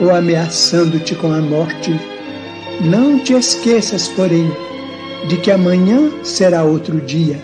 ou 0.00 0.14
ameaçando-te 0.14 1.14
com 1.14 1.32
a 1.32 1.40
morte. 1.40 1.92
Não 2.80 3.18
te 3.18 3.34
esqueças, 3.34 4.08
porém, 4.08 4.50
de 5.28 5.36
que 5.38 5.50
amanhã 5.50 6.10
será 6.22 6.64
outro 6.64 7.00
dia. 7.00 7.38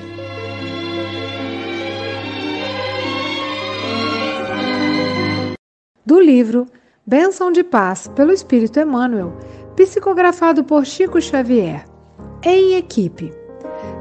Do 6.04 6.20
livro 6.20 6.66
Bênção 7.06 7.50
de 7.50 7.62
Paz 7.62 8.08
pelo 8.08 8.32
Espírito 8.32 8.78
Emmanuel, 8.78 9.36
psicografado 9.76 10.64
por 10.64 10.84
Chico 10.84 11.20
Xavier 11.20 11.84
em 12.42 12.74
equipe. 12.76 13.32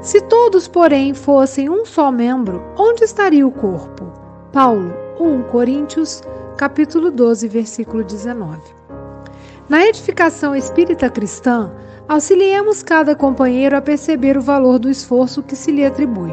Se 0.00 0.20
todos, 0.22 0.66
porém, 0.66 1.14
fossem 1.14 1.68
um 1.68 1.84
só 1.84 2.10
membro, 2.10 2.62
onde 2.76 3.04
estaria 3.04 3.46
o 3.46 3.50
corpo? 3.50 4.12
Paulo, 4.52 4.92
1 5.18 5.42
Coríntios, 5.44 6.22
capítulo 6.60 7.10
12, 7.10 7.48
versículo 7.48 8.04
19. 8.04 8.60
Na 9.66 9.86
edificação 9.86 10.54
espírita 10.54 11.08
cristã, 11.08 11.72
auxiliemos 12.06 12.82
cada 12.82 13.16
companheiro 13.16 13.78
a 13.78 13.80
perceber 13.80 14.36
o 14.36 14.42
valor 14.42 14.78
do 14.78 14.90
esforço 14.90 15.42
que 15.42 15.56
se 15.56 15.72
lhe 15.72 15.86
atribui. 15.86 16.30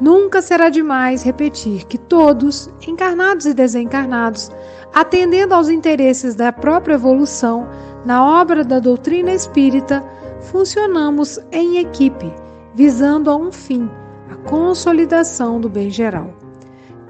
Nunca 0.00 0.40
será 0.40 0.68
demais 0.68 1.24
repetir 1.24 1.84
que 1.86 1.98
todos, 1.98 2.70
encarnados 2.86 3.44
e 3.44 3.52
desencarnados, 3.52 4.52
atendendo 4.94 5.52
aos 5.52 5.68
interesses 5.68 6.36
da 6.36 6.52
própria 6.52 6.94
evolução, 6.94 7.66
na 8.04 8.40
obra 8.40 8.62
da 8.62 8.78
doutrina 8.78 9.32
espírita, 9.32 10.00
funcionamos 10.42 11.40
em 11.50 11.78
equipe, 11.78 12.32
visando 12.72 13.28
a 13.28 13.34
um 13.34 13.50
fim, 13.50 13.90
a 14.30 14.36
consolidação 14.48 15.60
do 15.60 15.68
bem 15.68 15.90
geral. 15.90 16.43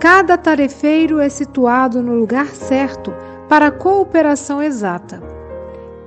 Cada 0.04 0.36
tarefeiro 0.36 1.18
é 1.18 1.30
situado 1.30 2.02
no 2.02 2.12
lugar 2.12 2.48
certo 2.48 3.10
para 3.48 3.68
a 3.68 3.70
cooperação 3.70 4.62
exata. 4.62 5.22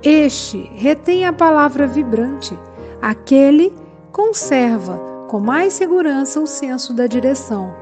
Este 0.04 0.70
retém 0.76 1.26
a 1.26 1.32
palavra 1.32 1.84
vibrante, 1.84 2.56
aquele 3.02 3.74
conserva 4.12 4.96
com 5.26 5.40
mais 5.40 5.72
segurança 5.72 6.38
o 6.38 6.46
senso 6.46 6.94
da 6.94 7.08
direção, 7.08 7.74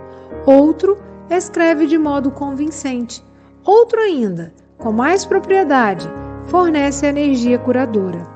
outro 0.46 0.96
escreve 1.28 1.86
de 1.86 1.98
modo 1.98 2.30
convincente, 2.30 3.22
outro 3.62 4.00
ainda, 4.00 4.54
com 4.78 4.92
mais 4.92 5.26
propriedade, 5.26 6.10
fornece 6.46 7.04
energia 7.04 7.58
curadora. 7.58 8.26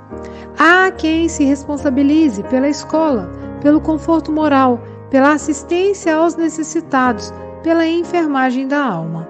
Há 0.58 0.90
quem 0.90 1.30
se 1.30 1.44
responsabilize 1.44 2.42
pela 2.42 2.68
escola, 2.68 3.32
pelo 3.62 3.80
conforto 3.80 4.30
moral, 4.30 4.78
pela 5.08 5.32
assistência 5.32 6.14
aos 6.14 6.36
necessitados, 6.36 7.32
pela 7.62 7.86
enfermagem 7.86 8.66
da 8.66 8.82
alma. 8.82 9.28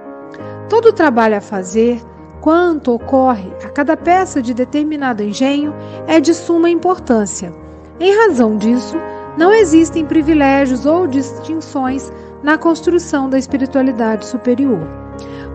Todo 0.69 0.93
trabalho 0.93 1.37
a 1.37 1.41
fazer, 1.41 2.01
quanto 2.41 2.93
ocorre 2.95 3.51
a 3.65 3.69
cada 3.69 3.97
peça 3.97 4.41
de 4.41 4.55
determinado 4.55 5.23
engenho, 5.23 5.75
é 6.07 6.21
de 6.21 6.33
suma 6.35 6.71
importância. 6.71 7.53
Em 7.99 8.17
razão 8.17 8.57
disso, 8.57 8.97
não 9.37 9.53
existem 9.53 10.05
privilégios 10.05 10.87
ou 10.87 11.07
distinções 11.07 12.11
na 12.43 12.57
construção 12.57 13.29
da 13.29 13.39
espiritualidade 13.39 14.27
superior. 14.27 14.81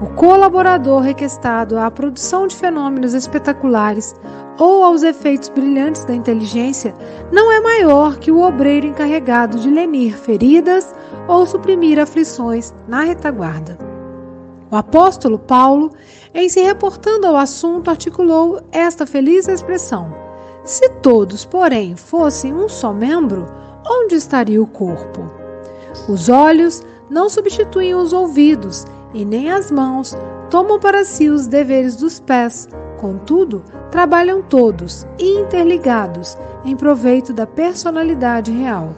O 0.01 0.07
colaborador 0.15 1.01
requestado 1.01 1.77
à 1.77 1.89
produção 1.89 2.47
de 2.47 2.55
fenômenos 2.55 3.13
espetaculares 3.13 4.15
ou 4.57 4.83
aos 4.83 5.03
efeitos 5.03 5.49
brilhantes 5.49 6.05
da 6.05 6.13
inteligência, 6.13 6.93
não 7.31 7.51
é 7.51 7.59
maior 7.59 8.17
que 8.17 8.31
o 8.31 8.41
obreiro 8.41 8.87
encarregado 8.87 9.59
de 9.59 9.69
lenir 9.69 10.17
feridas 10.17 10.93
ou 11.27 11.45
suprimir 11.45 11.99
aflições 11.99 12.73
na 12.87 13.01
retaguarda. 13.01 13.77
O 14.71 14.75
apóstolo 14.75 15.37
Paulo, 15.37 15.91
em 16.33 16.49
se 16.49 16.61
reportando 16.61 17.27
ao 17.27 17.35
assunto, 17.35 17.89
articulou 17.89 18.61
esta 18.71 19.05
feliz 19.05 19.47
expressão: 19.47 20.13
Se 20.63 20.89
todos, 21.01 21.45
porém, 21.45 21.95
fossem 21.95 22.53
um 22.53 22.67
só 22.67 22.91
membro, 22.91 23.45
onde 23.87 24.15
estaria 24.15 24.61
o 24.61 24.67
corpo? 24.67 25.21
Os 26.09 26.29
olhos 26.29 26.83
não 27.09 27.29
substituem 27.29 27.93
os 27.93 28.11
ouvidos, 28.11 28.85
e 29.15 29.25
nem 29.25 29.49
as 29.49 29.71
mãos 29.71 30.15
tomam 30.51 30.79
para 30.79 31.03
si 31.03 31.29
os 31.29 31.47
deveres 31.47 31.95
dos 31.95 32.19
pés, 32.19 32.67
Contudo, 32.97 33.63
trabalham 33.91 34.41
todos, 34.41 35.05
interligados, 35.19 36.37
em 36.63 36.75
proveito 36.75 37.33
da 37.33 37.45
personalidade 37.45 38.51
real. 38.51 38.95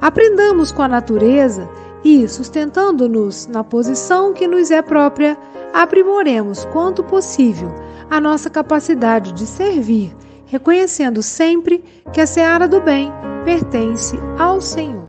Aprendamos 0.00 0.70
com 0.70 0.82
a 0.82 0.88
natureza 0.88 1.68
e, 2.04 2.28
sustentando-nos 2.28 3.46
na 3.46 3.64
posição 3.64 4.32
que 4.32 4.46
nos 4.46 4.70
é 4.70 4.82
própria, 4.82 5.38
aprimoremos 5.72 6.64
quanto 6.66 7.02
possível 7.02 7.74
a 8.10 8.20
nossa 8.20 8.50
capacidade 8.50 9.32
de 9.32 9.46
servir, 9.46 10.14
reconhecendo 10.46 11.22
sempre 11.22 11.78
que 12.12 12.20
a 12.20 12.26
seara 12.26 12.68
do 12.68 12.80
bem 12.80 13.12
pertence 13.44 14.18
ao 14.38 14.60
Senhor. 14.60 15.06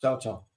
Tchau, 0.00 0.18
tchau. 0.18 0.51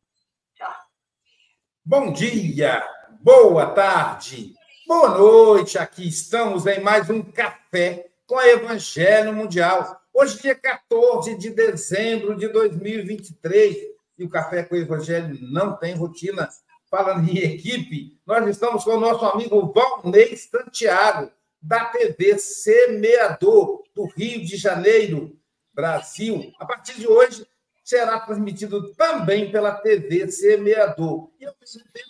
Bom 1.87 2.11
dia, 2.11 2.83
boa 3.21 3.67
tarde, 3.67 4.55
boa 4.87 5.19
noite. 5.19 5.77
Aqui 5.77 6.07
estamos 6.07 6.65
em 6.65 6.79
mais 6.79 7.11
um 7.11 7.21
café 7.21 8.07
com 8.25 8.39
a 8.39 8.47
Evangelho 8.47 9.31
Mundial. 9.31 10.01
Hoje, 10.11 10.41
dia 10.41 10.55
14 10.55 11.37
de 11.37 11.51
dezembro 11.51 12.35
de 12.35 12.47
2023, 12.47 13.77
e 14.17 14.23
o 14.23 14.29
Café 14.29 14.63
com 14.63 14.73
o 14.73 14.79
Evangelho 14.79 15.37
não 15.39 15.77
tem 15.77 15.93
rotina. 15.93 16.49
Falando 16.89 17.29
em 17.29 17.37
equipe, 17.37 18.19
nós 18.25 18.47
estamos 18.47 18.83
com 18.83 18.95
o 18.95 18.99
nosso 18.99 19.23
amigo 19.23 19.71
Valnei 19.71 20.35
Santiago, 20.35 21.31
da 21.61 21.85
TV 21.85 22.39
Semeador, 22.39 23.83
do 23.93 24.05
Rio 24.07 24.43
de 24.43 24.57
Janeiro, 24.57 25.37
Brasil. 25.71 26.51
A 26.59 26.65
partir 26.65 26.95
de 26.95 27.07
hoje, 27.07 27.45
será 27.85 28.19
transmitido 28.19 28.93
também 28.95 29.51
pela 29.51 29.71
TV 29.75 30.27
Semeador. 30.29 31.29
E, 31.39 31.45
ao 31.45 31.53
mesmo 31.61 31.83
tempo, 31.93 32.09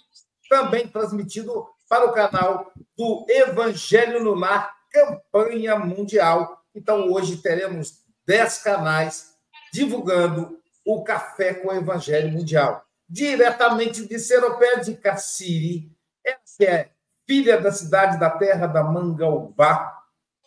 também 0.50 0.88
transmitido 0.88 1.68
para 1.89 2.06
o 2.06 2.13
canal 2.13 2.72
do 2.98 3.25
Evangelho 3.30 4.24
no 4.24 4.33
Lar, 4.33 4.74
campanha 4.89 5.77
mundial. 5.77 6.63
Então, 6.74 7.12
hoje 7.12 7.38
teremos 7.38 8.06
10 8.25 8.60
canais 8.60 9.36
divulgando 9.74 10.57
o 10.86 11.04
Café 11.04 11.54
com 11.56 11.68
o 11.68 11.74
Evangelho 11.74 12.31
Mundial. 12.31 12.86
Diretamente 13.07 14.07
de 14.07 14.18
Seropé 14.18 14.78
de 14.80 14.95
Cassiri, 14.95 15.92
essa 16.24 16.63
é 16.63 16.89
filha 17.28 17.60
da 17.60 17.71
cidade 17.71 18.19
da 18.19 18.30
terra 18.30 18.68
da 18.68 18.83
Mangaubá, 18.83 20.01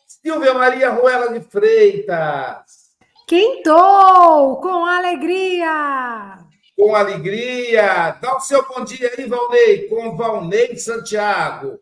Silvia 0.06 0.54
Maria 0.54 0.90
Ruela 0.90 1.32
de 1.32 1.40
Freitas. 1.44 2.88
Quintou 3.28 4.58
com 4.58 4.86
alegria! 4.86 6.38
Com 6.75 6.94
alegria! 6.94 8.12
Dá 8.22 8.34
o 8.34 8.40
seu 8.40 8.66
bom 8.66 8.82
dia 8.82 9.12
aí, 9.19 9.26
Valnei, 9.26 9.86
com 9.86 10.16
Valnei 10.16 10.78
Santiago. 10.78 11.78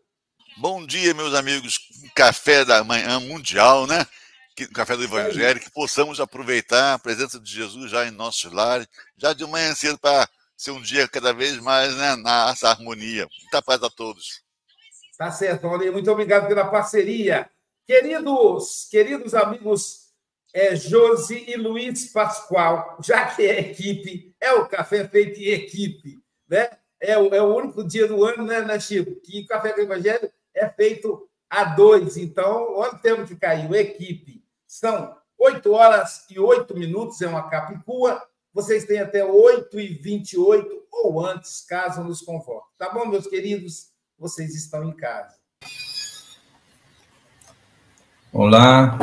Bom 0.57 0.85
dia, 0.85 1.13
meus 1.13 1.33
amigos. 1.33 1.79
Café 2.13 2.65
da 2.65 2.83
manhã 2.83 3.17
mundial, 3.21 3.87
né? 3.87 4.05
Café 4.73 4.97
do 4.97 5.05
Evangelho, 5.05 5.61
que 5.61 5.71
possamos 5.71 6.19
aproveitar 6.19 6.95
a 6.95 6.99
presença 6.99 7.39
de 7.39 7.49
Jesus 7.49 7.89
já 7.91 8.05
em 8.05 8.11
nossos 8.11 8.51
lares, 8.51 8.85
já 9.15 9.31
de 9.31 9.45
manhã 9.45 9.73
cedo, 9.73 9.97
para 9.97 10.27
ser 10.57 10.71
um 10.71 10.81
dia 10.81 11.07
cada 11.07 11.31
vez 11.31 11.57
mais 11.61 11.95
né, 11.95 12.17
nessa 12.17 12.71
harmonia. 12.71 13.25
Muita 13.43 13.61
paz 13.61 13.81
a 13.81 13.89
todos. 13.89 14.41
Tá 15.17 15.31
certo, 15.31 15.69
Valnei. 15.69 15.91
Muito 15.91 16.11
obrigado 16.11 16.45
pela 16.49 16.65
parceria. 16.65 17.49
Queridos, 17.85 18.85
queridos 18.91 19.33
amigos 19.33 20.06
é 20.57 20.75
Josi 20.75 21.45
e 21.47 21.55
Luiz 21.55 22.11
Pascoal, 22.11 22.97
já 22.99 23.27
que 23.27 23.43
é 23.43 23.59
equipe, 23.59 24.35
é 24.41 24.53
o 24.53 24.67
café 24.67 25.07
feito 25.07 25.39
em 25.39 25.49
equipe, 25.49 26.19
né? 26.49 26.67
É 26.99 27.15
o, 27.15 27.33
é 27.33 27.39
o 27.39 27.55
único 27.55 27.83
dia 27.83 28.07
do 28.07 28.25
ano, 28.25 28.43
né, 28.43 28.61
né, 28.61 28.79
Chico? 28.79 29.21
Que 29.21 29.41
o 29.41 29.45
café 29.45 29.71
com 29.71 29.81
o 29.81 29.83
Evangelho 29.83 30.31
é 30.55 30.67
feito 30.67 31.29
a 31.47 31.63
dois. 31.63 32.17
Então, 32.17 32.73
olha 32.73 32.93
o 32.93 32.97
tempo 32.97 33.27
que 33.27 33.35
caiu, 33.35 33.75
equipe. 33.75 34.43
São 34.65 35.15
oito 35.37 35.73
horas 35.73 36.25
e 36.31 36.39
oito 36.39 36.75
minutos, 36.75 37.21
é 37.21 37.27
uma 37.27 37.47
capicua. 37.47 38.19
Vocês 38.51 38.85
têm 38.85 38.97
até 38.97 39.23
8 39.23 39.79
e 39.79 39.89
28 39.89 40.87
ou 40.91 41.23
antes, 41.23 41.63
caso 41.69 42.03
nos 42.03 42.21
convoque. 42.21 42.69
Tá 42.79 42.89
bom, 42.89 43.05
meus 43.05 43.27
queridos? 43.27 43.91
Vocês 44.17 44.55
estão 44.55 44.83
em 44.83 44.95
casa. 44.95 45.35
Olá, 48.33 48.97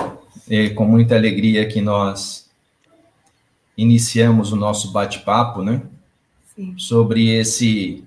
é 0.48 0.70
com 0.70 0.84
muita 0.84 1.14
alegria 1.14 1.66
que 1.66 1.80
nós 1.80 2.50
iniciamos 3.76 4.52
o 4.52 4.56
nosso 4.56 4.92
bate-papo, 4.92 5.62
né? 5.62 5.82
Sim. 6.54 6.74
Sobre 6.78 7.28
esse 7.30 8.04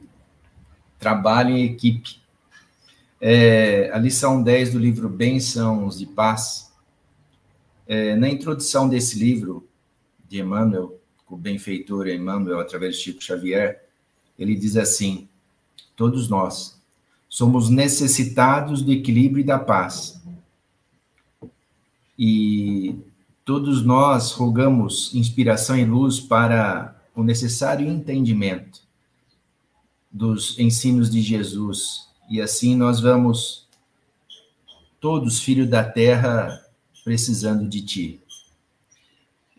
trabalho 1.00 1.56
em 1.56 1.66
equipe. 1.66 2.22
É, 3.20 3.90
a 3.92 3.98
lição 3.98 4.42
10 4.42 4.74
do 4.74 4.80
livro 4.80 5.10
Bênçãos 5.10 5.98
de 5.98 6.06
Paz. 6.06 6.72
É, 7.88 8.16
na 8.16 8.30
introdução 8.30 8.88
desse 8.88 9.18
livro, 9.18 9.68
de 10.28 10.42
Emmanuel, 10.42 11.00
o 11.30 11.38
benfeitor 11.38 12.08
Emmanuel, 12.08 12.60
através 12.60 12.96
de 12.96 13.02
Chico 13.02 13.24
Xavier, 13.24 13.84
ele 14.38 14.56
diz 14.56 14.76
assim: 14.76 15.28
Todos 15.96 16.30
nós 16.30 16.82
somos 17.30 17.70
necessitados 17.70 18.82
do 18.82 18.92
equilíbrio 18.92 19.42
e 19.42 19.46
da 19.46 19.58
paz 19.58 20.22
e 22.18 22.98
todos 23.46 23.84
nós 23.84 24.32
rogamos 24.32 25.14
inspiração 25.14 25.78
e 25.78 25.86
luz 25.86 26.20
para 26.20 27.00
o 27.16 27.24
necessário 27.24 27.88
entendimento 27.88 28.82
dos 30.12 30.58
ensinos 30.60 31.10
de 31.10 31.22
Jesus. 31.22 32.08
E 32.30 32.42
assim 32.42 32.76
nós 32.76 33.00
vamos, 33.00 33.68
todos 35.00 35.40
filhos 35.40 35.70
da 35.70 35.84
terra, 35.84 36.66
precisando 37.04 37.68
de 37.70 37.82
Ti. 37.82 38.22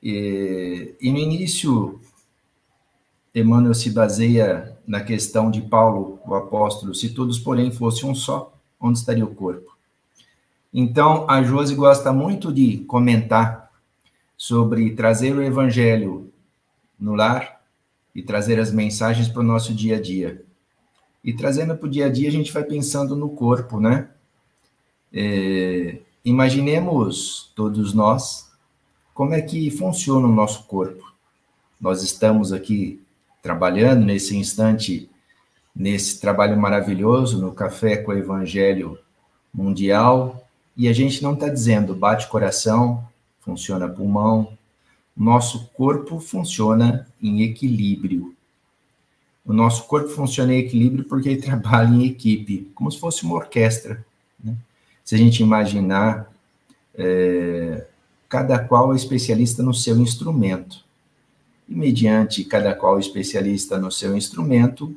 E, 0.03 0.95
e 1.01 1.11
no 1.11 1.19
início, 1.19 2.01
Emmanuel 3.35 3.75
se 3.75 3.91
baseia 3.91 4.77
na 4.87 5.01
questão 5.01 5.51
de 5.51 5.63
Paulo, 5.63 6.21
o 6.27 6.35
apóstolo: 6.35 6.95
se 6.95 7.11
todos, 7.11 7.39
porém, 7.39 7.71
fossem 7.71 8.09
um 8.09 8.15
só, 8.15 8.53
onde 8.81 8.99
estaria 8.99 9.25
o 9.25 9.35
corpo? 9.35 9.78
Então, 10.73 11.29
a 11.29 11.43
Josi 11.43 11.75
gosta 11.75 12.13
muito 12.13 12.53
de 12.53 12.79
comentar 12.79 13.71
sobre 14.37 14.95
trazer 14.95 15.35
o 15.35 15.43
evangelho 15.43 16.33
no 16.99 17.15
lar 17.15 17.61
e 18.15 18.23
trazer 18.23 18.61
as 18.61 18.73
mensagens 18.73 19.29
para 19.29 19.41
o 19.41 19.45
nosso 19.45 19.75
dia 19.75 19.97
a 19.97 20.01
dia. 20.01 20.45
E 21.25 21.33
trazendo 21.33 21.77
para 21.77 21.87
o 21.87 21.91
dia 21.91 22.07
a 22.07 22.09
dia, 22.09 22.29
a 22.29 22.33
gente 22.33 22.53
vai 22.53 22.65
pensando 22.65 23.17
no 23.17 23.31
corpo, 23.31 23.81
né? 23.81 24.09
É, 25.13 25.99
imaginemos 26.25 27.51
todos 27.55 27.95
nós 27.95 28.51
como 29.15 29.35
é 29.35 29.43
que 29.43 29.71
funciona 29.71 30.29
o 30.29 30.33
nosso 30.33 30.65
corpo. 30.65 31.05
Nós 31.81 32.03
estamos 32.03 32.53
aqui 32.53 33.03
trabalhando 33.43 34.05
nesse 34.05 34.37
instante, 34.37 35.11
nesse 35.75 36.21
trabalho 36.21 36.57
maravilhoso 36.57 37.41
no 37.41 37.53
Café 37.53 37.97
com 37.97 38.13
o 38.13 38.17
Evangelho 38.17 38.99
Mundial, 39.53 40.48
e 40.79 40.87
a 40.87 40.93
gente 40.93 41.21
não 41.25 41.35
está 41.35 41.49
dizendo 41.49 41.93
bate 41.93 42.29
coração, 42.29 43.05
funciona 43.41 43.89
pulmão. 43.89 44.57
Nosso 45.17 45.67
corpo 45.75 46.21
funciona 46.21 47.09
em 47.21 47.43
equilíbrio. 47.43 48.33
O 49.45 49.53
nosso 49.53 49.89
corpo 49.89 50.09
funciona 50.09 50.55
em 50.55 50.59
equilíbrio 50.59 51.05
porque 51.05 51.31
ele 51.31 51.43
trabalha 51.43 51.89
em 51.89 52.07
equipe, 52.07 52.71
como 52.77 52.93
se 52.93 53.01
fosse 53.01 53.25
uma 53.25 53.35
orquestra. 53.35 54.07
Né? 54.43 54.55
Se 55.05 55.17
a 55.17 55.19
gente 55.19 55.43
imaginar, 55.43 56.33
é, 56.95 57.85
cada 58.29 58.57
qual 58.61 58.95
especialista 58.95 59.65
no 59.65 59.75
seu 59.75 59.99
instrumento. 59.99 60.85
E 61.69 61.75
mediante 61.75 62.45
cada 62.45 62.73
qual 62.73 63.01
especialista 63.01 63.79
no 63.79 63.91
seu 63.91 64.17
instrumento, 64.17 64.95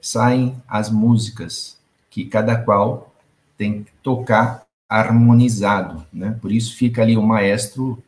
saem 0.00 0.56
as 0.66 0.88
músicas 0.88 1.76
que 2.08 2.24
cada 2.24 2.56
qual 2.56 3.14
tem 3.58 3.84
que 3.84 3.92
tocar 4.02 4.66
harmonizado, 4.90 6.04
né? 6.12 6.36
Por 6.42 6.50
isso 6.50 6.74
fica 6.74 7.00
ali 7.00 7.16
o 7.16 7.22
maestro 7.22 8.02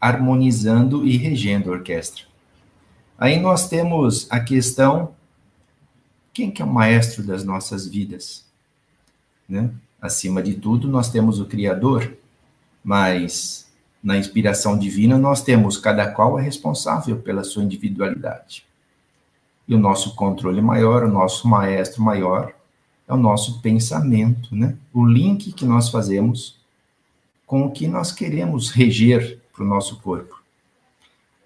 harmonizando 0.00 1.06
e 1.06 1.16
regendo 1.16 1.70
a 1.70 1.74
orquestra. 1.74 2.24
Aí 3.16 3.38
nós 3.38 3.68
temos 3.68 4.26
a 4.28 4.40
questão 4.40 5.14
quem 6.32 6.50
que 6.50 6.62
é 6.62 6.64
o 6.64 6.68
maestro 6.68 7.22
das 7.22 7.44
nossas 7.44 7.86
vidas, 7.86 8.44
né? 9.48 9.70
Acima 10.02 10.42
de 10.42 10.54
tudo, 10.54 10.88
nós 10.88 11.10
temos 11.10 11.38
o 11.38 11.44
criador, 11.44 12.16
mas 12.82 13.70
na 14.02 14.16
inspiração 14.16 14.78
divina 14.78 15.18
nós 15.18 15.42
temos 15.42 15.76
cada 15.76 16.10
qual 16.10 16.38
é 16.38 16.42
responsável 16.42 17.18
pela 17.18 17.44
sua 17.44 17.62
individualidade. 17.62 18.64
E 19.68 19.74
o 19.74 19.78
nosso 19.78 20.16
controle 20.16 20.62
maior, 20.62 21.04
o 21.04 21.12
nosso 21.12 21.46
maestro 21.46 22.02
maior 22.02 22.54
é 23.10 23.14
o 23.14 23.16
nosso 23.16 23.60
pensamento, 23.60 24.54
né? 24.54 24.76
O 24.92 25.04
link 25.04 25.52
que 25.52 25.64
nós 25.64 25.88
fazemos 25.88 26.58
com 27.46 27.66
o 27.66 27.70
que 27.70 27.86
nós 27.86 28.12
queremos 28.12 28.70
reger 28.70 29.40
para 29.52 29.64
o 29.64 29.66
nosso 29.66 30.00
corpo. 30.00 30.40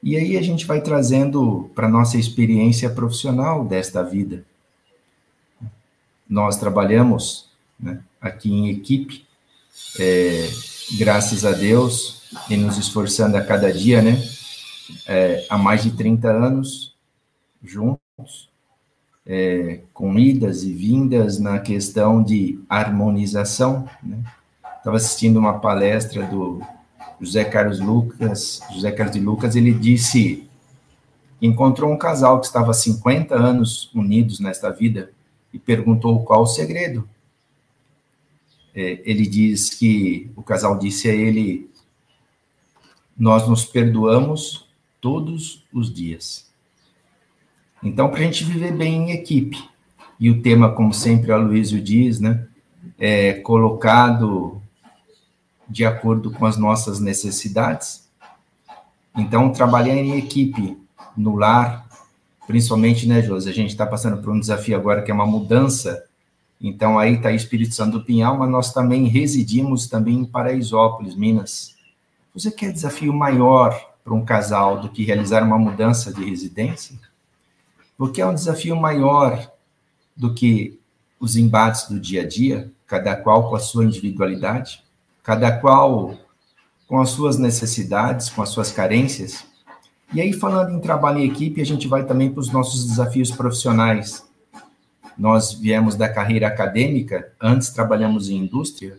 E 0.02 0.16
aí 0.16 0.36
a 0.36 0.42
gente 0.42 0.66
vai 0.66 0.82
trazendo 0.82 1.70
para 1.74 1.88
nossa 1.88 2.18
experiência 2.18 2.90
profissional 2.90 3.64
desta 3.64 4.02
vida. 4.02 4.44
Nós 6.28 6.56
trabalhamos 6.56 7.48
né, 7.80 8.00
aqui 8.20 8.52
em 8.52 8.68
equipe, 8.68 9.26
é, 9.98 10.50
graças 10.98 11.44
a 11.44 11.52
Deus, 11.52 12.22
e 12.50 12.56
nos 12.56 12.76
esforçando 12.76 13.36
a 13.36 13.42
cada 13.42 13.72
dia, 13.72 14.02
né? 14.02 14.22
é, 15.06 15.46
há 15.48 15.56
mais 15.56 15.82
de 15.82 15.90
30 15.90 16.30
anos 16.30 16.94
juntos, 17.62 18.50
é, 19.26 19.80
com 19.92 20.18
idas 20.18 20.62
e 20.62 20.72
vindas 20.72 21.38
na 21.38 21.58
questão 21.58 22.22
de 22.22 22.60
harmonização. 22.68 23.88
Estava 24.78 24.96
né? 24.96 24.96
assistindo 24.96 25.38
uma 25.38 25.58
palestra 25.58 26.26
do 26.26 26.60
José 27.20 27.44
Carlos 27.44 27.80
Lucas, 27.80 28.60
José 28.72 28.90
Carlos 28.92 29.14
de 29.14 29.20
Lucas, 29.20 29.56
ele 29.56 29.72
disse 29.72 30.48
encontrou 31.40 31.92
um 31.92 31.98
casal 31.98 32.40
que 32.40 32.46
estava 32.46 32.70
há 32.70 32.74
50 32.74 33.34
anos 33.34 33.90
unidos 33.94 34.40
nesta 34.40 34.70
vida 34.70 35.12
e 35.52 35.58
perguntou 35.58 36.24
qual 36.24 36.42
o 36.42 36.46
segredo. 36.46 37.08
É, 38.74 39.02
ele 39.04 39.26
diz 39.26 39.70
que 39.70 40.30
o 40.34 40.42
casal 40.42 40.78
disse 40.78 41.08
a 41.08 41.14
ele: 41.14 41.70
Nós 43.16 43.46
nos 43.46 43.64
perdoamos 43.64 44.66
todos 45.00 45.64
os 45.72 45.92
dias. 45.92 46.52
Então, 47.84 48.08
para 48.08 48.20
a 48.20 48.22
gente 48.22 48.44
viver 48.44 48.72
bem 48.72 48.94
em 48.94 49.10
equipe, 49.10 49.62
e 50.18 50.30
o 50.30 50.40
tema, 50.40 50.72
como 50.72 50.94
sempre 50.94 51.30
a 51.30 51.36
Luísio 51.36 51.80
diz, 51.82 52.18
né, 52.18 52.46
é 52.98 53.34
colocado 53.34 54.62
de 55.68 55.84
acordo 55.84 56.30
com 56.30 56.46
as 56.46 56.56
nossas 56.56 56.98
necessidades. 56.98 58.08
Então, 59.14 59.52
trabalhar 59.52 59.94
em 59.94 60.16
equipe 60.16 60.78
no 61.14 61.36
lar, 61.36 61.86
principalmente, 62.46 63.06
né, 63.06 63.20
Josi? 63.20 63.50
A 63.50 63.52
gente 63.52 63.70
está 63.70 63.86
passando 63.86 64.20
por 64.22 64.32
um 64.32 64.40
desafio 64.40 64.76
agora 64.76 65.02
que 65.02 65.10
é 65.10 65.14
uma 65.14 65.26
mudança. 65.26 66.04
Então, 66.60 66.98
aí 66.98 67.14
está 67.14 67.32
Espírito 67.32 67.74
Santo 67.74 67.98
do 67.98 68.04
Pinhal, 68.04 68.38
mas 68.38 68.50
nós 68.50 68.72
também 68.72 69.06
residimos 69.08 69.88
também 69.88 70.20
em 70.20 70.24
Paraisópolis, 70.24 71.14
Minas. 71.14 71.74
Você 72.34 72.50
quer 72.50 72.72
desafio 72.72 73.12
maior 73.12 73.78
para 74.02 74.14
um 74.14 74.24
casal 74.24 74.80
do 74.80 74.88
que 74.88 75.04
realizar 75.04 75.42
uma 75.42 75.58
mudança 75.58 76.12
de 76.12 76.24
residência? 76.24 76.98
Porque 77.96 78.20
é 78.20 78.26
um 78.26 78.34
desafio 78.34 78.76
maior 78.76 79.50
do 80.16 80.34
que 80.34 80.78
os 81.18 81.36
embates 81.36 81.88
do 81.88 81.98
dia 81.98 82.22
a 82.22 82.26
dia, 82.26 82.70
cada 82.86 83.16
qual 83.16 83.48
com 83.48 83.56
a 83.56 83.60
sua 83.60 83.84
individualidade, 83.84 84.82
cada 85.22 85.58
qual 85.58 86.16
com 86.86 87.00
as 87.00 87.10
suas 87.10 87.38
necessidades, 87.38 88.28
com 88.28 88.42
as 88.42 88.50
suas 88.50 88.70
carências. 88.70 89.46
E 90.12 90.20
aí, 90.20 90.32
falando 90.32 90.72
em 90.72 90.80
trabalho 90.80 91.18
em 91.18 91.26
equipe, 91.26 91.60
a 91.60 91.66
gente 91.66 91.88
vai 91.88 92.04
também 92.04 92.30
para 92.30 92.40
os 92.40 92.52
nossos 92.52 92.86
desafios 92.86 93.30
profissionais. 93.30 94.26
Nós 95.16 95.54
viemos 95.54 95.94
da 95.94 96.08
carreira 96.08 96.46
acadêmica, 96.46 97.32
antes 97.40 97.70
trabalhamos 97.70 98.28
em 98.28 98.36
indústria, 98.36 98.98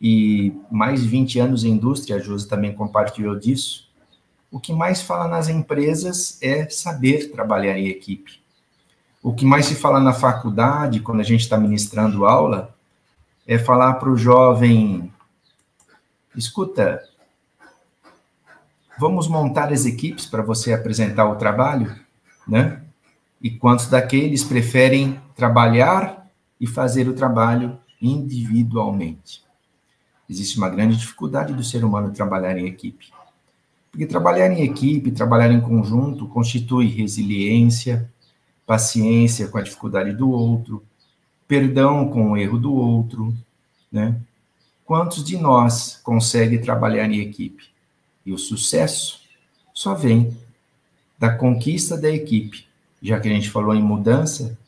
e 0.00 0.54
mais 0.70 1.02
de 1.02 1.08
20 1.08 1.38
anos 1.38 1.62
em 1.62 1.72
indústria, 1.72 2.16
a 2.16 2.18
Josi 2.18 2.48
também 2.48 2.74
compartilhou 2.74 3.38
disso 3.38 3.89
o 4.50 4.58
que 4.58 4.72
mais 4.72 5.00
fala 5.00 5.28
nas 5.28 5.48
empresas 5.48 6.38
é 6.42 6.68
saber 6.68 7.30
trabalhar 7.30 7.78
em 7.78 7.88
equipe. 7.88 8.40
O 9.22 9.32
que 9.32 9.44
mais 9.44 9.66
se 9.66 9.74
fala 9.74 10.00
na 10.00 10.12
faculdade, 10.12 11.00
quando 11.00 11.20
a 11.20 11.24
gente 11.24 11.42
está 11.42 11.56
ministrando 11.56 12.24
aula, 12.24 12.74
é 13.46 13.58
falar 13.58 13.94
para 13.94 14.10
o 14.10 14.16
jovem: 14.16 15.12
escuta, 16.34 17.02
vamos 18.98 19.28
montar 19.28 19.72
as 19.72 19.84
equipes 19.84 20.26
para 20.26 20.42
você 20.42 20.72
apresentar 20.72 21.26
o 21.28 21.36
trabalho, 21.36 21.94
né? 22.46 22.82
E 23.40 23.50
quantos 23.50 23.86
daqueles 23.86 24.42
preferem 24.42 25.20
trabalhar 25.34 26.28
e 26.60 26.66
fazer 26.66 27.08
o 27.08 27.14
trabalho 27.14 27.78
individualmente? 28.00 29.42
Existe 30.28 30.58
uma 30.58 30.68
grande 30.68 30.96
dificuldade 30.96 31.52
do 31.54 31.64
ser 31.64 31.84
humano 31.84 32.12
trabalhar 32.12 32.56
em 32.56 32.66
equipe. 32.66 33.12
Porque 33.90 34.06
trabalhar 34.06 34.50
em 34.50 34.62
equipe, 34.62 35.10
trabalhar 35.10 35.50
em 35.50 35.60
conjunto, 35.60 36.28
constitui 36.28 36.86
resiliência, 36.86 38.10
paciência 38.66 39.48
com 39.48 39.58
a 39.58 39.62
dificuldade 39.62 40.12
do 40.12 40.30
outro, 40.30 40.84
perdão 41.48 42.08
com 42.08 42.30
o 42.30 42.36
erro 42.36 42.58
do 42.58 42.72
outro, 42.72 43.34
né? 43.90 44.20
Quantos 44.84 45.24
de 45.24 45.36
nós 45.36 46.00
consegue 46.02 46.58
trabalhar 46.58 47.06
em 47.06 47.20
equipe? 47.20 47.68
E 48.24 48.32
o 48.32 48.38
sucesso 48.38 49.20
só 49.72 49.94
vem 49.94 50.36
da 51.18 51.34
conquista 51.34 51.96
da 51.96 52.10
equipe. 52.10 52.66
Já 53.02 53.18
que 53.18 53.28
a 53.28 53.32
gente 53.32 53.50
falou 53.50 53.74
em 53.74 53.82
mudança, 53.82 54.58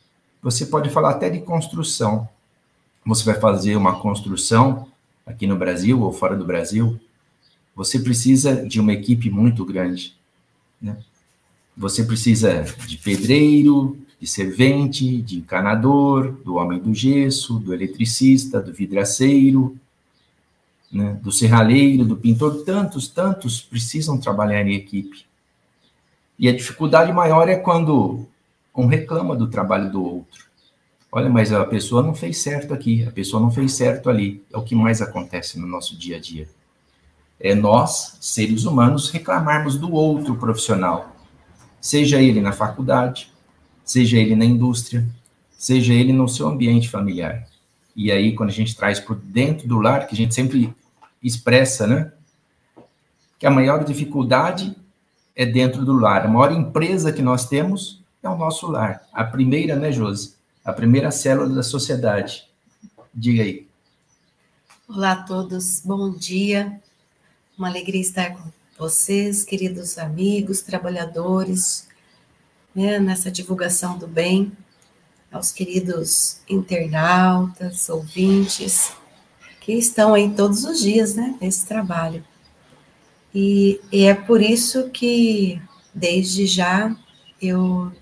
você 0.42 0.66
pode 0.66 0.90
falar 0.90 1.10
até 1.10 1.30
de 1.30 1.40
construção. 1.40 2.28
Você 3.06 3.24
vai 3.24 3.38
fazer 3.38 3.76
uma 3.76 4.00
construção 4.00 4.88
aqui 5.24 5.46
no 5.46 5.56
Brasil 5.56 6.00
ou 6.02 6.12
fora 6.12 6.36
do 6.36 6.44
Brasil, 6.44 7.00
você 7.74 7.98
precisa 7.98 8.66
de 8.66 8.80
uma 8.80 8.92
equipe 8.92 9.30
muito 9.30 9.64
grande. 9.64 10.14
Né? 10.80 10.96
Você 11.76 12.04
precisa 12.04 12.64
de 12.86 12.98
pedreiro, 12.98 13.98
de 14.20 14.26
servente, 14.26 15.22
de 15.22 15.38
encanador, 15.38 16.32
do 16.44 16.56
homem 16.56 16.78
do 16.78 16.94
gesso, 16.94 17.58
do 17.58 17.72
eletricista, 17.72 18.60
do 18.60 18.72
vidraceiro, 18.72 19.76
né? 20.92 21.18
do 21.22 21.32
serralheiro, 21.32 22.04
do 22.04 22.16
pintor. 22.16 22.62
Tantos, 22.64 23.08
tantos 23.08 23.60
precisam 23.60 24.18
trabalhar 24.18 24.66
em 24.66 24.74
equipe. 24.74 25.24
E 26.38 26.48
a 26.48 26.54
dificuldade 26.54 27.12
maior 27.12 27.48
é 27.48 27.56
quando 27.56 28.26
um 28.74 28.86
reclama 28.86 29.34
do 29.34 29.48
trabalho 29.48 29.90
do 29.90 30.02
outro. 30.02 30.44
Olha, 31.10 31.28
mas 31.28 31.52
a 31.52 31.64
pessoa 31.64 32.02
não 32.02 32.14
fez 32.14 32.38
certo 32.38 32.72
aqui, 32.72 33.04
a 33.04 33.10
pessoa 33.10 33.40
não 33.40 33.50
fez 33.50 33.72
certo 33.72 34.08
ali. 34.08 34.42
É 34.52 34.56
o 34.56 34.62
que 34.62 34.74
mais 34.74 35.02
acontece 35.02 35.58
no 35.58 35.66
nosso 35.66 35.96
dia 35.96 36.16
a 36.16 36.20
dia 36.20 36.48
é 37.42 37.56
nós, 37.56 38.16
seres 38.20 38.64
humanos, 38.64 39.10
reclamarmos 39.10 39.76
do 39.76 39.92
outro 39.92 40.36
profissional, 40.36 41.16
seja 41.80 42.22
ele 42.22 42.40
na 42.40 42.52
faculdade, 42.52 43.32
seja 43.84 44.16
ele 44.16 44.36
na 44.36 44.44
indústria, 44.44 45.04
seja 45.58 45.92
ele 45.92 46.12
no 46.12 46.28
seu 46.28 46.48
ambiente 46.48 46.88
familiar. 46.88 47.48
E 47.96 48.12
aí, 48.12 48.34
quando 48.34 48.50
a 48.50 48.52
gente 48.52 48.76
traz 48.76 49.00
por 49.00 49.16
dentro 49.16 49.66
do 49.66 49.80
lar, 49.80 50.06
que 50.06 50.14
a 50.14 50.16
gente 50.16 50.34
sempre 50.34 50.72
expressa, 51.20 51.86
né? 51.86 52.12
Que 53.38 53.46
a 53.46 53.50
maior 53.50 53.84
dificuldade 53.84 54.74
é 55.34 55.44
dentro 55.44 55.84
do 55.84 55.92
lar. 55.92 56.24
A 56.24 56.28
maior 56.28 56.52
empresa 56.52 57.12
que 57.12 57.22
nós 57.22 57.46
temos 57.48 58.00
é 58.22 58.28
o 58.28 58.36
nosso 58.36 58.70
lar. 58.70 59.02
A 59.12 59.24
primeira, 59.24 59.74
né, 59.74 59.90
Josi? 59.90 60.36
A 60.64 60.72
primeira 60.72 61.10
célula 61.10 61.52
da 61.52 61.62
sociedade. 61.62 62.44
Diga 63.12 63.42
aí. 63.42 63.66
Olá 64.88 65.12
a 65.12 65.22
todos, 65.22 65.80
bom 65.84 66.10
dia. 66.10 66.80
Uma 67.56 67.68
alegria 67.68 68.00
estar 68.00 68.30
com 68.30 68.50
vocês, 68.78 69.44
queridos 69.44 69.98
amigos, 69.98 70.62
trabalhadores, 70.62 71.86
né, 72.74 72.98
nessa 72.98 73.30
divulgação 73.30 73.98
do 73.98 74.06
bem, 74.06 74.50
aos 75.30 75.52
queridos 75.52 76.40
internautas, 76.48 77.90
ouvintes, 77.90 78.92
que 79.60 79.74
estão 79.74 80.14
aí 80.14 80.34
todos 80.34 80.64
os 80.64 80.80
dias, 80.80 81.14
né, 81.14 81.36
nesse 81.42 81.66
trabalho. 81.66 82.24
E, 83.34 83.78
e 83.92 84.04
é 84.04 84.14
por 84.14 84.40
isso 84.40 84.88
que, 84.88 85.60
desde 85.94 86.46
já, 86.46 86.96
eu 87.40 87.92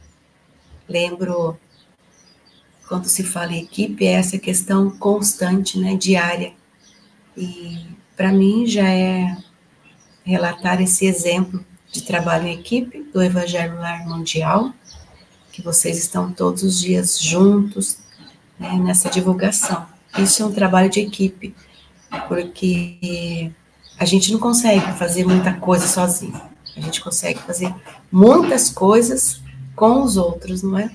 lembro, 0.89 1.59
quando 2.89 3.07
se 3.07 3.25
fala 3.25 3.53
em 3.53 3.65
equipe, 3.65 4.07
é 4.07 4.13
essa 4.13 4.39
questão 4.39 4.91
constante, 4.97 5.77
né, 5.77 5.97
diária. 5.97 6.53
E 7.37 8.00
para 8.21 8.33
mim 8.33 8.67
já 8.67 8.87
é 8.87 9.35
relatar 10.23 10.79
esse 10.83 11.07
exemplo 11.07 11.65
de 11.91 12.03
trabalho 12.03 12.49
em 12.49 12.53
equipe 12.53 13.03
do 13.15 13.23
Evangelho 13.23 13.79
Lar 13.79 14.07
Mundial, 14.07 14.75
que 15.51 15.63
vocês 15.63 15.97
estão 15.97 16.31
todos 16.31 16.63
os 16.63 16.79
dias 16.79 17.19
juntos 17.19 17.97
né, 18.59 18.75
nessa 18.75 19.09
divulgação. 19.09 19.87
Isso 20.19 20.43
é 20.43 20.45
um 20.45 20.53
trabalho 20.53 20.91
de 20.91 21.01
equipe, 21.01 21.55
porque 22.29 23.51
a 23.99 24.05
gente 24.05 24.31
não 24.31 24.39
consegue 24.39 24.93
fazer 24.99 25.25
muita 25.25 25.55
coisa 25.55 25.87
sozinho. 25.87 26.39
A 26.77 26.81
gente 26.83 27.01
consegue 27.01 27.39
fazer 27.39 27.75
muitas 28.13 28.69
coisas 28.69 29.41
com 29.75 30.03
os 30.03 30.19
outros, 30.19 30.63
não 30.63 30.77
é? 30.77 30.91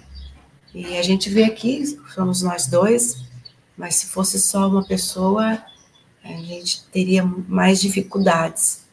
E 0.75 0.95
a 0.95 1.01
gente 1.01 1.27
vê 1.31 1.45
aqui, 1.45 1.83
somos 2.13 2.43
nós 2.43 2.67
dois, 2.67 3.25
mas 3.75 3.95
se 3.95 4.05
fosse 4.05 4.37
só 4.37 4.69
uma 4.69 4.85
pessoa, 4.85 5.59
a 6.33 6.41
gente 6.41 6.83
teria 6.91 7.23
mais 7.23 7.79
dificuldades. 7.79 8.83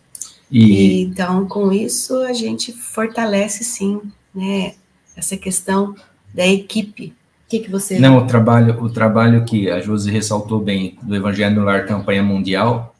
E... 0.50 0.60
e... 0.60 1.02
então, 1.02 1.46
com 1.46 1.72
isso, 1.72 2.20
a 2.20 2.32
gente 2.32 2.72
fortalece 2.72 3.64
sim, 3.64 4.00
né, 4.34 4.74
essa 5.16 5.36
questão 5.36 5.94
da 6.34 6.46
equipe. 6.46 7.14
O 7.46 7.50
que, 7.52 7.60
que 7.60 7.70
você. 7.70 7.98
Não, 7.98 8.18
o 8.18 8.26
trabalho, 8.26 8.82
o 8.82 8.88
trabalho 8.88 9.44
que 9.44 9.70
a 9.70 9.80
Josi 9.80 10.10
ressaltou 10.10 10.60
bem 10.60 10.98
do 11.02 11.14
Evangelho 11.14 11.56
no 11.56 11.64
Lar 11.64 11.86
Campanha 11.86 12.22
Mundial, 12.22 12.94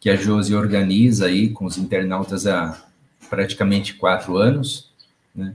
que 0.00 0.08
a 0.10 0.16
Josi 0.16 0.54
organiza 0.54 1.26
aí 1.26 1.48
com 1.48 1.64
os 1.64 1.78
internautas 1.78 2.46
há 2.46 2.80
praticamente 3.28 3.94
quatro 3.94 4.36
anos, 4.36 4.90
né? 5.34 5.54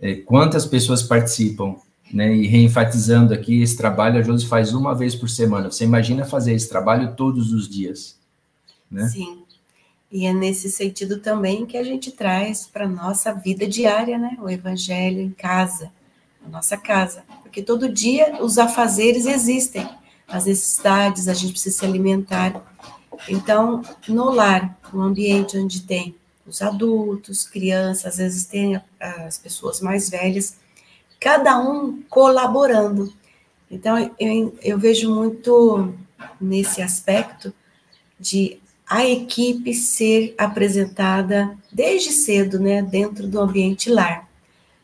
É, 0.00 0.14
quantas 0.14 0.66
pessoas 0.66 1.02
participam? 1.02 1.76
Né, 2.12 2.34
e 2.34 2.46
reenfatizando 2.46 3.34
aqui, 3.34 3.62
esse 3.62 3.76
trabalho 3.76 4.18
a 4.18 4.22
Josi 4.22 4.46
faz 4.46 4.72
uma 4.72 4.94
vez 4.94 5.14
por 5.14 5.28
semana. 5.28 5.70
Você 5.70 5.84
imagina 5.84 6.24
fazer 6.24 6.54
esse 6.54 6.68
trabalho 6.68 7.14
todos 7.16 7.52
os 7.52 7.68
dias, 7.68 8.16
né? 8.90 9.08
Sim. 9.08 9.42
E 10.10 10.24
é 10.24 10.32
nesse 10.32 10.70
sentido 10.70 11.18
também 11.18 11.66
que 11.66 11.76
a 11.76 11.82
gente 11.82 12.12
traz 12.12 12.66
para 12.66 12.84
a 12.84 12.88
nossa 12.88 13.32
vida 13.32 13.66
diária, 13.66 14.16
né? 14.16 14.36
O 14.40 14.48
evangelho 14.48 15.20
em 15.20 15.30
casa, 15.30 15.90
na 16.40 16.48
nossa 16.48 16.76
casa. 16.76 17.24
Porque 17.42 17.60
todo 17.60 17.92
dia 17.92 18.40
os 18.40 18.56
afazeres 18.56 19.26
existem, 19.26 19.88
as 20.28 20.46
necessidades, 20.46 21.28
a 21.28 21.34
gente 21.34 21.52
precisa 21.52 21.78
se 21.78 21.84
alimentar. 21.84 22.62
Então, 23.28 23.82
no 24.08 24.30
lar, 24.30 24.78
no 24.92 25.02
ambiente 25.02 25.58
onde 25.58 25.82
tem 25.82 26.14
os 26.46 26.62
adultos, 26.62 27.44
crianças, 27.44 28.06
às 28.06 28.16
vezes 28.18 28.44
tem 28.44 28.80
as 29.00 29.36
pessoas 29.36 29.80
mais 29.80 30.08
velhas, 30.08 30.56
cada 31.26 31.58
um 31.58 32.02
colaborando. 32.08 33.12
Então, 33.68 33.98
eu, 34.16 34.56
eu 34.62 34.78
vejo 34.78 35.12
muito 35.12 35.92
nesse 36.40 36.80
aspecto 36.80 37.52
de 38.16 38.60
a 38.88 39.04
equipe 39.04 39.74
ser 39.74 40.36
apresentada 40.38 41.58
desde 41.72 42.12
cedo, 42.12 42.60
né, 42.60 42.80
dentro 42.80 43.26
do 43.26 43.40
ambiente 43.40 43.90
lar. 43.90 44.28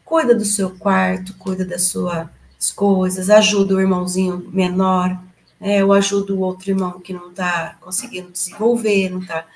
Cuida 0.04 0.34
do 0.34 0.44
seu 0.44 0.70
quarto, 0.70 1.32
cuida 1.38 1.64
das 1.64 1.84
suas 1.84 2.72
coisas, 2.74 3.30
ajuda 3.30 3.76
o 3.76 3.80
irmãozinho 3.80 4.50
menor, 4.52 5.16
né, 5.60 5.80
eu 5.80 5.92
ajudo 5.92 6.34
o 6.34 6.40
outro 6.40 6.70
irmão 6.70 6.98
que 6.98 7.12
não 7.12 7.30
está 7.30 7.76
conseguindo 7.80 8.32
desenvolver, 8.32 9.10
não 9.10 9.20
está. 9.20 9.46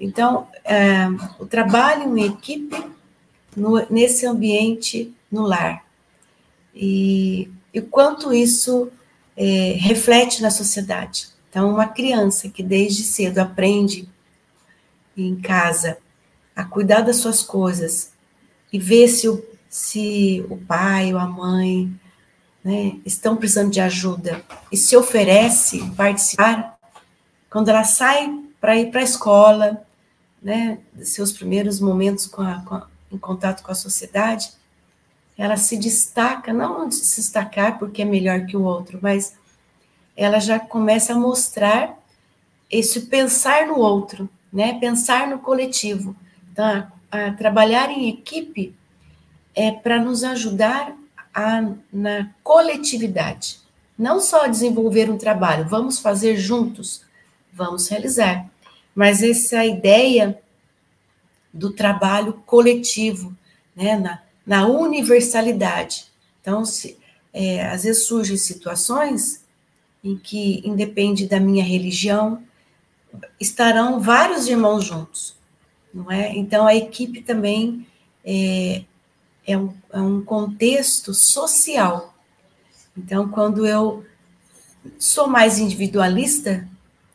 Então, 0.00 0.48
é, 0.64 1.06
o 1.38 1.46
trabalho 1.46 2.18
em 2.18 2.26
equipe 2.26 2.84
no, 3.56 3.86
nesse 3.88 4.26
ambiente 4.26 5.14
no 5.30 5.42
lar. 5.42 5.83
E, 6.74 7.50
o 7.74 7.82
quanto 7.82 8.32
isso 8.32 8.90
é, 9.36 9.76
reflete 9.78 10.42
na 10.42 10.50
sociedade. 10.50 11.28
Então, 11.50 11.70
uma 11.70 11.86
criança 11.86 12.48
que 12.48 12.62
desde 12.62 13.02
cedo 13.02 13.38
aprende 13.38 14.08
em 15.16 15.36
casa 15.36 15.98
a 16.54 16.64
cuidar 16.64 17.02
das 17.02 17.16
suas 17.16 17.42
coisas 17.42 18.12
e 18.72 18.78
ver 18.78 19.08
se 19.08 19.28
o, 19.28 19.44
se 19.68 20.44
o 20.48 20.56
pai 20.56 21.12
ou 21.12 21.18
a 21.18 21.26
mãe 21.26 21.92
né, 22.62 22.98
estão 23.04 23.36
precisando 23.36 23.70
de 23.70 23.80
ajuda 23.80 24.42
e 24.72 24.76
se 24.76 24.96
oferece 24.96 25.80
participar, 25.96 26.76
quando 27.50 27.68
ela 27.68 27.84
sai 27.84 28.42
para 28.60 28.76
ir 28.76 28.90
para 28.90 29.00
a 29.00 29.04
escola, 29.04 29.86
né, 30.42 30.78
seus 31.02 31.32
primeiros 31.32 31.78
momentos 31.78 32.26
com 32.26 32.42
a, 32.42 32.60
com 32.62 32.74
a, 32.74 32.86
em 33.12 33.18
contato 33.18 33.62
com 33.62 33.70
a 33.70 33.76
sociedade, 33.76 34.50
ela 35.36 35.56
se 35.56 35.76
destaca, 35.76 36.52
não 36.52 36.90
se 36.90 37.20
destacar 37.20 37.78
porque 37.78 38.02
é 38.02 38.04
melhor 38.04 38.46
que 38.46 38.56
o 38.56 38.62
outro, 38.62 38.98
mas 39.02 39.36
ela 40.16 40.38
já 40.38 40.58
começa 40.58 41.12
a 41.12 41.18
mostrar 41.18 41.98
esse 42.70 43.02
pensar 43.02 43.66
no 43.66 43.78
outro, 43.78 44.28
né? 44.52 44.78
Pensar 44.78 45.28
no 45.28 45.38
coletivo. 45.38 46.14
Então, 46.52 46.88
a, 47.10 47.26
a 47.26 47.32
trabalhar 47.32 47.90
em 47.90 48.08
equipe 48.08 48.74
é 49.54 49.72
para 49.72 50.00
nos 50.00 50.22
ajudar 50.22 50.96
a, 51.32 51.72
na 51.92 52.30
coletividade. 52.42 53.58
Não 53.98 54.20
só 54.20 54.46
desenvolver 54.46 55.10
um 55.10 55.18
trabalho, 55.18 55.68
vamos 55.68 55.98
fazer 55.98 56.36
juntos, 56.36 57.02
vamos 57.52 57.88
realizar. 57.88 58.46
Mas 58.94 59.22
essa 59.22 59.64
ideia 59.64 60.38
do 61.52 61.72
trabalho 61.72 62.34
coletivo, 62.46 63.34
né? 63.74 63.96
Na, 63.96 64.23
na 64.46 64.66
universalidade. 64.66 66.06
Então, 66.40 66.64
se, 66.64 66.98
é, 67.32 67.66
às 67.66 67.84
vezes 67.84 68.06
surgem 68.06 68.36
situações 68.36 69.44
em 70.02 70.16
que, 70.16 70.62
independe 70.64 71.26
da 71.26 71.40
minha 71.40 71.64
religião, 71.64 72.42
estarão 73.40 74.00
vários 74.00 74.46
irmãos 74.46 74.84
juntos, 74.84 75.36
não 75.92 76.10
é? 76.10 76.36
Então, 76.36 76.66
a 76.66 76.74
equipe 76.74 77.22
também 77.22 77.86
é, 78.24 78.84
é, 79.46 79.56
um, 79.56 79.72
é 79.92 80.00
um 80.00 80.22
contexto 80.22 81.14
social. 81.14 82.14
Então, 82.96 83.28
quando 83.28 83.66
eu 83.66 84.04
sou 84.98 85.26
mais 85.26 85.58
individualista, 85.58 86.68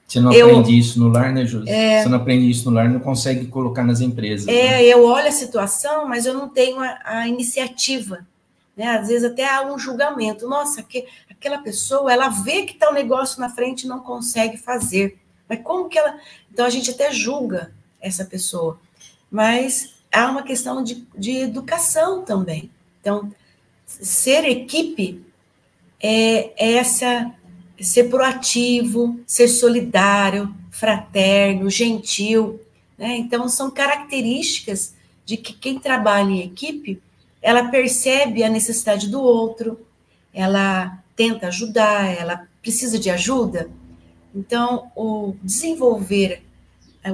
você 0.09 0.19
não 0.19 0.33
eu, 0.33 0.49
aprende 0.49 0.77
isso 0.77 0.99
no 0.99 1.07
lar, 1.09 1.31
né, 1.31 1.45
José? 1.45 1.69
É, 1.69 2.01
Você 2.01 2.09
não 2.09 2.17
aprende 2.17 2.49
isso 2.49 2.67
no 2.67 2.75
lar, 2.75 2.89
não 2.89 2.99
consegue 2.99 3.45
colocar 3.45 3.83
nas 3.83 4.01
empresas. 4.01 4.47
É, 4.47 4.71
né? 4.71 4.85
eu 4.85 5.05
olho 5.05 5.27
a 5.27 5.31
situação, 5.31 6.07
mas 6.07 6.25
eu 6.25 6.33
não 6.33 6.49
tenho 6.49 6.79
a, 6.79 6.99
a, 7.03 7.27
iniciativa. 7.27 8.25
Né? 8.75 8.87
Às 8.87 9.07
vezes 9.07 9.23
até 9.23 9.47
há 9.47 9.61
um 9.61 9.77
julgamento. 9.77 10.49
Nossa, 10.49 10.81
que, 10.81 11.05
aquela 11.29 11.59
pessoa, 11.59 12.11
ela 12.11 12.27
vê 12.29 12.63
que 12.63 12.73
está 12.73 12.87
o 12.87 12.91
um 12.91 12.95
negócio 12.95 13.39
na 13.39 13.49
frente 13.49 13.83
e 13.83 13.87
não 13.87 13.99
consegue 13.99 14.57
fazer. 14.57 15.19
Mas 15.47 15.61
como 15.61 15.87
que 15.87 15.99
ela. 15.99 16.17
Então 16.51 16.65
a 16.65 16.69
gente 16.71 16.89
até 16.89 17.11
julga 17.11 17.71
essa 18.01 18.25
pessoa. 18.25 18.79
Mas 19.29 19.93
há 20.11 20.31
uma 20.31 20.41
questão 20.41 20.83
de, 20.83 21.07
de 21.15 21.37
educação 21.37 22.23
também. 22.23 22.71
Então, 22.99 23.31
ser 23.85 24.43
equipe 24.43 25.23
é, 26.01 26.51
é 26.57 26.73
essa 26.77 27.31
ser 27.81 28.05
proativo, 28.05 29.19
ser 29.25 29.47
solidário, 29.47 30.53
fraterno, 30.71 31.69
gentil. 31.69 32.61
Né? 32.97 33.17
Então, 33.17 33.47
são 33.47 33.71
características 33.71 34.93
de 35.25 35.37
que 35.37 35.53
quem 35.53 35.79
trabalha 35.79 36.29
em 36.29 36.41
equipe, 36.41 37.01
ela 37.41 37.69
percebe 37.69 38.43
a 38.43 38.49
necessidade 38.49 39.07
do 39.07 39.21
outro, 39.21 39.79
ela 40.33 41.01
tenta 41.15 41.47
ajudar, 41.47 42.05
ela 42.05 42.47
precisa 42.61 42.97
de 42.99 43.09
ajuda. 43.09 43.69
Então, 44.33 44.91
o 44.95 45.35
desenvolver 45.43 46.43
a, 47.03 47.09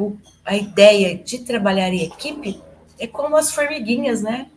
a 0.46 0.56
ideia 0.56 1.18
de 1.18 1.40
trabalhar 1.40 1.90
em 1.90 2.04
equipe 2.04 2.62
é 3.00 3.08
como 3.08 3.36
as 3.36 3.52
formiguinhas, 3.52 4.22
né? 4.22 4.48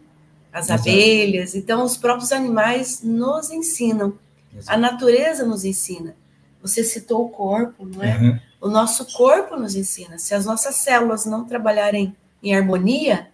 As 0.53 0.67
Exato. 0.67 0.83
abelhas. 0.83 1.55
Então, 1.55 1.85
os 1.85 1.97
próprios 1.97 2.33
animais 2.33 3.03
nos 3.03 3.51
ensinam. 3.51 4.19
A 4.67 4.77
natureza 4.77 5.45
nos 5.45 5.65
ensina. 5.65 6.17
Você 6.61 6.83
citou 6.83 7.25
o 7.25 7.29
corpo, 7.29 7.87
não 7.87 8.03
é? 8.03 8.17
Uhum. 8.19 8.41
O 8.61 8.69
nosso 8.69 9.05
corpo 9.17 9.57
nos 9.57 9.75
ensina. 9.75 10.19
Se 10.19 10.35
as 10.35 10.45
nossas 10.45 10.77
células 10.77 11.25
não 11.25 11.45
trabalharem 11.45 12.17
em 12.43 12.55
harmonia, 12.55 13.29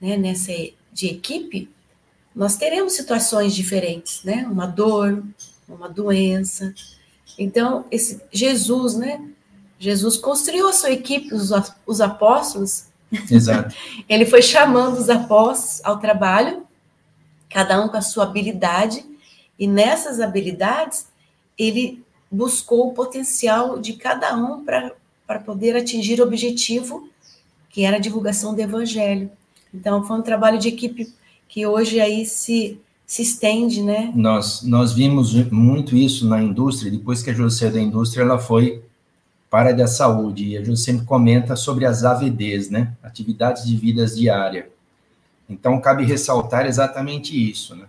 né, 0.00 0.16
nessa 0.16 0.52
de 0.92 1.08
equipe, 1.08 1.70
nós 2.34 2.56
teremos 2.56 2.92
situações 2.92 3.54
diferentes, 3.54 4.22
né? 4.22 4.46
Uma 4.50 4.66
dor, 4.66 5.24
uma 5.68 5.88
doença. 5.88 6.72
Então, 7.36 7.84
esse 7.90 8.22
Jesus, 8.32 8.94
né? 8.94 9.20
Jesus 9.78 10.16
construiu 10.16 10.68
a 10.68 10.72
sua 10.72 10.90
equipe, 10.90 11.34
os, 11.34 11.50
os 11.86 12.00
apóstolos. 12.00 12.86
Exato. 13.30 13.74
Ele 14.08 14.26
foi 14.26 14.42
chamando 14.42 14.98
os 14.98 15.08
apóstolos 15.08 15.80
ao 15.84 15.98
trabalho, 15.98 16.64
cada 17.48 17.82
um 17.82 17.88
com 17.88 17.96
a 17.96 18.02
sua 18.02 18.24
habilidade, 18.24 19.04
e 19.58 19.66
nessas 19.66 20.20
habilidades, 20.20 21.06
ele 21.58 22.02
buscou 22.30 22.88
o 22.88 22.92
potencial 22.92 23.78
de 23.78 23.94
cada 23.94 24.36
um 24.36 24.64
para 24.64 25.38
poder 25.40 25.76
atingir 25.76 26.20
o 26.20 26.24
objetivo, 26.24 27.08
que 27.70 27.84
era 27.84 27.96
a 27.96 28.00
divulgação 28.00 28.54
do 28.54 28.60
evangelho. 28.60 29.30
Então, 29.72 30.04
foi 30.04 30.18
um 30.18 30.22
trabalho 30.22 30.58
de 30.58 30.68
equipe 30.68 31.12
que 31.48 31.66
hoje 31.66 32.00
aí 32.00 32.24
se, 32.24 32.80
se 33.06 33.22
estende, 33.22 33.82
né? 33.82 34.12
Nós, 34.14 34.62
nós 34.62 34.92
vimos 34.92 35.34
muito 35.50 35.96
isso 35.96 36.28
na 36.28 36.42
indústria, 36.42 36.90
depois 36.90 37.22
que 37.22 37.30
a 37.30 37.34
José 37.34 37.70
da 37.70 37.80
indústria, 37.80 38.22
ela 38.22 38.38
foi 38.38 38.82
para 39.50 39.72
da 39.72 39.86
saúde, 39.86 40.44
e 40.44 40.58
a 40.58 40.62
José 40.62 40.92
sempre 40.92 41.06
comenta 41.06 41.56
sobre 41.56 41.86
as 41.86 42.04
AVDs, 42.04 42.68
né? 42.70 42.92
Atividades 43.02 43.66
de 43.66 43.76
vidas 43.76 44.16
diária. 44.16 44.70
Então, 45.48 45.80
cabe 45.80 46.04
ressaltar 46.04 46.66
exatamente 46.66 47.50
isso, 47.50 47.74
né? 47.74 47.86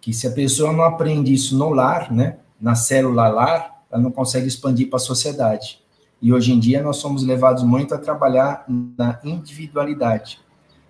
Que 0.00 0.12
se 0.12 0.26
a 0.26 0.30
pessoa 0.30 0.72
não 0.72 0.82
aprende 0.82 1.32
isso 1.32 1.56
no 1.56 1.70
lar, 1.70 2.12
né, 2.12 2.38
na 2.60 2.74
célula 2.74 3.28
lar, 3.28 3.82
ela 3.90 4.02
não 4.02 4.10
consegue 4.10 4.46
expandir 4.46 4.88
para 4.88 4.96
a 4.96 5.00
sociedade. 5.00 5.80
E 6.22 6.32
hoje 6.32 6.52
em 6.52 6.58
dia 6.58 6.82
nós 6.82 6.96
somos 6.96 7.24
levados 7.24 7.62
muito 7.62 7.94
a 7.94 7.98
trabalhar 7.98 8.64
na 8.68 9.18
individualidade. 9.24 10.38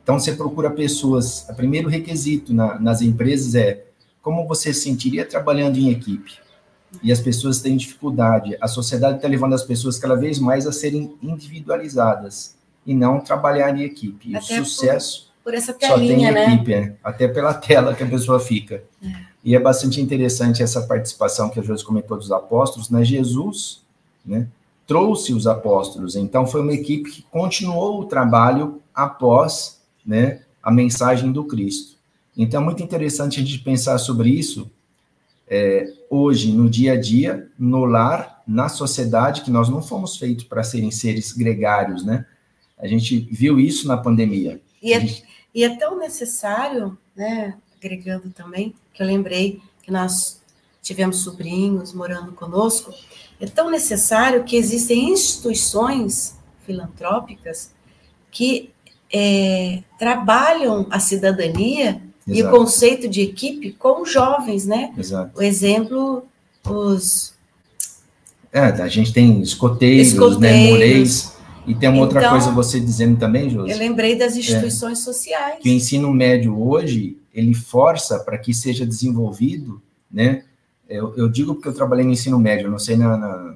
Então 0.02 0.18
você 0.18 0.32
procura 0.32 0.70
pessoas, 0.70 1.46
o 1.48 1.54
primeiro 1.54 1.88
requisito 1.88 2.52
na, 2.52 2.78
nas 2.78 3.00
empresas 3.00 3.54
é 3.54 3.84
como 4.20 4.46
você 4.46 4.72
se 4.72 4.82
sentiria 4.82 5.24
trabalhando 5.24 5.78
em 5.78 5.90
equipe. 5.90 6.38
E 7.02 7.12
as 7.12 7.20
pessoas 7.20 7.60
têm 7.60 7.76
dificuldade. 7.76 8.56
A 8.60 8.66
sociedade 8.66 9.16
está 9.16 9.28
levando 9.28 9.54
as 9.54 9.62
pessoas 9.62 9.98
cada 9.98 10.16
vez 10.16 10.40
mais 10.40 10.66
a 10.66 10.72
serem 10.72 11.16
individualizadas 11.22 12.56
e 12.84 12.92
não 12.92 13.20
trabalhar 13.20 13.76
em 13.76 13.82
equipe. 13.82 14.32
E 14.32 14.36
o 14.36 14.42
sucesso 14.42 15.29
por 15.42 15.54
essa 15.54 15.72
telinha, 15.72 15.96
Só 15.96 16.06
tem 16.06 16.32
né? 16.32 16.54
equipe, 16.54 16.70
né? 16.70 16.96
até 17.02 17.28
pela 17.28 17.54
tela 17.54 17.94
que 17.94 18.02
a 18.02 18.06
pessoa 18.06 18.38
fica. 18.38 18.82
É. 19.02 19.30
E 19.42 19.56
é 19.56 19.58
bastante 19.58 20.00
interessante 20.00 20.62
essa 20.62 20.82
participação 20.82 21.48
que 21.48 21.58
a 21.58 21.62
Josi 21.62 21.84
comentou 21.84 22.16
dos 22.16 22.30
apóstolos, 22.30 22.90
né? 22.90 23.04
Jesus, 23.04 23.82
né? 24.24 24.46
Trouxe 24.86 25.32
os 25.32 25.46
apóstolos, 25.46 26.16
então 26.16 26.46
foi 26.46 26.60
uma 26.60 26.72
equipe 26.72 27.10
que 27.10 27.22
continuou 27.30 28.00
o 28.00 28.04
trabalho 28.04 28.82
após, 28.94 29.80
né? 30.04 30.42
A 30.62 30.70
mensagem 30.70 31.32
do 31.32 31.44
Cristo. 31.44 31.96
Então 32.36 32.60
é 32.60 32.64
muito 32.64 32.82
interessante 32.82 33.40
a 33.40 33.42
gente 33.42 33.58
pensar 33.60 33.96
sobre 33.98 34.28
isso 34.28 34.70
é, 35.50 35.92
hoje, 36.08 36.52
no 36.52 36.70
dia 36.70 36.92
a 36.92 37.00
dia, 37.00 37.48
no 37.58 37.84
lar, 37.84 38.40
na 38.46 38.68
sociedade, 38.68 39.42
que 39.42 39.50
nós 39.50 39.68
não 39.68 39.82
fomos 39.82 40.16
feitos 40.16 40.44
para 40.44 40.62
serem 40.62 40.92
seres 40.92 41.32
gregários, 41.32 42.04
né? 42.04 42.24
A 42.78 42.86
gente 42.86 43.18
viu 43.30 43.58
isso 43.58 43.88
na 43.88 43.96
pandemia. 43.96 44.60
E 44.82 44.92
é, 44.94 45.06
e 45.54 45.64
é 45.64 45.76
tão 45.76 45.98
necessário, 45.98 46.96
né, 47.14 47.54
agregando 47.76 48.30
também, 48.30 48.74
que 48.94 49.02
eu 49.02 49.06
lembrei 49.06 49.60
que 49.82 49.90
nós 49.90 50.40
tivemos 50.82 51.18
sobrinhos 51.18 51.92
morando 51.92 52.32
conosco, 52.32 52.92
é 53.40 53.46
tão 53.46 53.70
necessário 53.70 54.44
que 54.44 54.56
existem 54.56 55.10
instituições 55.10 56.36
filantrópicas 56.64 57.72
que 58.30 58.70
é, 59.12 59.82
trabalham 59.98 60.86
a 60.90 61.00
cidadania 61.00 62.00
Exato. 62.26 62.38
e 62.38 62.42
o 62.42 62.50
conceito 62.50 63.08
de 63.08 63.22
equipe 63.22 63.72
com 63.72 64.04
jovens, 64.04 64.66
né? 64.66 64.92
Exato. 64.96 65.38
O 65.38 65.42
exemplo, 65.42 66.24
os... 66.64 67.34
É, 68.52 68.60
a 68.60 68.88
gente 68.88 69.12
tem 69.12 69.40
escoteiros, 69.40 70.08
escoteiros. 70.08 70.40
né, 70.40 70.70
moreis, 70.70 71.32
e 71.70 71.74
tem 71.74 71.88
uma 71.88 72.00
outra 72.00 72.20
então, 72.20 72.32
coisa 72.32 72.50
você 72.50 72.80
dizendo 72.80 73.18
também, 73.18 73.48
Josi. 73.48 73.70
Eu 73.70 73.78
lembrei 73.78 74.16
das 74.16 74.36
instituições 74.36 74.98
é, 74.98 75.02
sociais. 75.02 75.58
Que 75.60 75.70
o 75.70 75.72
ensino 75.72 76.12
médio 76.12 76.60
hoje, 76.60 77.16
ele 77.32 77.54
força 77.54 78.18
para 78.18 78.36
que 78.36 78.52
seja 78.52 78.84
desenvolvido, 78.84 79.80
né? 80.10 80.44
Eu, 80.88 81.14
eu, 81.16 81.28
digo 81.28 81.54
porque 81.54 81.68
eu 81.68 81.74
trabalhei 81.74 82.04
no 82.04 82.10
ensino 82.10 82.38
médio, 82.38 82.68
não 82.68 82.78
sei 82.78 82.96
na, 82.96 83.16
na 83.16 83.54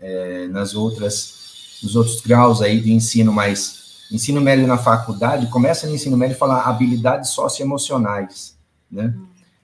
é, 0.00 0.48
nas 0.48 0.74
outras, 0.74 1.78
nos 1.82 1.94
outros 1.96 2.20
graus 2.22 2.62
aí 2.62 2.80
de 2.80 2.92
ensino, 2.92 3.32
mas 3.32 4.06
ensino 4.10 4.40
médio 4.40 4.66
na 4.66 4.78
faculdade, 4.78 5.50
começa 5.50 5.86
no 5.86 5.94
ensino 5.94 6.16
médio 6.16 6.36
falar 6.36 6.62
habilidades 6.62 7.30
socioemocionais, 7.30 8.56
né? 8.90 9.14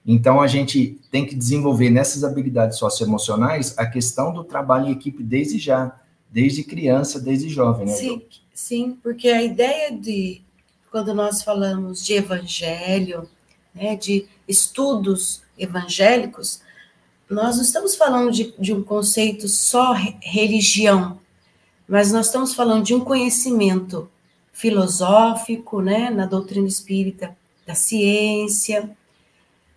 Então, 0.05 0.41
a 0.41 0.47
gente 0.47 0.99
tem 1.11 1.25
que 1.25 1.35
desenvolver 1.35 1.91
nessas 1.91 2.23
habilidades 2.23 2.79
socioemocionais 2.79 3.77
a 3.77 3.85
questão 3.85 4.33
do 4.33 4.43
trabalho 4.43 4.87
em 4.87 4.91
equipe 4.91 5.21
desde 5.23 5.59
já, 5.59 5.95
desde 6.31 6.63
criança, 6.63 7.19
desde 7.19 7.49
jovem, 7.49 7.85
né? 7.85 7.93
Sim, 7.93 8.21
sim, 8.53 8.97
porque 9.03 9.27
a 9.27 9.43
ideia 9.43 9.91
de, 9.91 10.41
quando 10.89 11.13
nós 11.13 11.43
falamos 11.43 12.03
de 12.03 12.13
evangelho, 12.13 13.29
né, 13.75 13.95
de 13.95 14.25
estudos 14.47 15.43
evangélicos, 15.57 16.61
nós 17.29 17.57
não 17.57 17.63
estamos 17.63 17.95
falando 17.95 18.31
de, 18.31 18.53
de 18.57 18.73
um 18.73 18.81
conceito 18.81 19.47
só 19.47 19.93
religião, 20.21 21.19
mas 21.87 22.11
nós 22.11 22.27
estamos 22.27 22.53
falando 22.53 22.83
de 22.83 22.93
um 22.93 23.01
conhecimento 23.01 24.09
filosófico, 24.53 25.81
né, 25.81 26.09
na 26.09 26.25
doutrina 26.25 26.67
espírita, 26.67 27.35
da 27.65 27.75
ciência. 27.75 28.89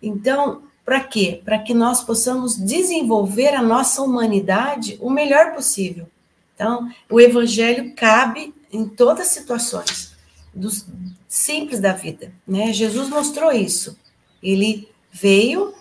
Então, 0.01 0.63
para 0.83 1.01
quê? 1.01 1.41
Para 1.43 1.59
que 1.59 1.73
nós 1.73 2.03
possamos 2.03 2.57
desenvolver 2.57 3.55
a 3.55 3.61
nossa 3.61 4.01
humanidade 4.01 4.97
o 5.01 5.09
melhor 5.09 5.53
possível. 5.53 6.07
Então, 6.55 6.89
o 7.09 7.19
evangelho 7.19 7.93
cabe 7.95 8.55
em 8.71 8.87
todas 8.87 9.27
as 9.27 9.33
situações 9.33 10.15
dos 10.53 10.85
simples 11.27 11.81
da 11.81 11.91
vida, 11.91 12.31
né? 12.47 12.71
Jesus 12.71 13.09
mostrou 13.09 13.51
isso. 13.51 13.99
Ele 14.41 14.87
veio 15.11 15.75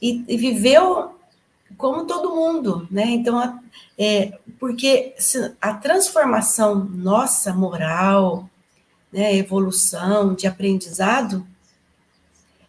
e, 0.00 0.24
e 0.28 0.36
viveu 0.36 1.16
como 1.76 2.06
todo 2.06 2.34
mundo, 2.34 2.86
né? 2.88 3.06
Então, 3.06 3.36
a, 3.36 3.58
é, 3.98 4.38
porque 4.60 5.14
a 5.60 5.74
transformação 5.74 6.84
nossa 6.84 7.52
moral, 7.52 8.48
né, 9.12 9.36
evolução, 9.36 10.34
de 10.34 10.46
aprendizado, 10.46 11.44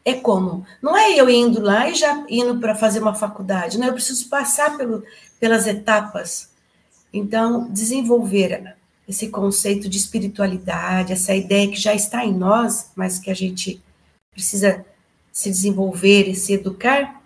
é 0.03 0.13
como? 0.13 0.65
Não 0.81 0.97
é 0.97 1.13
eu 1.13 1.29
indo 1.29 1.61
lá 1.61 1.87
e 1.87 1.93
já 1.93 2.25
indo 2.27 2.59
para 2.59 2.75
fazer 2.75 2.99
uma 2.99 3.13
faculdade, 3.13 3.77
não, 3.77 3.87
eu 3.87 3.93
preciso 3.93 4.27
passar 4.27 4.75
pelo, 4.75 5.03
pelas 5.39 5.67
etapas 5.67 6.52
então, 7.13 7.71
desenvolver 7.71 8.75
esse 9.07 9.27
conceito 9.27 9.87
de 9.87 9.97
espiritualidade, 9.97 11.13
essa 11.13 11.35
ideia 11.35 11.69
que 11.69 11.79
já 11.79 11.93
está 11.93 12.25
em 12.25 12.33
nós, 12.33 12.91
mas 12.95 13.19
que 13.19 13.29
a 13.29 13.35
gente 13.35 13.79
precisa 14.31 14.83
se 15.31 15.49
desenvolver 15.49 16.27
e 16.27 16.35
se 16.35 16.53
educar, 16.53 17.21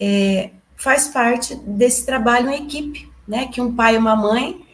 é, 0.00 0.50
faz 0.76 1.08
parte 1.08 1.54
desse 1.54 2.06
trabalho 2.06 2.50
em 2.50 2.64
equipe, 2.64 3.10
né? 3.28 3.46
Que 3.48 3.60
um 3.60 3.74
pai 3.74 3.94
e 3.94 3.98
uma 3.98 4.16
mãe 4.16 4.64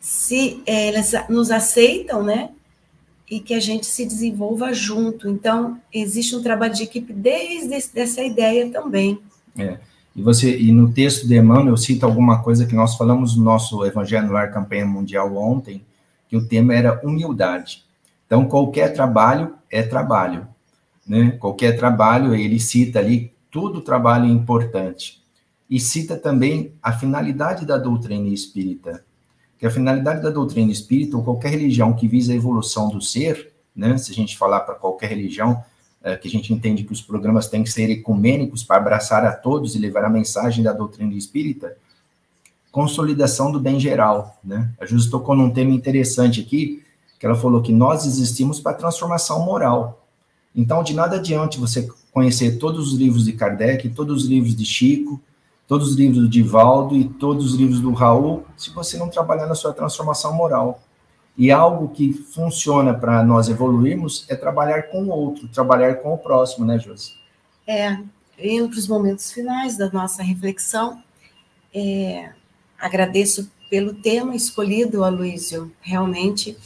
se 0.00 0.62
é, 0.66 0.88
eles 0.88 1.12
nos 1.28 1.50
aceitam, 1.50 2.22
né? 2.22 2.50
E 3.28 3.40
que 3.40 3.52
a 3.52 3.60
gente 3.60 3.86
se 3.86 4.06
desenvolva 4.06 4.72
junto. 4.72 5.28
Então, 5.28 5.80
existe 5.92 6.36
um 6.36 6.42
trabalho 6.42 6.74
de 6.74 6.84
equipe 6.84 7.12
desde 7.12 7.74
essa 7.98 8.22
ideia 8.22 8.70
também. 8.70 9.18
É. 9.58 9.78
E 10.16 10.22
você 10.22 10.58
e 10.58 10.72
no 10.72 10.90
texto 10.90 11.28
de 11.28 11.36
Emmanuel 11.36 11.76
cita 11.76 12.06
alguma 12.06 12.42
coisa 12.42 12.64
que 12.64 12.74
nós 12.74 12.96
falamos 12.96 13.36
no 13.36 13.44
nosso 13.44 13.84
Evangelho 13.84 14.26
no 14.26 14.36
Ar 14.36 14.50
Campanha 14.50 14.86
Mundial 14.86 15.36
ontem, 15.36 15.84
que 16.26 16.34
o 16.34 16.48
tema 16.48 16.74
era 16.74 16.98
humildade. 17.04 17.84
Então, 18.24 18.46
qualquer 18.46 18.94
trabalho 18.94 19.54
é 19.70 19.82
trabalho, 19.82 20.48
né? 21.06 21.32
Qualquer 21.32 21.76
trabalho, 21.76 22.34
ele 22.34 22.58
cita 22.58 22.98
ali 22.98 23.30
tudo 23.50 23.82
trabalho 23.82 24.24
é 24.24 24.30
importante. 24.30 25.22
E 25.68 25.78
cita 25.78 26.16
também 26.16 26.72
a 26.82 26.92
finalidade 26.92 27.66
da 27.66 27.76
doutrina 27.76 28.28
espírita, 28.28 29.04
que 29.58 29.66
a 29.66 29.70
finalidade 29.70 30.22
da 30.22 30.30
doutrina 30.30 30.72
espírita, 30.72 31.16
ou 31.16 31.22
qualquer 31.22 31.50
religião 31.50 31.92
que 31.92 32.08
visa 32.08 32.32
a 32.32 32.36
evolução 32.36 32.88
do 32.88 33.02
ser, 33.02 33.52
né? 33.74 33.98
Se 33.98 34.12
a 34.12 34.14
gente 34.14 34.36
falar 34.38 34.60
para 34.60 34.76
qualquer 34.76 35.10
religião, 35.10 35.62
que 36.14 36.28
a 36.28 36.30
gente 36.30 36.52
entende 36.52 36.84
que 36.84 36.92
os 36.92 37.00
programas 37.00 37.48
têm 37.48 37.64
que 37.64 37.70
ser 37.70 37.90
ecumênicos 37.90 38.62
para 38.62 38.76
abraçar 38.76 39.24
a 39.24 39.32
todos 39.32 39.74
e 39.74 39.78
levar 39.78 40.04
a 40.04 40.10
mensagem 40.10 40.62
da 40.62 40.72
doutrina 40.72 41.14
espírita, 41.14 41.76
consolidação 42.70 43.50
do 43.50 43.58
bem 43.58 43.80
geral, 43.80 44.38
né? 44.44 44.70
A 44.78 44.86
Júlia 44.86 45.10
tocou 45.10 45.34
num 45.34 45.50
tema 45.50 45.72
interessante 45.72 46.40
aqui, 46.40 46.84
que 47.18 47.26
ela 47.26 47.34
falou 47.34 47.62
que 47.62 47.72
nós 47.72 48.04
existimos 48.04 48.60
para 48.60 48.74
transformação 48.74 49.44
moral. 49.44 50.06
Então, 50.54 50.82
de 50.82 50.94
nada 50.94 51.16
adianta 51.16 51.58
você 51.58 51.88
conhecer 52.12 52.58
todos 52.58 52.92
os 52.92 52.98
livros 52.98 53.24
de 53.24 53.32
Kardec, 53.32 53.88
todos 53.88 54.22
os 54.22 54.28
livros 54.28 54.54
de 54.54 54.64
Chico, 54.64 55.20
todos 55.66 55.90
os 55.90 55.96
livros 55.96 56.20
do 56.20 56.28
Divaldo 56.28 56.96
e 56.96 57.04
todos 57.04 57.52
os 57.52 57.58
livros 57.58 57.80
do 57.80 57.92
Raul, 57.92 58.44
se 58.56 58.70
você 58.70 58.96
não 58.96 59.08
trabalhar 59.08 59.46
na 59.46 59.54
sua 59.54 59.72
transformação 59.72 60.32
moral. 60.32 60.80
E 61.36 61.50
algo 61.50 61.88
que 61.88 62.12
funciona 62.12 62.94
para 62.94 63.22
nós 63.22 63.48
evoluirmos 63.48 64.24
é 64.28 64.34
trabalhar 64.34 64.84
com 64.84 65.04
o 65.04 65.10
outro, 65.10 65.48
trabalhar 65.48 65.96
com 65.96 66.14
o 66.14 66.18
próximo, 66.18 66.64
né, 66.64 66.78
Josi? 66.78 67.12
É, 67.66 67.98
indo 68.38 68.68
para 68.70 68.78
os 68.78 68.88
momentos 68.88 69.30
finais 69.30 69.76
da 69.76 69.90
nossa 69.90 70.22
reflexão, 70.22 71.02
é, 71.74 72.30
agradeço 72.78 73.50
pelo 73.68 73.94
tema 73.94 74.34
escolhido, 74.34 75.04
Aloysio, 75.04 75.70
realmente, 75.82 76.56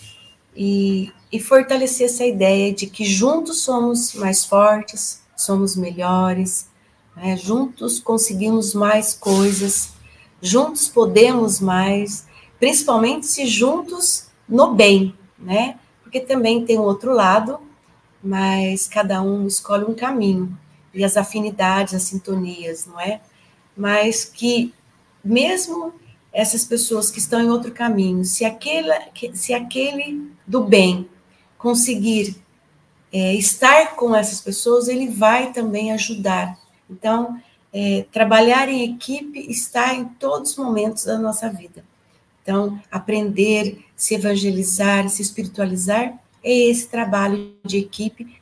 e, 0.54 1.12
e 1.32 1.40
fortalecer 1.40 2.06
essa 2.06 2.24
ideia 2.24 2.72
de 2.72 2.86
que 2.86 3.04
juntos 3.04 3.62
somos 3.62 4.14
mais 4.14 4.44
fortes, 4.44 5.22
somos 5.36 5.74
melhores, 5.74 6.68
né? 7.16 7.36
juntos 7.36 7.98
conseguimos 7.98 8.74
mais 8.74 9.14
coisas, 9.14 9.94
juntos 10.40 10.88
podemos 10.88 11.60
mais, 11.60 12.26
principalmente 12.58 13.26
se 13.26 13.46
juntos 13.46 14.29
no 14.50 14.74
bem, 14.74 15.14
né? 15.38 15.78
Porque 16.02 16.20
também 16.20 16.64
tem 16.64 16.78
um 16.78 16.82
outro 16.82 17.12
lado, 17.12 17.60
mas 18.22 18.88
cada 18.88 19.22
um 19.22 19.46
escolhe 19.46 19.84
um 19.84 19.94
caminho 19.94 20.58
e 20.92 21.04
as 21.04 21.16
afinidades, 21.16 21.94
as 21.94 22.02
sintonias, 22.02 22.84
não 22.84 23.00
é? 23.00 23.20
Mas 23.76 24.24
que 24.24 24.74
mesmo 25.24 25.94
essas 26.32 26.64
pessoas 26.64 27.10
que 27.10 27.18
estão 27.18 27.40
em 27.40 27.48
outro 27.48 27.72
caminho, 27.72 28.24
se 28.24 28.44
aquele, 28.44 28.92
se 29.34 29.54
aquele 29.54 30.30
do 30.46 30.64
bem 30.64 31.08
conseguir 31.56 32.36
é, 33.12 33.34
estar 33.34 33.96
com 33.96 34.14
essas 34.14 34.40
pessoas, 34.40 34.88
ele 34.88 35.08
vai 35.08 35.52
também 35.52 35.92
ajudar. 35.92 36.58
Então, 36.88 37.40
é, 37.72 38.06
trabalhar 38.10 38.68
em 38.68 38.94
equipe 38.94 39.38
está 39.50 39.94
em 39.94 40.04
todos 40.04 40.52
os 40.52 40.56
momentos 40.56 41.04
da 41.04 41.18
nossa 41.18 41.48
vida. 41.48 41.84
Então, 42.42 42.80
aprender, 42.90 43.84
se 43.94 44.14
evangelizar, 44.14 45.08
se 45.08 45.22
espiritualizar, 45.22 46.14
é 46.42 46.52
esse 46.52 46.88
trabalho 46.88 47.52
de 47.64 47.78
equipe 47.78 48.40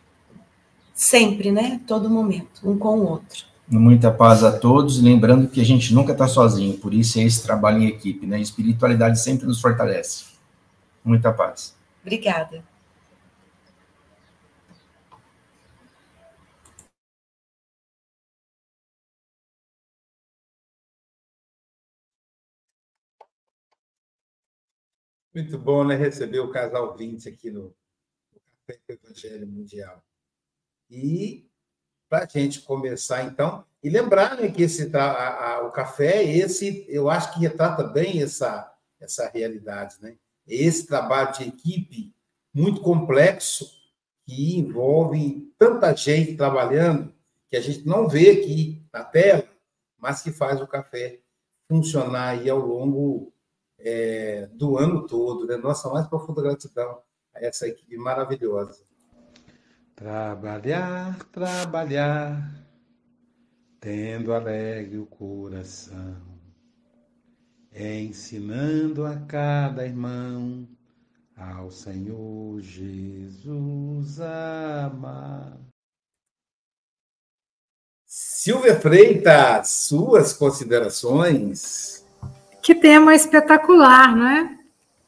sempre, 0.94 1.50
né? 1.52 1.80
Todo 1.86 2.08
momento, 2.10 2.60
um 2.64 2.78
com 2.78 2.98
o 2.98 3.08
outro. 3.08 3.46
Muita 3.68 4.10
paz 4.10 4.42
a 4.42 4.50
todos, 4.50 5.00
lembrando 5.00 5.48
que 5.48 5.60
a 5.60 5.64
gente 5.64 5.92
nunca 5.92 6.12
está 6.12 6.26
sozinho, 6.26 6.78
por 6.78 6.94
isso 6.94 7.18
é 7.18 7.22
esse 7.22 7.42
trabalho 7.42 7.82
em 7.82 7.86
equipe, 7.86 8.26
né? 8.26 8.36
A 8.36 8.40
espiritualidade 8.40 9.20
sempre 9.20 9.46
nos 9.46 9.60
fortalece. 9.60 10.24
Muita 11.04 11.32
paz. 11.32 11.74
Obrigada. 12.02 12.62
Muito 25.38 25.56
bom, 25.56 25.84
né? 25.84 25.94
Receber 25.94 26.40
o 26.40 26.50
casal 26.50 26.96
20 26.96 27.28
aqui 27.28 27.48
no, 27.48 27.72
Café 28.66 28.80
do 28.88 28.94
Evangelho 28.94 29.46
Mundial. 29.46 30.02
E 30.90 31.48
para 32.08 32.24
a 32.24 32.26
gente 32.26 32.62
começar, 32.62 33.22
então, 33.22 33.64
e 33.80 33.88
lembrar 33.88 34.36
né, 34.36 34.50
que 34.50 34.64
esse, 34.64 34.90
a, 34.96 35.52
a, 35.52 35.62
o 35.64 35.70
café, 35.70 36.24
esse, 36.24 36.84
eu 36.88 37.08
acho 37.08 37.32
que 37.32 37.38
retrata 37.38 37.84
bem 37.84 38.20
essa, 38.20 38.76
essa 38.98 39.28
realidade, 39.28 39.94
né? 40.00 40.16
esse 40.44 40.88
trabalho 40.88 41.32
de 41.32 41.44
equipe 41.44 42.12
muito 42.52 42.80
complexo 42.80 43.70
que 44.26 44.58
envolve 44.58 45.54
tanta 45.56 45.94
gente 45.94 46.34
trabalhando 46.34 47.14
que 47.46 47.56
a 47.56 47.60
gente 47.60 47.86
não 47.86 48.08
vê 48.08 48.30
aqui 48.30 48.84
na 48.92 49.04
tela, 49.04 49.48
mas 49.96 50.20
que 50.20 50.32
faz 50.32 50.60
o 50.60 50.66
café 50.66 51.20
funcionar 51.68 52.30
aí 52.30 52.50
ao 52.50 52.58
longo 52.58 53.32
é, 53.78 54.48
do 54.52 54.78
ano 54.78 55.06
todo. 55.06 55.46
Né? 55.46 55.56
Nossa 55.56 55.88
mais 55.90 56.06
profunda 56.06 56.42
gratidão 56.42 57.02
a 57.34 57.44
essa 57.44 57.66
equipe 57.68 57.96
maravilhosa. 57.96 58.82
Trabalhar, 59.94 61.18
trabalhar, 61.32 62.64
tendo 63.80 64.32
alegre 64.32 64.98
o 64.98 65.06
coração, 65.06 66.16
ensinando 67.74 69.04
a 69.04 69.16
cada 69.16 69.84
irmão 69.84 70.68
ao 71.36 71.70
Senhor 71.70 72.60
Jesus 72.60 74.20
amar. 74.20 75.58
Silvia 78.04 78.80
Freitas, 78.80 79.68
suas 79.68 80.32
considerações? 80.32 82.07
Que 82.62 82.74
tema 82.74 83.14
espetacular, 83.14 84.14
né? 84.16 84.58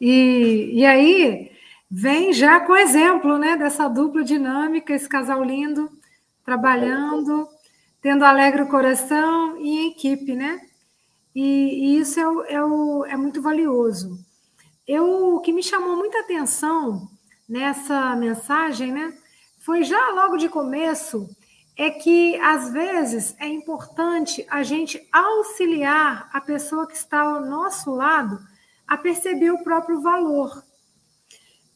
E, 0.01 0.71
e 0.75 0.87
aí 0.87 1.51
vem 1.91 2.33
já 2.33 2.61
com 2.61 2.77
exemplo, 2.77 3.37
né, 3.37 3.57
dessa 3.57 3.89
dupla 3.89 4.23
dinâmica, 4.23 4.95
esse 4.95 5.09
casal 5.09 5.43
lindo, 5.43 5.91
trabalhando, 6.45 7.49
tendo 8.01 8.25
alegre 8.25 8.63
o 8.63 8.69
coração 8.69 9.59
e 9.59 9.79
em 9.79 9.91
equipe, 9.91 10.35
né? 10.35 10.61
E, 11.35 11.43
e 11.43 11.99
isso 11.99 12.19
é, 12.21 12.65
o, 12.65 13.05
é, 13.05 13.13
é 13.13 13.17
muito 13.17 13.43
valioso. 13.43 14.19
Eu, 14.87 15.37
o 15.37 15.41
que 15.41 15.53
me 15.53 15.63
chamou 15.63 15.97
muita 15.97 16.21
atenção 16.21 17.09
nessa 17.49 18.15
mensagem, 18.17 18.93
né, 18.93 19.13
foi 19.61 19.85
já 19.85 20.11
logo 20.11 20.37
de 20.37 20.49
começo, 20.49 21.29
é 21.83 21.89
que 21.89 22.39
às 22.41 22.71
vezes 22.71 23.35
é 23.39 23.49
importante 23.49 24.47
a 24.51 24.63
gente 24.63 25.01
auxiliar 25.11 26.29
a 26.31 26.39
pessoa 26.39 26.87
que 26.87 26.95
está 26.95 27.23
ao 27.23 27.41
nosso 27.41 27.91
lado 27.91 28.39
a 28.87 28.99
perceber 28.99 29.51
o 29.51 29.65
próprio 29.65 30.03
valor, 30.03 30.63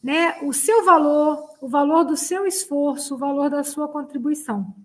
né? 0.03 0.37
O 0.43 0.53
seu 0.53 0.85
valor, 0.85 1.49
o 1.59 1.67
valor 1.67 2.03
do 2.03 2.15
seu 2.15 2.45
esforço, 2.45 3.15
o 3.15 3.17
valor 3.17 3.49
da 3.49 3.63
sua 3.63 3.87
contribuição. 3.87 4.75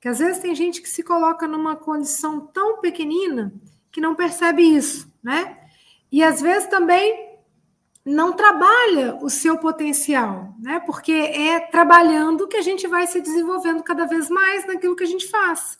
Que 0.00 0.08
às 0.08 0.18
vezes 0.18 0.42
tem 0.42 0.52
gente 0.52 0.82
que 0.82 0.88
se 0.88 1.04
coloca 1.04 1.46
numa 1.46 1.76
condição 1.76 2.40
tão 2.40 2.80
pequenina 2.80 3.54
que 3.92 4.00
não 4.00 4.16
percebe 4.16 4.62
isso, 4.62 5.08
né? 5.22 5.58
E 6.10 6.24
às 6.24 6.40
vezes 6.40 6.68
também 6.68 7.29
não 8.10 8.32
trabalha 8.32 9.16
o 9.22 9.30
seu 9.30 9.56
potencial, 9.56 10.54
né? 10.60 10.80
Porque 10.84 11.12
é 11.12 11.60
trabalhando 11.60 12.48
que 12.48 12.56
a 12.56 12.62
gente 12.62 12.86
vai 12.86 13.06
se 13.06 13.20
desenvolvendo 13.20 13.82
cada 13.84 14.04
vez 14.04 14.28
mais 14.28 14.66
naquilo 14.66 14.96
que 14.96 15.04
a 15.04 15.06
gente 15.06 15.28
faz. 15.28 15.78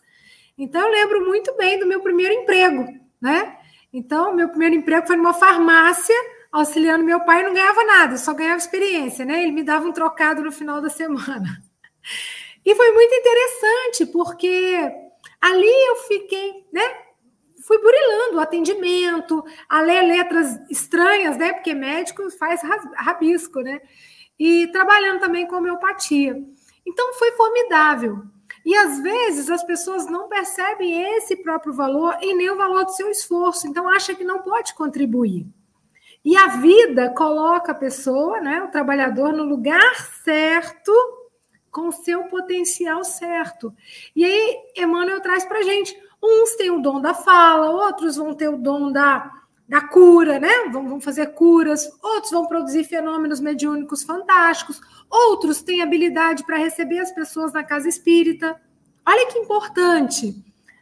Então 0.56 0.80
eu 0.80 0.92
lembro 0.92 1.26
muito 1.26 1.54
bem 1.56 1.78
do 1.78 1.86
meu 1.86 2.00
primeiro 2.00 2.32
emprego, 2.32 2.86
né? 3.20 3.56
Então, 3.92 4.32
meu 4.32 4.48
primeiro 4.48 4.76
emprego 4.76 5.06
foi 5.06 5.16
numa 5.16 5.34
farmácia, 5.34 6.14
auxiliando 6.52 7.02
meu 7.02 7.20
pai, 7.24 7.42
não 7.42 7.52
ganhava 7.52 7.82
nada, 7.84 8.16
só 8.16 8.32
ganhava 8.32 8.58
experiência, 8.58 9.24
né? 9.24 9.42
Ele 9.42 9.50
me 9.50 9.64
dava 9.64 9.88
um 9.88 9.92
trocado 9.92 10.42
no 10.42 10.52
final 10.52 10.80
da 10.80 10.88
semana. 10.88 11.62
E 12.64 12.74
foi 12.74 12.92
muito 12.92 13.12
interessante, 13.12 14.06
porque 14.12 14.92
ali 15.40 15.88
eu 15.88 15.96
fiquei, 16.06 16.66
né? 16.72 16.82
Fui 17.60 17.78
burilando 17.78 18.36
o 18.36 18.40
atendimento, 18.40 19.44
a 19.68 19.80
ler 19.80 20.02
letras 20.02 20.58
estranhas, 20.70 21.36
né? 21.36 21.52
Porque 21.52 21.74
médico 21.74 22.30
faz 22.32 22.60
rabisco, 22.96 23.60
né? 23.60 23.80
E 24.38 24.66
trabalhando 24.68 25.20
também 25.20 25.46
com 25.46 25.56
homeopatia. 25.56 26.36
Então 26.86 27.14
foi 27.14 27.32
formidável. 27.32 28.22
E 28.64 28.74
às 28.74 29.00
vezes 29.00 29.48
as 29.50 29.62
pessoas 29.64 30.06
não 30.06 30.28
percebem 30.28 31.16
esse 31.16 31.36
próprio 31.36 31.72
valor 31.72 32.16
e 32.20 32.34
nem 32.34 32.50
o 32.50 32.56
valor 32.56 32.84
do 32.84 32.92
seu 32.92 33.10
esforço, 33.10 33.66
então 33.66 33.88
acha 33.88 34.14
que 34.14 34.24
não 34.24 34.42
pode 34.42 34.74
contribuir. 34.74 35.46
E 36.24 36.36
a 36.36 36.48
vida 36.48 37.10
coloca 37.10 37.72
a 37.72 37.74
pessoa, 37.74 38.40
né, 38.40 38.62
o 38.62 38.70
trabalhador, 38.70 39.32
no 39.32 39.44
lugar 39.44 39.94
certo, 40.22 40.92
com 41.70 41.88
o 41.88 41.92
seu 41.92 42.24
potencial 42.24 43.02
certo. 43.04 43.72
E 44.14 44.24
aí 44.24 44.56
Emmanuel 44.76 45.20
traz 45.20 45.44
para 45.44 45.62
gente 45.62 45.96
Uns 46.22 46.54
têm 46.56 46.70
o 46.70 46.80
dom 46.80 47.00
da 47.00 47.14
fala, 47.14 47.70
outros 47.70 48.16
vão 48.16 48.34
ter 48.34 48.48
o 48.48 48.58
dom 48.58 48.92
da, 48.92 49.30
da 49.66 49.80
cura, 49.80 50.38
né? 50.38 50.68
Vão, 50.70 50.88
vão 50.88 51.00
fazer 51.00 51.26
curas, 51.28 51.90
outros 52.02 52.30
vão 52.30 52.46
produzir 52.46 52.84
fenômenos 52.84 53.40
mediúnicos 53.40 54.02
fantásticos, 54.02 54.80
outros 55.08 55.62
têm 55.62 55.82
habilidade 55.82 56.44
para 56.44 56.58
receber 56.58 56.98
as 56.98 57.10
pessoas 57.10 57.52
na 57.52 57.64
casa 57.64 57.88
espírita. 57.88 58.60
Olha 59.06 59.26
que 59.28 59.38
importante, 59.38 60.34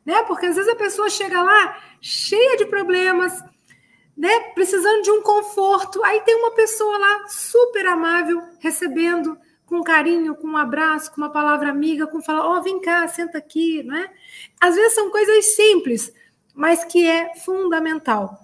né? 0.05 0.24
Porque 0.24 0.46
às 0.46 0.57
vezes 0.57 0.72
a 0.72 0.77
pessoa 0.77 1.09
chega 1.09 1.40
lá 1.42 1.79
cheia 2.01 2.57
de 2.57 2.66
problemas, 2.66 3.33
né? 4.16 4.40
Precisando 4.55 5.03
de 5.03 5.11
um 5.11 5.22
conforto. 5.22 6.03
Aí 6.03 6.20
tem 6.22 6.35
uma 6.35 6.51
pessoa 6.51 6.98
lá 6.98 7.29
super 7.29 7.87
amável 7.87 8.42
recebendo 8.59 9.38
com 9.69 9.83
carinho, 9.83 10.35
com 10.35 10.49
um 10.49 10.57
abraço, 10.57 11.11
com 11.13 11.21
uma 11.21 11.31
palavra 11.31 11.69
amiga, 11.69 12.07
com 12.07 12.23
falar, 12.23 12.47
ó, 12.49 12.59
oh, 12.59 12.63
vem 12.63 12.81
cá, 12.81 13.07
senta 13.07 13.37
aqui, 13.37 13.83
né? 13.83 14.09
Às 14.59 14.75
vezes 14.75 14.95
são 14.95 15.11
coisas 15.11 15.55
simples, 15.55 16.13
mas 16.55 16.85
que 16.85 17.07
é 17.07 17.35
fundamental. 17.37 18.39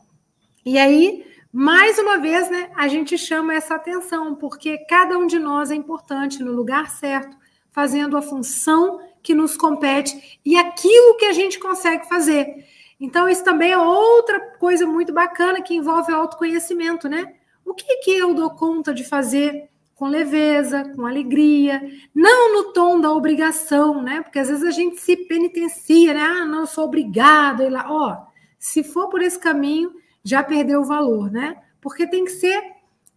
E 0.67 0.79
aí, 0.79 1.25
mais 1.51 1.99
uma 1.99 2.19
vez, 2.19 2.51
né, 2.51 2.71
a 2.77 2.89
gente 2.89 3.17
chama 3.17 3.55
essa 3.55 3.75
atenção, 3.75 4.35
porque 4.35 4.79
cada 4.87 5.17
um 5.17 5.27
de 5.27 5.39
nós 5.39 5.71
é 5.71 5.75
importante 5.75 6.43
no 6.43 6.53
lugar 6.53 6.91
certo, 6.91 7.37
fazendo 7.71 8.17
a 8.19 8.23
função 8.23 9.01
que 9.23 9.35
nos 9.35 9.57
compete 9.57 10.39
e 10.45 10.57
aquilo 10.59 11.17
que 11.17 11.25
a 11.25 11.33
gente 11.33 11.59
consegue 11.59 12.07
fazer. 12.07 12.67
Então, 13.01 13.29
isso 13.29 13.43
também 13.43 13.73
é 13.73 13.79
outra 13.79 14.39
coisa 14.59 14.87
muito 14.87 15.13
bacana 15.13 15.63
que 15.63 15.75
envolve 15.75 16.13
autoconhecimento, 16.13 17.09
né? 17.09 17.35
O 17.65 17.73
que, 17.73 17.97
que 17.97 18.11
eu 18.11 18.35
dou 18.35 18.51
conta 18.51 18.93
de 18.93 19.05
fazer? 19.05 19.71
Com 19.95 20.07
leveza, 20.07 20.85
com 20.95 21.07
alegria, 21.07 21.81
não 22.15 22.53
no 22.55 22.73
tom 22.73 23.01
da 23.01 23.13
obrigação, 23.13 24.03
né? 24.03 24.23
Porque 24.23 24.39
às 24.39 24.49
vezes 24.49 24.65
a 24.65 24.71
gente 24.71 25.01
se 25.01 25.17
penitencia, 25.17 26.13
né? 26.13 26.21
Ah, 26.21 26.45
não, 26.45 26.67
sou 26.67 26.85
obrigado, 26.85 27.63
e 27.63 27.69
lá, 27.69 27.87
ó, 27.89 28.27
se 28.59 28.83
for 28.83 29.09
por 29.09 29.23
esse 29.23 29.39
caminho, 29.39 29.93
já 30.25 30.43
perdeu 30.43 30.81
o 30.81 30.85
valor, 30.85 31.31
né? 31.31 31.57
Porque 31.81 32.07
tem 32.07 32.25
que 32.25 32.33
ser 32.33 32.63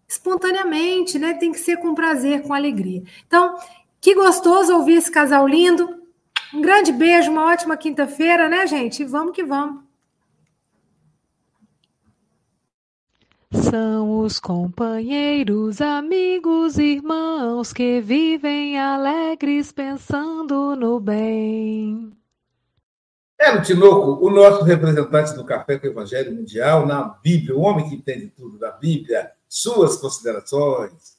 espontaneamente, 0.08 1.18
né? 1.18 1.34
Tem 1.34 1.52
que 1.52 1.60
ser 1.60 1.78
com 1.78 1.96
prazer, 1.96 2.44
com 2.44 2.54
alegria. 2.54 3.04
Então, 3.26 3.56
que 4.00 4.14
gostoso 4.14 4.76
ouvir 4.76 4.96
esse 4.96 5.12
casal 5.12 5.48
lindo. 5.48 6.02
Um 6.54 6.62
grande 6.62 6.92
beijo, 6.92 7.32
uma 7.32 7.46
ótima 7.46 7.76
quinta-feira, 7.76 8.48
né, 8.48 8.68
gente? 8.68 9.04
Vamos 9.04 9.34
que 9.34 9.44
vamos. 9.44 9.87
São 13.70 14.20
os 14.20 14.40
companheiros, 14.40 15.82
amigos, 15.82 16.78
irmãos 16.78 17.74
que 17.74 18.00
vivem 18.00 18.80
alegres 18.80 19.74
pensando 19.74 20.74
no 20.74 21.02
bem. 21.02 22.14
Hélio 23.38 23.62
Tinoco, 23.64 24.26
o 24.26 24.30
nosso 24.30 24.64
representante 24.64 25.36
do 25.36 25.44
Café 25.44 25.78
com 25.78 25.86
o 25.86 25.90
Evangelho 25.90 26.34
Mundial 26.34 26.86
na 26.86 27.04
Bíblia, 27.22 27.58
o 27.58 27.62
homem 27.62 27.90
que 27.90 27.96
entende 27.96 28.28
tudo 28.28 28.58
da 28.58 28.72
Bíblia, 28.72 29.32
suas 29.50 29.98
considerações. 29.98 31.18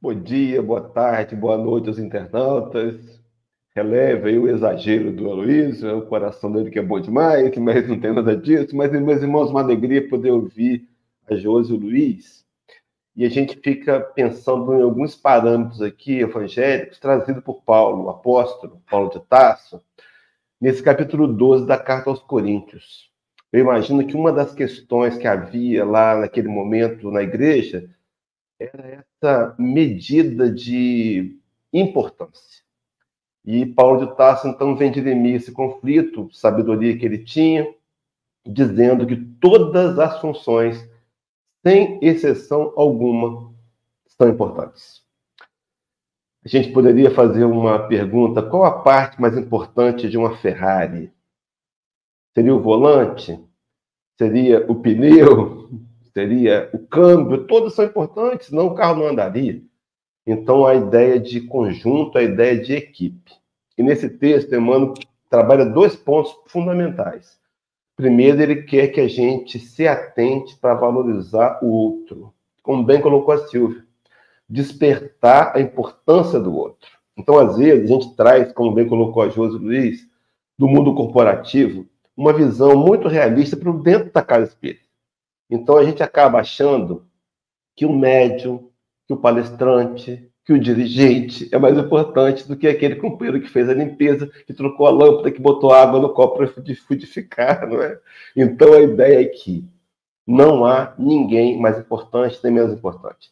Bom 0.00 0.14
dia, 0.14 0.62
boa 0.62 0.80
tarde, 0.80 1.36
boa 1.36 1.58
noite 1.58 1.88
aos 1.88 1.98
internautas. 1.98 2.96
Releve 3.76 4.30
aí 4.30 4.38
o 4.38 4.48
exagero 4.48 5.12
do 5.12 5.30
Aloysio, 5.30 5.98
o 5.98 6.06
coração 6.06 6.50
dele 6.50 6.70
que 6.70 6.78
é 6.78 6.82
bom 6.82 6.98
demais, 6.98 7.54
mas 7.58 7.86
não 7.86 8.00
tem 8.00 8.14
nada 8.14 8.34
disso. 8.34 8.74
Mas, 8.74 8.90
meus 8.90 9.20
irmãos, 9.20 9.50
uma 9.50 9.60
alegria 9.60 10.08
poder 10.08 10.30
ouvir 10.30 10.88
a 11.34 11.36
Josi 11.36 11.72
Luiz, 11.72 12.46
e 13.16 13.24
a 13.24 13.28
gente 13.28 13.58
fica 13.62 14.00
pensando 14.00 14.74
em 14.74 14.82
alguns 14.82 15.16
parâmetros 15.16 15.82
aqui 15.82 16.20
evangélicos 16.20 16.98
trazidos 16.98 17.42
por 17.42 17.62
Paulo, 17.62 18.04
o 18.04 18.10
apóstolo, 18.10 18.80
Paulo 18.88 19.10
de 19.10 19.20
Tarso, 19.20 19.82
nesse 20.60 20.82
capítulo 20.82 21.26
12 21.26 21.66
da 21.66 21.76
carta 21.76 22.10
aos 22.10 22.20
Coríntios. 22.20 23.10
Eu 23.52 23.60
imagino 23.60 24.06
que 24.06 24.14
uma 24.14 24.32
das 24.32 24.54
questões 24.54 25.16
que 25.16 25.26
havia 25.26 25.84
lá 25.84 26.16
naquele 26.16 26.48
momento 26.48 27.10
na 27.10 27.22
igreja 27.22 27.90
era 28.60 29.04
essa 29.20 29.54
medida 29.58 30.50
de 30.50 31.38
importância. 31.72 32.62
E 33.44 33.64
Paulo 33.64 34.06
de 34.06 34.16
Tarso, 34.16 34.46
então, 34.46 34.76
vem 34.76 34.90
dirimir 34.90 35.36
esse 35.36 35.50
conflito, 35.50 36.28
sabedoria 36.32 36.96
que 36.98 37.06
ele 37.06 37.18
tinha, 37.18 37.66
dizendo 38.46 39.06
que 39.06 39.16
todas 39.16 39.98
as 39.98 40.20
funções 40.20 40.88
sem 41.68 41.98
exceção 42.00 42.72
alguma, 42.76 43.52
são 44.06 44.26
importantes. 44.26 45.02
A 46.42 46.48
gente 46.48 46.72
poderia 46.72 47.10
fazer 47.10 47.44
uma 47.44 47.78
pergunta: 47.80 48.42
qual 48.42 48.64
a 48.64 48.80
parte 48.80 49.20
mais 49.20 49.36
importante 49.36 50.08
de 50.08 50.16
uma 50.16 50.34
Ferrari? 50.38 51.12
Seria 52.34 52.54
o 52.54 52.62
volante? 52.62 53.38
Seria 54.16 54.64
o 54.66 54.76
pneu? 54.76 55.68
seria 56.14 56.70
o 56.72 56.78
câmbio, 56.78 57.46
todos 57.46 57.74
são 57.74 57.84
importantes, 57.84 58.48
senão 58.48 58.68
o 58.68 58.74
carro 58.74 59.00
não 59.00 59.08
andaria. 59.08 59.62
Então, 60.26 60.66
a 60.66 60.74
ideia 60.74 61.20
de 61.20 61.42
conjunto, 61.42 62.16
a 62.16 62.22
ideia 62.22 62.58
de 62.58 62.72
equipe. 62.72 63.32
E 63.76 63.82
nesse 63.82 64.08
texto, 64.08 64.54
Emmanuel 64.54 64.94
trabalha 65.30 65.66
dois 65.66 65.94
pontos 65.94 66.34
fundamentais. 66.46 67.37
Primeiro, 67.98 68.40
ele 68.40 68.62
quer 68.62 68.86
que 68.88 69.00
a 69.00 69.08
gente 69.08 69.58
se 69.58 69.86
atente 69.86 70.56
para 70.56 70.72
valorizar 70.72 71.58
o 71.62 71.66
outro, 71.66 72.32
como 72.62 72.84
bem 72.84 73.00
colocou 73.00 73.34
a 73.34 73.48
Silvia, 73.48 73.84
despertar 74.48 75.56
a 75.56 75.60
importância 75.60 76.38
do 76.38 76.54
outro. 76.54 76.88
Então, 77.16 77.36
às 77.36 77.58
vezes, 77.58 77.90
a 77.90 77.92
gente 77.92 78.14
traz, 78.14 78.52
como 78.52 78.72
bem 78.72 78.86
colocou 78.86 79.20
a 79.20 79.28
Josi 79.28 79.58
Luiz, 79.58 80.08
do 80.56 80.68
mundo 80.68 80.94
corporativo, 80.94 81.86
uma 82.16 82.32
visão 82.32 82.76
muito 82.76 83.08
realista 83.08 83.56
para 83.56 83.72
dentro 83.72 84.12
da 84.12 84.22
casa 84.22 84.46
espírita. 84.46 84.86
Então 85.50 85.76
a 85.76 85.84
gente 85.84 86.02
acaba 86.02 86.38
achando 86.38 87.06
que 87.74 87.84
o 87.84 87.92
médium, 87.92 88.70
que 89.06 89.14
o 89.14 89.16
palestrante, 89.16 90.30
que 90.48 90.52
o 90.54 90.58
dirigente 90.58 91.46
é 91.52 91.58
mais 91.58 91.76
importante 91.76 92.48
do 92.48 92.56
que 92.56 92.66
aquele 92.66 92.96
companheiro 92.96 93.38
que 93.38 93.50
fez 93.50 93.68
a 93.68 93.74
limpeza, 93.74 94.28
que 94.46 94.54
trocou 94.54 94.86
a 94.86 94.90
lâmpada, 94.90 95.30
que 95.30 95.42
botou 95.42 95.70
água 95.70 96.00
no 96.00 96.14
copo 96.14 96.38
para 96.38 96.48
fluidificar, 96.86 97.68
não 97.68 97.82
é? 97.82 98.00
Então 98.34 98.72
a 98.72 98.80
ideia 98.80 99.20
é 99.20 99.26
que 99.26 99.62
não 100.26 100.64
há 100.64 100.94
ninguém 100.98 101.60
mais 101.60 101.78
importante 101.78 102.40
nem 102.42 102.50
menos 102.50 102.72
importante. 102.72 103.30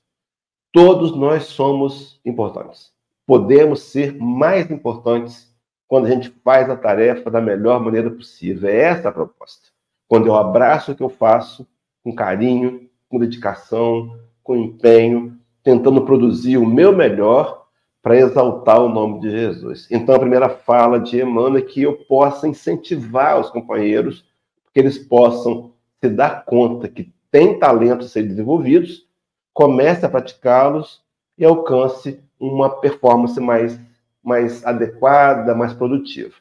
Todos 0.70 1.16
nós 1.16 1.44
somos 1.44 2.20
importantes. 2.22 2.92
Podemos 3.26 3.80
ser 3.80 4.14
mais 4.20 4.70
importantes 4.70 5.50
quando 5.88 6.08
a 6.08 6.10
gente 6.10 6.28
faz 6.44 6.68
a 6.68 6.76
tarefa 6.76 7.30
da 7.30 7.40
melhor 7.40 7.80
maneira 7.80 8.10
possível. 8.10 8.68
É 8.68 8.76
essa 8.76 9.08
a 9.08 9.12
proposta. 9.12 9.68
Quando 10.06 10.26
eu 10.26 10.36
abraço 10.36 10.92
o 10.92 10.94
que 10.94 11.02
eu 11.02 11.08
faço 11.08 11.66
com 12.04 12.14
carinho, 12.14 12.90
com 13.08 13.18
dedicação, 13.18 14.20
com 14.42 14.54
empenho, 14.54 15.35
tentando 15.66 16.02
produzir 16.02 16.58
o 16.58 16.64
meu 16.64 16.94
melhor 16.94 17.66
para 18.00 18.16
exaltar 18.16 18.80
o 18.80 18.88
nome 18.88 19.18
de 19.18 19.28
Jesus. 19.28 19.88
Então, 19.90 20.14
a 20.14 20.18
primeira 20.20 20.48
fala 20.48 21.00
de 21.00 21.20
Emmanuel 21.20 21.56
é 21.56 21.60
que 21.60 21.82
eu 21.82 21.94
possa 22.04 22.46
incentivar 22.46 23.40
os 23.40 23.50
companheiros, 23.50 24.24
que 24.72 24.78
eles 24.78 24.96
possam 24.96 25.72
se 26.00 26.08
dar 26.08 26.44
conta 26.44 26.86
que 26.86 27.12
tem 27.32 27.58
talentos 27.58 28.06
a 28.06 28.10
serem 28.10 28.28
desenvolvidos, 28.28 29.08
comece 29.52 30.06
a 30.06 30.08
praticá-los 30.08 31.02
e 31.36 31.44
alcance 31.44 32.20
uma 32.38 32.70
performance 32.70 33.40
mais, 33.40 33.76
mais 34.22 34.64
adequada, 34.64 35.52
mais 35.52 35.72
produtiva. 35.72 36.34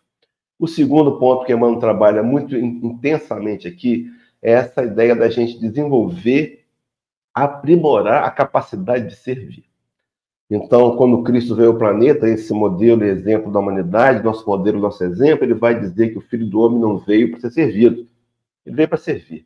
O 0.60 0.68
segundo 0.68 1.18
ponto 1.18 1.46
que 1.46 1.52
Emmanuel 1.52 1.80
trabalha 1.80 2.22
muito 2.22 2.56
intensamente 2.56 3.68
aqui 3.68 4.06
é 4.40 4.52
essa 4.52 4.84
ideia 4.84 5.16
da 5.16 5.30
gente 5.30 5.60
desenvolver, 5.60 6.65
aprimorar 7.36 8.24
a 8.24 8.32
capacidade 8.32 9.10
de 9.10 9.16
servir. 9.18 9.66
Então, 10.50 10.96
quando 10.96 11.24
Cristo 11.24 11.54
veio 11.54 11.72
ao 11.72 11.78
planeta, 11.78 12.30
esse 12.30 12.54
modelo 12.54 13.04
e 13.04 13.10
exemplo 13.10 13.52
da 13.52 13.60
humanidade, 13.60 14.24
nosso 14.24 14.48
modelo, 14.48 14.80
nosso 14.80 15.04
exemplo, 15.04 15.44
ele 15.44 15.54
vai 15.54 15.78
dizer 15.78 16.12
que 16.12 16.18
o 16.18 16.22
Filho 16.22 16.48
do 16.48 16.62
Homem 16.62 16.80
não 16.80 16.98
veio 16.98 17.32
para 17.32 17.42
ser 17.42 17.52
servido, 17.52 18.08
ele 18.66 18.76
veio 18.76 18.88
para 18.88 18.98
servir 18.98 19.46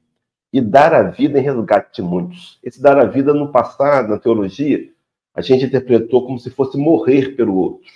e 0.51 0.61
dar 0.61 0.93
a 0.93 1.03
vida 1.03 1.39
em 1.39 1.41
resgate 1.41 2.01
de 2.01 2.07
muitos. 2.07 2.59
Esse 2.63 2.81
dar 2.81 2.97
a 2.99 3.05
vida 3.05 3.33
no 3.33 3.51
passado, 3.51 4.09
na 4.09 4.19
teologia, 4.19 4.89
a 5.33 5.41
gente 5.41 5.65
interpretou 5.65 6.25
como 6.25 6.37
se 6.37 6.49
fosse 6.49 6.77
morrer 6.77 7.35
pelo 7.35 7.55
outro. 7.55 7.89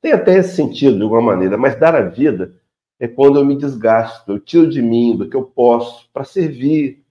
Tem 0.00 0.12
até 0.12 0.38
esse 0.38 0.54
sentido, 0.54 0.96
de 0.96 1.02
alguma 1.02 1.22
maneira, 1.22 1.56
mas 1.56 1.78
dar 1.78 1.94
a 1.94 2.02
vida 2.02 2.54
é 3.00 3.08
quando 3.08 3.38
eu 3.38 3.44
me 3.44 3.56
desgasto, 3.56 4.32
eu 4.32 4.38
tiro 4.38 4.68
de 4.68 4.80
mim 4.80 5.16
do 5.16 5.28
que 5.28 5.36
eu 5.36 5.42
posso 5.42 6.08
para 6.12 6.24
servir, 6.24 7.02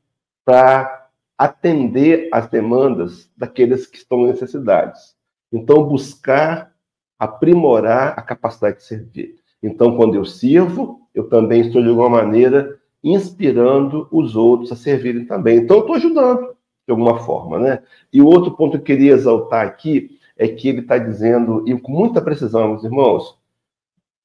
para 0.45 1.02
atender 1.43 2.29
às 2.31 2.47
demandas 2.47 3.29
daqueles 3.35 3.85
que 3.85 3.97
estão 3.97 4.21
em 4.21 4.27
necessidades. 4.27 5.13
Então, 5.51 5.83
buscar 5.83 6.73
aprimorar 7.19 8.13
a 8.17 8.21
capacidade 8.21 8.77
de 8.77 8.83
servir. 8.83 9.35
Então, 9.61 9.97
quando 9.97 10.15
eu 10.15 10.23
sirvo, 10.23 11.01
eu 11.13 11.27
também 11.27 11.59
estou, 11.59 11.81
de 11.81 11.89
alguma 11.89 12.09
maneira, 12.09 12.79
inspirando 13.03 14.07
os 14.09 14.37
outros 14.37 14.71
a 14.71 14.75
servirem 14.77 15.25
também. 15.25 15.57
Então, 15.57 15.77
eu 15.77 15.81
estou 15.81 15.97
ajudando, 15.97 16.55
de 16.87 16.91
alguma 16.91 17.19
forma. 17.19 17.59
Né? 17.59 17.83
E 18.11 18.21
o 18.21 18.25
outro 18.25 18.51
ponto 18.55 18.77
que 18.77 18.77
eu 18.77 18.97
queria 18.97 19.11
exaltar 19.11 19.67
aqui 19.67 20.17
é 20.37 20.47
que 20.47 20.69
ele 20.69 20.79
está 20.79 20.97
dizendo, 20.97 21.65
e 21.67 21.77
com 21.77 21.91
muita 21.91 22.21
precisão, 22.21 22.69
meus 22.69 22.85
irmãos, 22.85 23.37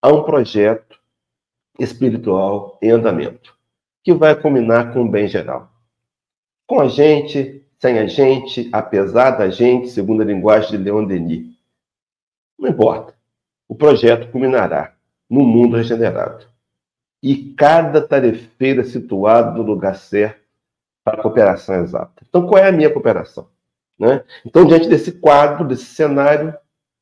há 0.00 0.08
um 0.08 0.22
projeto 0.22 1.00
espiritual 1.80 2.78
em 2.80 2.90
andamento, 2.90 3.56
que 4.04 4.14
vai 4.14 4.40
culminar 4.40 4.92
com 4.92 5.02
o 5.02 5.10
bem 5.10 5.26
geral. 5.26 5.77
Com 6.68 6.80
a 6.80 6.86
gente, 6.86 7.64
sem 7.80 7.98
a 7.98 8.06
gente, 8.06 8.68
apesar 8.72 9.32
da 9.32 9.48
gente, 9.48 9.88
segundo 9.88 10.22
a 10.22 10.24
linguagem 10.24 10.70
de 10.70 10.76
Leon 10.76 11.04
Denis. 11.04 11.46
Não 12.56 12.68
importa. 12.68 13.14
O 13.66 13.74
projeto 13.74 14.30
culminará 14.30 14.94
no 15.28 15.44
mundo 15.44 15.76
regenerado. 15.76 16.46
E 17.20 17.52
cada 17.54 18.00
tarefeira 18.00 18.84
situado 18.84 19.58
no 19.58 19.64
lugar 19.64 19.96
certo 19.96 20.40
para 21.02 21.18
a 21.18 21.22
cooperação 21.22 21.82
exata. 21.82 22.22
Então, 22.28 22.46
qual 22.46 22.62
é 22.62 22.68
a 22.68 22.72
minha 22.72 22.92
cooperação? 22.92 23.48
Né? 23.98 24.22
Então, 24.44 24.64
diante 24.64 24.88
desse 24.88 25.12
quadro, 25.12 25.66
desse 25.66 25.86
cenário, 25.86 26.54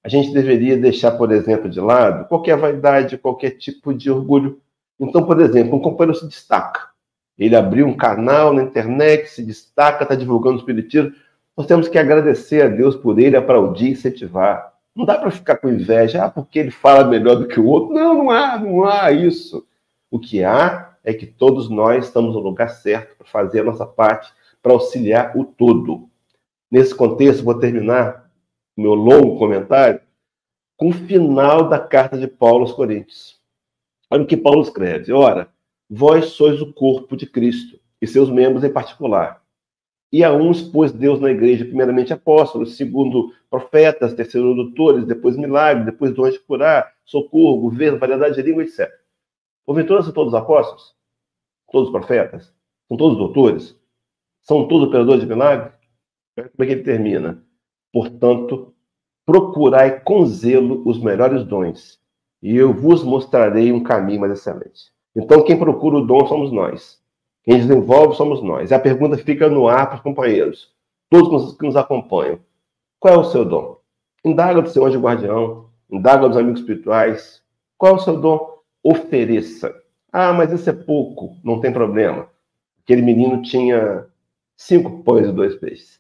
a 0.03 0.09
gente 0.09 0.33
deveria 0.33 0.79
deixar, 0.79 1.11
por 1.11 1.31
exemplo, 1.33 1.69
de 1.69 1.81
lado 1.81 2.27
qualquer 2.29 2.57
vaidade, 2.57 3.19
qualquer 3.19 3.51
tipo 3.51 3.93
de 3.93 4.11
orgulho 4.11 4.63
então, 4.99 5.25
por 5.27 5.41
exemplo, 5.41 5.77
um 5.77 5.81
companheiro 5.81 6.19
se 6.19 6.27
destaca. 6.27 6.89
Ele 7.39 7.55
abriu 7.55 7.87
um 7.87 7.97
canal 7.97 8.53
na 8.53 8.63
internet, 8.63 9.29
se 9.29 9.43
destaca, 9.43 10.05
está 10.05 10.15
divulgando 10.15 10.57
o 10.57 10.59
espiritismo. 10.59 11.13
Nós 11.57 11.67
temos 11.67 11.89
que 11.89 11.99
agradecer 11.99 12.63
a 12.63 12.69
Deus 12.69 12.97
por 12.97 13.19
ele, 13.19 13.37
aplaudir, 13.37 13.91
incentivar. 13.91 14.73
Não 14.95 15.05
dá 15.05 15.19
para 15.19 15.31
ficar 15.31 15.57
com 15.57 15.69
inveja, 15.69 16.25
ah, 16.25 16.31
porque 16.31 16.59
ele 16.59 16.71
fala 16.71 17.05
melhor 17.05 17.37
do 17.37 17.47
que 17.47 17.61
o 17.61 17.67
outro. 17.67 17.95
Não, 17.95 18.15
não 18.15 18.31
há, 18.31 18.59
não 18.59 18.85
há 18.85 19.13
isso. 19.13 19.67
O 20.11 20.19
que 20.19 20.43
há 20.43 20.97
é 21.05 21.13
que 21.13 21.27
todos 21.27 21.69
nós 21.69 22.07
estamos 22.07 22.35
no 22.35 22.41
lugar 22.41 22.71
certo 22.71 23.17
para 23.17 23.27
fazer 23.27 23.61
a 23.61 23.65
nossa 23.65 23.87
parte, 23.87 24.33
para 24.63 24.73
auxiliar 24.73 25.37
o 25.37 25.45
todo. 25.45 26.09
Nesse 26.71 26.95
contexto, 26.95 27.45
vou 27.45 27.59
terminar 27.59 28.31
meu 28.77 28.95
longo 28.95 29.39
comentário 29.39 30.01
com 30.77 30.89
o 30.89 30.93
final 30.93 31.69
da 31.69 31.79
carta 31.79 32.19
de 32.19 32.27
Paulo 32.27 32.63
aos 32.63 32.73
Coríntios. 32.73 33.41
Olha 34.11 34.23
o 34.23 34.27
que 34.27 34.37
Paulo 34.37 34.63
escreve. 34.63 35.13
Ora, 35.13 35.49
vós 35.89 36.27
sois 36.31 36.61
o 36.61 36.73
corpo 36.73 37.17
de 37.17 37.27
Cristo, 37.27 37.79
e 38.01 38.07
seus 38.07 38.31
membros 38.31 38.65
em 38.65 38.73
particular. 38.73 39.43
E 40.13 40.23
a 40.23 40.33
uns 40.33 40.63
pôs 40.63 40.93
Deus 40.93 41.21
na 41.21 41.31
igreja, 41.31 41.65
primeiramente 41.65 42.13
apóstolos, 42.13 42.77
segundo 42.77 43.33
profetas, 43.51 44.15
terceiro 44.15 44.55
doutores, 44.55 45.05
depois 45.05 45.37
milagres, 45.37 45.87
depois 45.87 46.15
dons 46.15 46.35
de 46.35 46.41
curar, 46.41 46.95
socorro, 47.05 47.61
governo, 47.61 47.99
variedade 47.99 48.37
de 48.37 48.43
língua, 48.43 48.63
etc. 48.63 48.91
Porventura 49.65 50.03
são 50.03 50.13
todos 50.13 50.35
apóstolos? 50.35 50.95
Todos 51.71 51.91
profetas? 51.91 52.55
São 52.89 52.97
todos 52.97 53.19
doutores? 53.19 53.77
São 54.43 54.69
todos 54.69 54.89
operadores 54.89 55.23
de 55.23 55.27
milagres? 55.27 55.73
Como 56.37 56.51
é 56.61 56.67
que 56.67 56.73
ele 56.73 56.83
termina? 56.83 57.43
Portanto, 57.93 58.75
procurai 59.25 60.01
com 60.01 60.25
zelo 60.25 60.87
os 60.87 61.03
melhores 61.03 61.43
dons, 61.45 62.01
e 62.41 62.55
eu 62.55 62.73
vos 62.73 63.03
mostrarei 63.03 63.73
um 63.73 63.83
caminho 63.83 64.21
mais 64.21 64.33
excelente. 64.33 64.96
Então, 65.17 65.43
quem 65.43 65.59
procura 65.59 65.97
o 65.97 66.07
dom 66.07 66.27
somos 66.27 66.53
nós. 66.53 67.01
Quem 67.43 67.57
desenvolve 67.57 68.17
somos 68.17 68.43
nós. 68.43 68.71
E 68.71 68.75
a 68.75 68.79
pergunta 68.79 69.17
fica 69.17 69.49
no 69.49 69.67
ar 69.67 69.87
para 69.87 69.97
os 69.97 70.03
companheiros, 70.03 70.71
todos 71.09 71.57
que 71.57 71.65
nos 71.65 71.75
acompanham. 71.75 72.39
Qual 73.01 73.15
é 73.15 73.17
o 73.17 73.25
seu 73.25 73.43
dom? 73.43 73.81
Indaga 74.23 74.61
do 74.61 74.69
seu 74.69 74.85
anjo 74.85 75.01
guardião, 75.01 75.71
indaga 75.91 76.29
dos 76.29 76.37
amigos 76.37 76.61
espirituais. 76.61 77.43
Qual 77.79 77.95
é 77.95 77.97
o 77.97 78.01
seu 78.01 78.21
dom? 78.21 78.59
Ofereça. 78.83 79.75
Ah, 80.13 80.35
mas 80.35 80.53
isso 80.53 80.69
é 80.69 80.73
pouco, 80.75 81.35
não 81.43 81.61
tem 81.61 81.73
problema. 81.73 82.29
Aquele 82.83 83.01
menino 83.01 83.41
tinha 83.41 84.07
cinco 84.55 85.03
pães 85.03 85.29
e 85.29 85.33
dois 85.33 85.55
peixes. 85.55 85.99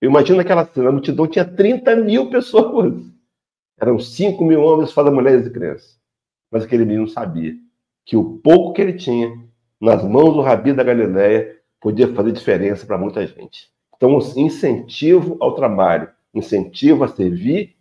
Eu 0.00 0.08
imagino 0.08 0.40
aquela 0.40 0.64
cena, 0.66 0.88
a 0.88 0.92
multidão 0.92 1.26
tinha 1.26 1.44
30 1.44 1.96
mil 1.96 2.30
pessoas. 2.30 2.94
Eram 3.80 3.98
5 3.98 4.44
mil 4.44 4.62
homens, 4.62 4.92
fora 4.92 5.10
mulheres 5.10 5.46
e 5.46 5.50
crianças. 5.50 5.98
Mas 6.50 6.64
aquele 6.64 6.84
menino 6.84 7.08
sabia 7.08 7.54
que 8.04 8.16
o 8.16 8.38
pouco 8.38 8.72
que 8.72 8.82
ele 8.82 8.94
tinha 8.94 9.38
nas 9.80 10.04
mãos 10.04 10.34
do 10.34 10.40
Rabi 10.40 10.72
da 10.72 10.82
Galileia 10.82 11.56
podia 11.80 12.12
fazer 12.14 12.32
diferença 12.32 12.86
para 12.86 12.98
muita 12.98 13.26
gente. 13.26 13.70
Então, 13.96 14.16
o 14.16 14.38
incentivo 14.38 15.36
ao 15.40 15.54
trabalho, 15.54 16.08
incentivo 16.34 17.04
a 17.04 17.08
servir, 17.08 17.76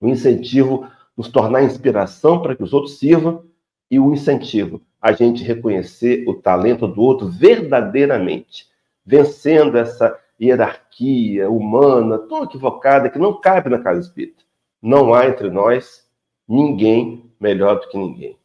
o 0.00 0.08
incentivo 0.08 0.86
nos 1.16 1.28
tornar 1.28 1.62
inspiração 1.62 2.40
para 2.40 2.54
que 2.54 2.62
os 2.62 2.72
outros 2.72 2.98
sirvam 2.98 3.44
e 3.90 3.98
o 3.98 4.12
incentivo 4.12 4.82
a 5.00 5.12
gente 5.12 5.44
reconhecer 5.44 6.24
o 6.26 6.34
talento 6.34 6.88
do 6.88 7.00
outro 7.00 7.28
verdadeiramente, 7.28 8.66
vencendo 9.04 9.78
essa 9.78 10.18
hierarquia 10.40 11.48
humana 11.48 12.18
tão 12.18 12.42
equivocada 12.42 13.08
que 13.08 13.18
não 13.18 13.40
cabe 13.40 13.70
na 13.70 13.78
casa 13.78 14.00
espírita. 14.00 14.42
Não 14.82 15.14
há 15.14 15.26
entre 15.26 15.48
nós 15.48 16.04
ninguém 16.48 17.30
melhor 17.38 17.80
do 17.80 17.88
que 17.88 17.96
ninguém. 17.96 18.36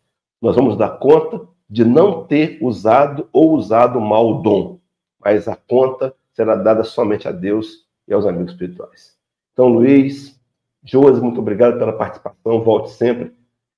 Nós 0.42 0.56
vamos 0.56 0.76
dar 0.76 0.98
conta 0.98 1.48
de 1.70 1.86
não 1.86 2.26
ter 2.26 2.58
usado 2.62 3.30
ou 3.32 3.54
usado 3.54 4.02
mal 4.02 4.30
o 4.30 4.42
dom, 4.42 4.80
mas 5.20 5.48
a 5.48 5.56
conta 5.56 6.14
será 6.34 6.56
dada 6.56 6.84
somente 6.84 7.28
a 7.28 7.32
Deus 7.32 7.86
e 8.08 8.14
aos 8.14 8.26
amigos 8.26 8.54
espirituais. 8.54 9.16
Então, 9.54 9.68
Luiz, 9.68 10.40
Josi, 10.84 11.22
muito 11.22 11.40
obrigado 11.40 11.78
pela 11.78 11.94
participação. 11.94 12.64
Volte 12.64 12.90
sempre. 12.92 13.32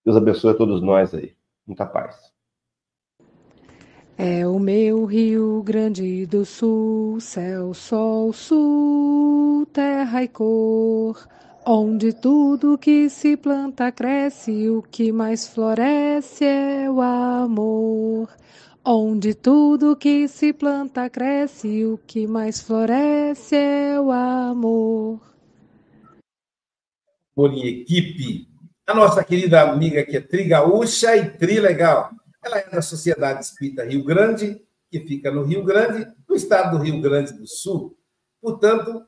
Deus 0.06 0.18
abençoe 0.18 0.52
a 0.52 0.56
todos 0.56 0.82
nós 0.82 1.14
aí. 1.14 1.34
Muita 1.68 1.86
paz. 1.86 2.32
É 4.18 4.48
o 4.48 4.60
meu 4.60 5.06
Rio 5.06 5.64
Grande 5.64 6.26
do 6.26 6.46
Sul, 6.46 7.20
céu, 7.20 7.74
sol, 7.74 8.32
sul, 8.32 9.66
terra 9.74 10.24
e 10.24 10.28
cor, 10.28 11.28
onde 11.66 12.14
tudo 12.14 12.78
que 12.78 13.10
se 13.10 13.38
planta 13.38 13.92
cresce, 13.92 14.70
o 14.70 14.82
que 14.82 15.12
mais 15.12 15.48
floresce 15.48 16.44
é 16.44 16.90
o 16.90 17.02
amor. 17.02 18.30
Onde 18.86 19.34
tudo 19.34 19.96
que 19.96 20.28
se 20.28 20.52
planta 20.52 21.10
cresce, 21.10 21.86
o 21.86 21.98
que 21.98 22.28
mais 22.28 22.62
floresce 22.62 23.56
é 23.56 24.00
o 24.00 24.12
amor. 24.12 25.22
Por 27.34 27.54
equipe, 27.54 28.48
a 28.86 28.94
nossa 28.94 29.24
querida 29.24 29.62
amiga 29.62 30.04
que 30.04 30.18
é 30.18 30.22
Trigaúcha 30.22 31.16
e 31.16 31.30
Trilegal. 31.30 32.12
Ela 32.44 32.60
é 32.60 32.70
da 32.70 32.82
Sociedade 32.82 33.46
Espírita 33.46 33.86
Rio 33.86 34.04
Grande, 34.04 34.62
que 34.92 35.00
fica 35.00 35.32
no 35.32 35.44
Rio 35.44 35.64
Grande, 35.64 36.06
no 36.28 36.36
estado 36.36 36.78
do 36.78 36.84
Rio 36.84 37.00
Grande 37.00 37.32
do 37.34 37.48
Sul. 37.48 37.98
Portanto, 38.42 39.06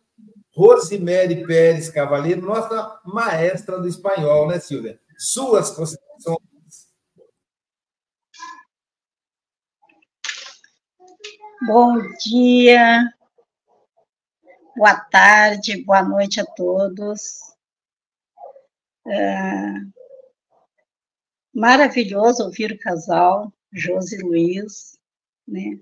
Rosemary 0.56 1.45
Pérez 1.45 1.89
Cavaleiro, 1.89 2.41
nossa 2.41 3.01
maestra 3.03 3.78
do 3.78 3.88
espanhol, 3.88 4.47
né, 4.47 4.60
Silvia? 4.60 4.99
Suas 5.18 5.72
considerações 5.72 6.39
Bom 11.68 11.97
dia, 12.24 13.12
boa 14.76 14.95
tarde, 14.95 15.84
boa 15.84 16.03
noite 16.03 16.39
a 16.39 16.45
todos. 16.45 17.39
É 19.08 19.95
maravilhoso 21.56 22.43
ouvir 22.43 22.74
o 22.74 22.78
casal, 22.78 23.51
Josi 23.72 24.18
e 24.18 24.22
Luiz, 24.22 24.99
né? 25.47 25.80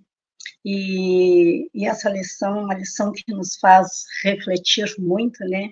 E, 0.65 1.69
e 1.73 1.85
essa 1.85 2.09
lição 2.09 2.57
é 2.57 2.61
uma 2.61 2.75
lição 2.75 3.11
que 3.11 3.23
nos 3.33 3.57
faz 3.57 4.05
refletir 4.23 4.93
muito, 4.97 5.43
né? 5.45 5.71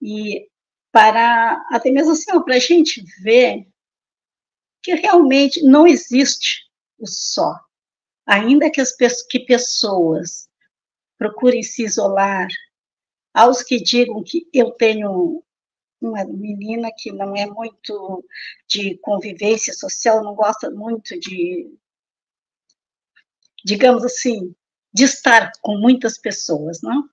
E 0.00 0.48
para, 0.92 1.60
até 1.70 1.90
mesmo 1.90 2.12
assim, 2.12 2.40
para 2.44 2.54
a 2.54 2.58
gente 2.58 3.02
ver 3.22 3.66
que 4.82 4.94
realmente 4.94 5.62
não 5.62 5.86
existe 5.86 6.62
o 6.98 7.06
só, 7.06 7.58
ainda 8.26 8.70
que, 8.70 8.80
as, 8.80 8.92
que 9.28 9.40
pessoas 9.40 10.48
procurem 11.18 11.62
se 11.62 11.82
isolar, 11.84 12.46
aos 13.32 13.62
que 13.62 13.80
digam 13.80 14.22
que 14.22 14.48
eu 14.52 14.70
tenho 14.72 15.42
uma 16.00 16.24
menina 16.24 16.90
que 16.96 17.10
não 17.10 17.34
é 17.34 17.46
muito 17.46 18.24
de 18.68 18.96
convivência 18.98 19.72
social, 19.72 20.22
não 20.22 20.34
gosta 20.34 20.70
muito 20.70 21.18
de, 21.18 21.74
digamos 23.64 24.04
assim, 24.04 24.54
de 24.92 25.04
estar 25.04 25.50
com 25.62 25.78
muitas 25.78 26.18
pessoas, 26.18 26.80
não? 26.82 27.08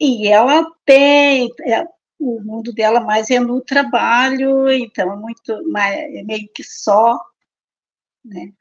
E 0.00 0.28
ela 0.28 0.64
tem, 0.84 1.48
é, 1.66 1.84
o 2.18 2.40
mundo 2.40 2.72
dela 2.72 3.00
mais 3.00 3.30
é 3.30 3.40
no 3.40 3.60
trabalho, 3.60 4.70
então 4.70 5.12
é 5.12 5.16
muito, 5.16 5.68
mais, 5.68 5.96
é 6.14 6.22
meio 6.22 6.48
que 6.54 6.62
só, 6.62 7.18
né? 8.24 8.52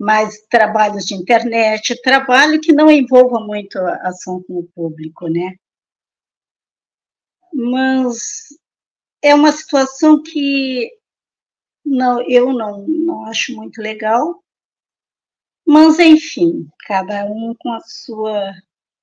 mais 0.00 0.40
trabalhos 0.48 1.04
de 1.04 1.14
internet, 1.14 2.00
trabalho 2.00 2.58
que 2.58 2.72
não 2.72 2.90
envolva 2.90 3.38
muito 3.38 3.78
a 3.78 4.08
ação 4.08 4.42
com 4.44 4.60
o 4.60 4.68
público, 4.74 5.28
né? 5.28 5.54
Mas 7.52 8.48
é 9.20 9.34
uma 9.34 9.52
situação 9.52 10.22
que 10.22 10.90
não, 11.84 12.22
eu 12.22 12.52
não, 12.54 12.86
não 12.88 13.26
acho 13.26 13.54
muito 13.54 13.82
legal, 13.82 14.42
mas 15.70 16.00
enfim, 16.00 16.68
cada 16.80 17.24
um 17.26 17.54
com 17.56 17.72
a 17.72 17.80
sua, 17.82 18.52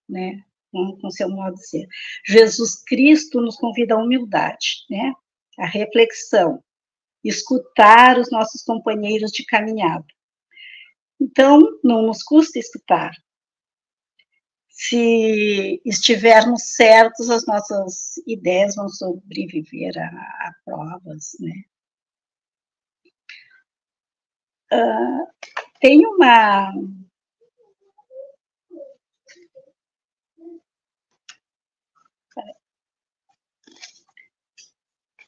né, 0.10 0.44
com, 0.70 0.98
com 1.00 1.10
seu 1.10 1.30
modo 1.30 1.56
de 1.56 1.66
ser. 1.66 1.88
Jesus 2.26 2.84
Cristo 2.84 3.40
nos 3.40 3.56
convida 3.56 3.94
à 3.94 3.98
humildade, 3.98 4.84
né, 4.90 5.14
à 5.58 5.66
reflexão, 5.66 6.62
escutar 7.24 8.20
os 8.20 8.30
nossos 8.30 8.64
companheiros 8.64 9.32
de 9.32 9.46
caminhada. 9.46 10.06
Então, 11.22 11.62
não 11.82 12.02
nos 12.02 12.22
custa 12.22 12.60
escutar. 12.60 13.12
Se 14.68 15.82
estivermos 15.86 16.76
certos, 16.76 17.30
as 17.30 17.46
nossas 17.48 18.18
ideias 18.28 18.76
vão 18.76 18.90
sobreviver 18.90 19.98
a, 19.98 20.06
a 20.06 20.54
provas, 20.66 21.32
né? 21.40 21.64
Uh, 24.70 25.26
tem 25.80 26.06
uma 26.06 26.74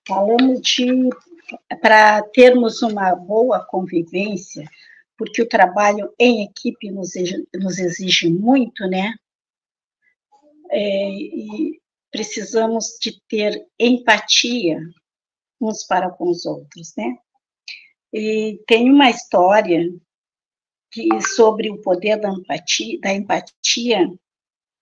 falando 0.08 0.60
de 0.60 1.10
para 1.82 2.24
termos 2.30 2.82
uma 2.82 3.16
boa 3.16 3.64
convivência, 3.64 4.66
porque 5.18 5.42
o 5.42 5.48
trabalho 5.48 6.14
em 6.18 6.44
equipe 6.44 6.90
nos, 6.90 7.12
nos 7.54 7.78
exige 7.78 8.30
muito, 8.30 8.88
né? 8.88 9.14
É, 10.72 11.10
e 11.12 11.80
precisamos 12.12 12.98
de 13.02 13.22
ter 13.28 13.68
empatia 13.80 14.80
uns 15.62 15.84
para 15.86 16.10
com 16.10 16.30
os 16.30 16.46
outros, 16.46 16.94
né? 16.98 17.18
E 18.12 18.60
tem 18.66 18.90
uma 18.90 19.10
história 19.10 19.84
que, 20.92 21.08
sobre 21.36 21.70
o 21.70 21.82
poder 21.82 22.20
da 22.20 22.30
empatia, 22.30 23.00
da 23.02 23.14
empatia 23.14 24.10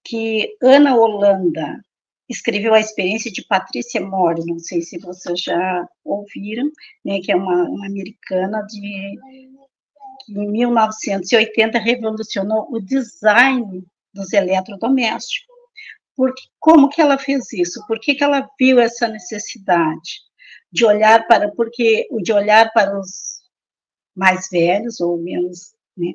que 0.04 0.56
Ana 0.62 0.96
Holanda 0.96 1.82
escreveu 2.30 2.74
a 2.74 2.80
experiência 2.80 3.32
de 3.32 3.46
Patrícia 3.46 4.02
Mori, 4.02 4.46
não 4.46 4.60
sei 4.60 4.82
se 4.82 4.98
vocês 5.00 5.42
já 5.42 5.88
ouviram, 6.04 6.70
né, 7.04 7.20
que 7.22 7.32
é 7.32 7.36
uma, 7.36 7.64
uma 7.64 7.86
americana 7.86 8.62
de 8.64 9.18
que 10.26 10.34
em 10.34 10.52
1980 10.52 11.80
revolucionou 11.80 12.68
o 12.70 12.82
design 12.82 13.86
dos 14.14 14.34
eletrodomésticos. 14.34 15.56
Porque, 16.16 16.42
como 16.60 16.90
que 16.90 17.00
ela 17.00 17.18
fez 17.18 17.54
isso? 17.54 17.86
Por 17.88 18.00
que, 18.00 18.16
que 18.16 18.24
ela 18.24 18.50
viu 18.60 18.80
essa 18.80 19.08
necessidade 19.08 20.22
de 20.72 20.84
olhar 20.84 21.28
para, 21.28 21.52
porque 21.52 22.08
de 22.22 22.34
olhar 22.34 22.74
para 22.74 23.00
os 23.00 23.38
mais 24.16 24.50
velhos 24.52 25.00
ou 25.00 25.18
menos, 25.18 25.76
né? 25.98 26.14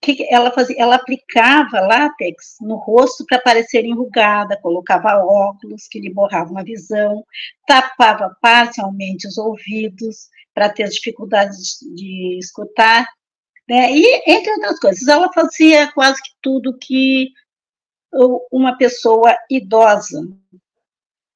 que 0.00 0.26
ela 0.30 0.52
fazia? 0.52 0.76
Ela 0.78 0.94
aplicava 0.94 1.80
látex 1.80 2.56
no 2.60 2.76
rosto 2.76 3.24
para 3.26 3.40
parecer 3.40 3.84
enrugada, 3.84 4.60
colocava 4.60 5.22
óculos 5.24 5.88
que 5.88 6.00
lhe 6.00 6.12
borravam 6.12 6.56
a 6.56 6.62
visão, 6.62 7.24
tapava 7.66 8.36
parcialmente 8.40 9.26
os 9.26 9.36
ouvidos, 9.36 10.28
para 10.54 10.68
ter 10.68 10.88
dificuldades 10.88 11.78
de 11.94 12.38
escutar, 12.38 13.06
né? 13.68 13.92
E, 13.92 14.22
entre 14.26 14.50
outras 14.52 14.80
coisas, 14.80 15.06
ela 15.06 15.32
fazia 15.32 15.92
quase 15.92 16.20
que 16.22 16.30
tudo 16.42 16.78
que 16.78 17.28
uma 18.50 18.76
pessoa 18.76 19.36
idosa, 19.50 20.20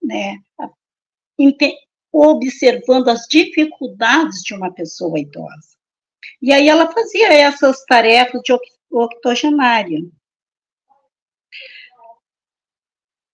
né? 0.02 0.38
Observando 2.12 3.08
as 3.08 3.26
dificuldades 3.28 4.42
de 4.42 4.54
uma 4.54 4.72
pessoa 4.72 5.18
idosa. 5.18 5.76
E 6.42 6.52
aí 6.52 6.68
ela 6.68 6.90
fazia 6.90 7.32
essas 7.32 7.84
tarefas 7.84 8.42
de 8.42 8.52
octogenária. 8.90 10.00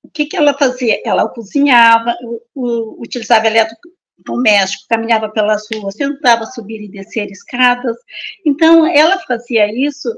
O 0.04 0.11
que, 0.11 0.26
que 0.26 0.36
ela 0.36 0.52
fazia? 0.52 1.00
Ela 1.04 1.28
cozinhava, 1.28 2.14
utilizava 2.54 3.46
eletro, 3.46 3.74
doméstico, 4.18 4.86
caminhava 4.88 5.30
pelas 5.30 5.66
ruas, 5.72 5.94
tentava 5.94 6.44
subir 6.44 6.82
e 6.82 6.88
descer 6.88 7.30
escadas. 7.30 7.96
Então, 8.44 8.86
ela 8.86 9.18
fazia 9.20 9.72
isso 9.72 10.09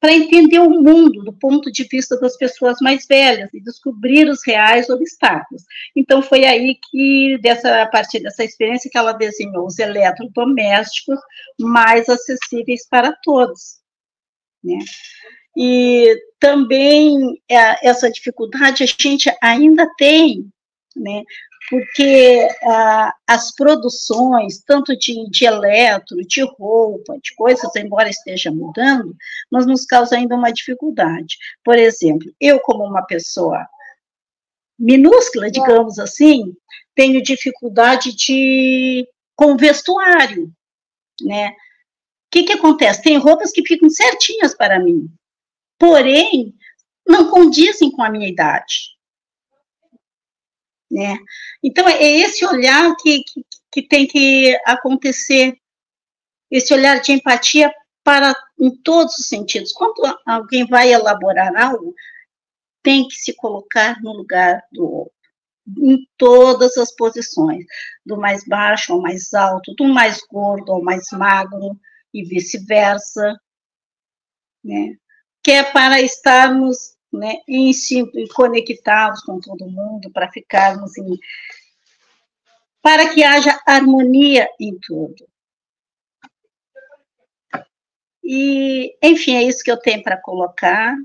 para 0.00 0.12
entender 0.12 0.60
o 0.60 0.70
mundo 0.70 1.24
do 1.24 1.32
ponto 1.32 1.70
de 1.72 1.84
vista 1.84 2.18
das 2.20 2.36
pessoas 2.36 2.76
mais 2.80 3.06
velhas 3.06 3.52
e 3.52 3.60
descobrir 3.60 4.28
os 4.28 4.38
reais 4.46 4.88
obstáculos. 4.88 5.62
Então, 5.96 6.22
foi 6.22 6.44
aí 6.44 6.78
que, 6.90 7.36
dessa, 7.38 7.82
a 7.82 7.86
partir 7.86 8.20
dessa 8.20 8.44
experiência, 8.44 8.90
que 8.90 8.96
ela 8.96 9.12
desenhou 9.12 9.66
os 9.66 9.78
eletrodomésticos 9.80 11.18
mais 11.58 12.08
acessíveis 12.08 12.86
para 12.88 13.12
todos. 13.24 13.80
Né? 14.62 14.78
E 15.56 16.16
também 16.38 17.18
é, 17.50 17.88
essa 17.88 18.10
dificuldade 18.10 18.84
a 18.84 18.86
gente 18.86 19.34
ainda 19.42 19.88
tem 19.96 20.48
né? 20.96 21.22
Porque 21.68 22.48
ah, 22.62 23.14
as 23.26 23.54
produções, 23.54 24.62
tanto 24.64 24.96
de, 24.96 25.28
de 25.30 25.44
eletro, 25.44 26.16
de 26.26 26.42
roupa, 26.42 27.18
de 27.22 27.34
coisas, 27.34 27.74
embora 27.76 28.08
esteja 28.08 28.50
mudando, 28.50 29.14
mas 29.50 29.66
nos 29.66 29.84
causa 29.84 30.16
ainda 30.16 30.34
uma 30.34 30.52
dificuldade. 30.52 31.36
Por 31.64 31.76
exemplo, 31.76 32.32
eu, 32.40 32.58
como 32.60 32.84
uma 32.84 33.02
pessoa 33.02 33.66
minúscula, 34.78 35.50
digamos 35.50 35.98
assim, 35.98 36.54
tenho 36.94 37.22
dificuldade 37.22 38.14
de 38.14 39.06
com 39.34 39.56
vestuário, 39.56 40.50
né? 41.20 41.50
O 41.50 41.54
que, 42.30 42.44
que 42.44 42.52
acontece? 42.52 43.02
Tem 43.02 43.18
roupas 43.18 43.52
que 43.52 43.66
ficam 43.66 43.88
certinhas 43.88 44.54
para 44.54 44.78
mim, 44.78 45.08
porém 45.78 46.54
não 47.06 47.30
condizem 47.30 47.90
com 47.90 48.02
a 48.02 48.10
minha 48.10 48.28
idade 48.28 48.95
né? 50.90 51.18
Então, 51.62 51.88
é 51.88 52.02
esse 52.02 52.44
olhar 52.44 52.94
que, 52.96 53.22
que, 53.24 53.44
que 53.72 53.82
tem 53.82 54.06
que 54.06 54.58
acontecer, 54.66 55.56
esse 56.50 56.72
olhar 56.72 57.00
de 57.00 57.12
empatia 57.12 57.72
para 58.04 58.34
em 58.58 58.70
todos 58.82 59.18
os 59.18 59.26
sentidos. 59.26 59.72
Quando 59.72 60.02
alguém 60.24 60.64
vai 60.66 60.92
elaborar 60.92 61.54
algo, 61.56 61.94
tem 62.82 63.08
que 63.08 63.16
se 63.16 63.34
colocar 63.34 64.00
no 64.00 64.12
lugar 64.12 64.62
do 64.70 64.84
outro, 64.84 65.12
em 65.78 66.08
todas 66.16 66.76
as 66.76 66.94
posições, 66.94 67.64
do 68.04 68.16
mais 68.16 68.44
baixo 68.46 68.92
ao 68.92 69.00
mais 69.00 69.34
alto, 69.34 69.74
do 69.74 69.84
mais 69.84 70.20
gordo 70.30 70.72
ao 70.72 70.82
mais 70.82 71.08
magro 71.10 71.76
e 72.14 72.22
vice-versa, 72.24 73.36
né? 74.62 74.94
Que 75.42 75.50
é 75.50 75.62
para 75.64 76.00
estarmos 76.00 76.95
né, 77.16 77.36
em 77.48 77.72
si, 77.72 78.04
conectados 78.34 79.22
com 79.22 79.40
todo 79.40 79.70
mundo, 79.70 80.10
para 80.12 80.30
ficarmos 80.30 80.96
em. 80.96 81.18
para 82.82 83.12
que 83.12 83.24
haja 83.24 83.60
harmonia 83.66 84.48
em 84.60 84.78
tudo. 84.80 85.26
E, 88.28 88.96
enfim, 89.02 89.36
é 89.36 89.42
isso 89.44 89.62
que 89.62 89.70
eu 89.70 89.78
tenho 89.78 90.02
para 90.02 90.20
colocar. 90.20 90.96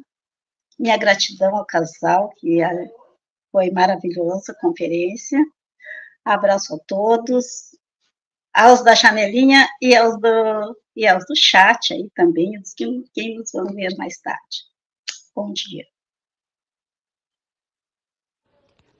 Minha 0.80 0.98
gratidão 0.98 1.56
ao 1.56 1.66
casal, 1.66 2.30
que 2.38 2.62
é, 2.62 2.92
foi 3.52 3.70
maravilhosa 3.70 4.54
a 4.54 4.60
conferência. 4.60 5.40
Abraço 6.26 6.76
a 6.76 6.80
todos, 6.88 7.78
aos 8.54 8.84
da 8.84 8.96
janelinha 8.96 9.68
e 9.82 9.96
aos 9.96 10.20
do, 10.20 10.78
e 10.96 11.08
aos 11.08 11.26
do 11.26 11.36
chat 11.36 11.94
aí 11.94 12.10
também, 12.16 12.52
que, 12.76 13.04
quem 13.14 13.38
nos 13.38 13.52
vão 13.52 13.66
ver 13.68 13.96
mais 13.98 14.20
tarde. 14.20 14.66
Bom 15.36 15.54
dia. 15.54 15.91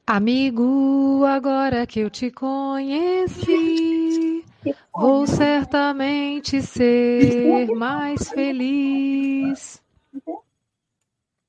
Amigo, 0.06 1.24
agora 1.26 1.86
que 1.86 2.00
eu 2.00 2.10
te 2.10 2.32
conheci, 2.32 3.46
vou 4.94 5.26
certamente 5.26 6.62
ser 6.62 7.68
mais 7.76 8.30
feliz. 8.30 9.82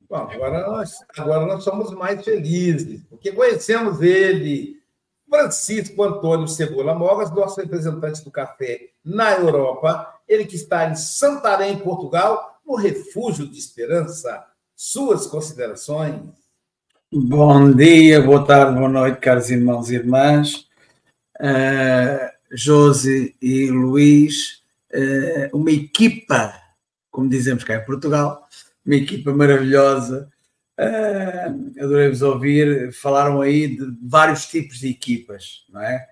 Bom, 0.08 0.28
agora 0.30 0.66
nós, 0.68 0.92
agora 1.16 1.46
nós 1.46 1.64
somos 1.64 1.90
mais 1.92 2.22
felizes, 2.22 3.02
porque 3.08 3.32
conhecemos 3.32 4.02
ele, 4.02 4.80
Francisco 5.28 6.02
Antônio 6.02 6.46
Cebola 6.46 6.94
Mogas, 6.94 7.30
nosso 7.30 7.58
representante 7.58 8.22
do 8.22 8.30
café 8.30 8.90
na 9.02 9.32
Europa, 9.32 10.14
ele 10.28 10.44
que 10.44 10.56
está 10.56 10.88
em 10.88 10.94
Santarém, 10.94 11.78
Portugal, 11.78 12.60
no 12.66 12.76
Refúgio 12.76 13.48
de 13.48 13.58
Esperança. 13.58 14.46
Suas 14.76 15.26
considerações? 15.26 16.41
Bom 17.14 17.70
dia, 17.72 18.22
boa 18.22 18.42
tarde, 18.42 18.74
boa 18.74 18.88
noite, 18.88 19.20
caros 19.20 19.50
irmãos 19.50 19.90
e 19.90 19.96
irmãs. 19.96 20.66
Uh, 21.38 22.32
Josi 22.50 23.36
e 23.38 23.70
Luís, 23.70 24.62
uh, 24.94 25.54
uma 25.54 25.70
equipa, 25.70 26.58
como 27.10 27.28
dizemos 27.28 27.64
cá 27.64 27.76
em 27.76 27.84
Portugal, 27.84 28.48
uma 28.82 28.94
equipa 28.94 29.30
maravilhosa. 29.30 30.30
Uh, 30.80 31.84
Adorei-vos 31.84 32.22
ouvir. 32.22 32.90
Falaram 32.94 33.42
aí 33.42 33.76
de 33.76 33.94
vários 34.00 34.46
tipos 34.46 34.78
de 34.78 34.88
equipas, 34.88 35.66
não 35.68 35.82
é? 35.82 36.08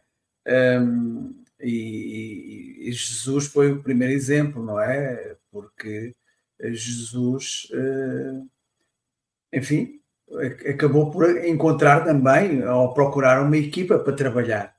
Um, 0.82 1.34
e, 1.61 2.76
e, 2.78 2.92
Jesus 2.92 3.46
foi 3.46 3.72
o 3.72 3.82
primeiro 3.82 4.12
exemplo, 4.12 4.62
não 4.62 4.78
é? 4.78 5.34
Porque 5.51 6.14
Jesus, 6.61 7.68
uh, 7.72 8.46
enfim, 9.51 9.99
acabou 10.68 11.11
por 11.11 11.45
encontrar 11.45 12.05
também, 12.05 12.66
ou 12.66 12.95
procurar 12.95 13.43
uma 13.43 13.57
equipa 13.57 13.99
para 13.99 14.12
trabalhar, 14.12 14.74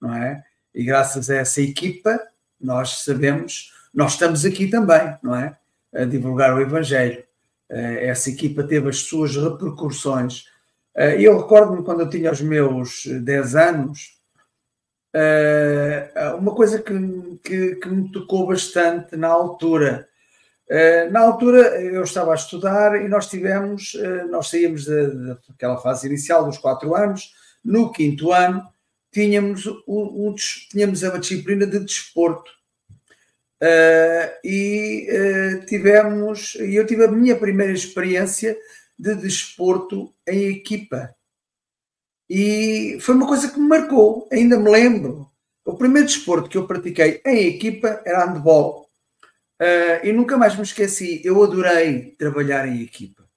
não 0.00 0.14
é? 0.14 0.44
E 0.74 0.84
graças 0.84 1.30
a 1.30 1.36
essa 1.36 1.60
equipa, 1.60 2.20
nós 2.60 3.02
sabemos, 3.04 3.72
nós 3.92 4.12
estamos 4.12 4.44
aqui 4.44 4.68
também, 4.68 5.16
não 5.22 5.34
é? 5.34 5.56
A 5.94 6.04
divulgar 6.04 6.54
o 6.54 6.60
Evangelho. 6.60 7.24
Eh, 7.68 8.08
essa 8.08 8.30
equipa 8.30 8.62
teve 8.62 8.88
as 8.88 8.98
suas 8.98 9.36
repercussões. 9.36 10.44
Eh, 10.94 11.22
eu 11.22 11.38
recordo-me 11.38 11.84
quando 11.84 12.00
eu 12.00 12.10
tinha 12.10 12.30
os 12.30 12.40
meus 12.40 13.06
10 13.06 13.56
anos, 13.56 14.20
eh, 15.14 16.12
uma 16.38 16.54
coisa 16.54 16.80
que, 16.80 16.92
que, 17.42 17.76
que 17.76 17.88
me 17.88 18.12
tocou 18.12 18.46
bastante 18.46 19.16
na 19.16 19.28
altura 19.28 20.08
na 21.10 21.20
altura 21.20 21.80
eu 21.82 22.04
estava 22.04 22.32
a 22.32 22.36
estudar 22.36 23.00
e 23.00 23.08
nós 23.08 23.28
tivemos, 23.28 23.96
eh, 23.96 24.24
nós 24.26 24.48
saímos 24.48 24.86
daquela 25.48 25.76
fase 25.78 26.06
inicial 26.06 26.44
dos 26.44 26.58
quatro 26.58 26.94
anos, 26.94 27.34
no 27.64 27.90
quinto 27.90 28.32
ano 28.32 28.62
tínhamos, 29.12 29.64
tínhamos 30.70 31.02
uma 31.02 31.18
disciplina 31.18 31.66
de 31.66 31.80
desporto. 31.80 32.50
Uh, 33.62 34.32
e 34.42 35.62
tivemos, 35.66 36.54
e 36.54 36.76
eu 36.76 36.86
tive 36.86 37.04
a 37.04 37.10
minha 37.10 37.36
primeira 37.36 37.72
experiência 37.72 38.56
de 38.98 39.14
desporto 39.14 40.14
em 40.26 40.48
equipa. 40.48 41.14
E 42.28 42.96
foi 43.00 43.14
uma 43.14 43.26
coisa 43.26 43.50
que 43.50 43.58
me 43.58 43.68
marcou, 43.68 44.28
ainda 44.32 44.58
me 44.58 44.70
lembro. 44.70 45.28
O 45.64 45.74
primeiro 45.76 46.06
desporto 46.06 46.48
que 46.48 46.56
eu 46.56 46.66
pratiquei 46.66 47.20
em 47.26 47.48
equipa 47.48 48.00
era 48.04 48.24
handball. 48.24 48.89
Uh, 49.60 50.06
e 50.06 50.10
nunca 50.10 50.38
mais 50.38 50.56
me 50.56 50.62
esqueci, 50.62 51.20
eu 51.22 51.42
adorei 51.42 52.14
trabalhar 52.16 52.66
em 52.66 52.80
equipa, 52.80 53.28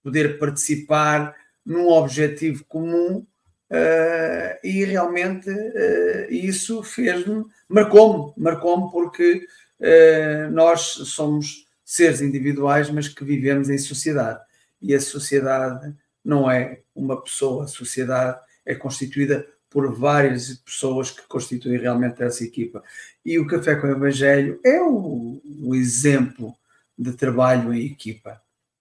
poder 0.00 0.38
participar 0.38 1.34
num 1.64 1.88
objetivo 1.88 2.64
comum 2.66 3.26
uh, 3.68 4.58
e 4.62 4.84
realmente 4.84 5.50
uh, 5.50 6.30
isso 6.30 6.84
fez-me, 6.84 7.44
marcou-me, 7.68 8.32
marcou-me 8.36 8.92
porque 8.92 9.44
nós 10.52 10.80
somos 10.80 11.66
seres 11.84 12.22
individuais, 12.22 12.88
mas 12.88 13.08
que 13.08 13.22
vivemos 13.22 13.68
em 13.68 13.76
sociedade. 13.76 14.40
E 14.80 14.94
a 14.94 15.00
sociedade 15.00 15.94
não 16.24 16.50
é 16.50 16.80
uma 16.94 17.22
pessoa, 17.22 17.64
a 17.64 17.68
sociedade 17.68 18.40
é 18.64 18.74
constituída 18.74 19.46
por 19.76 19.94
várias 19.94 20.54
pessoas 20.54 21.10
que 21.10 21.20
constituem 21.28 21.78
realmente 21.78 22.22
essa 22.22 22.42
equipa. 22.42 22.82
E 23.22 23.38
o 23.38 23.46
Café 23.46 23.74
com 23.74 23.86
o 23.86 23.90
Evangelho 23.90 24.58
é 24.64 24.80
o, 24.80 25.38
o 25.64 25.74
exemplo 25.74 26.54
de 26.98 27.12
trabalho 27.12 27.74
em 27.74 27.84
equipa, 27.84 28.40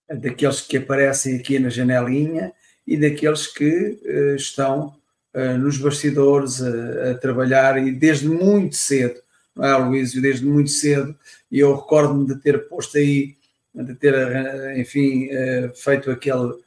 daqueles 0.09 0.61
que 0.61 0.77
aparecem 0.77 1.35
aqui 1.35 1.59
na 1.59 1.67
janelinha 1.67 2.53
e 2.87 2.95
daqueles 2.95 3.45
que 3.45 3.99
uh, 4.05 4.35
estão 4.37 4.95
uh, 5.33 5.57
nos 5.57 5.77
bastidores 5.77 6.61
a, 6.61 7.11
a, 7.11 7.15
trabalhar 7.15 7.77
e 7.77 7.91
desde 7.91 8.29
muito 8.29 8.77
cedo, 8.77 9.19
não 9.53 9.65
é, 9.65 9.75
Luísio? 9.75 10.21
Desde 10.21 10.45
muito 10.45 10.69
cedo, 10.69 11.13
e 11.51 11.59
eu 11.59 11.75
recordo-me 11.75 12.25
de 12.25 12.39
ter 12.39 12.69
posto 12.69 12.97
aí, 12.97 13.35
de 13.73 13.95
ter, 13.95 14.13
uh, 14.13 14.79
enfim, 14.79 15.27
feito 15.75 16.09
aquele 16.09 16.37
uh, 16.37 16.64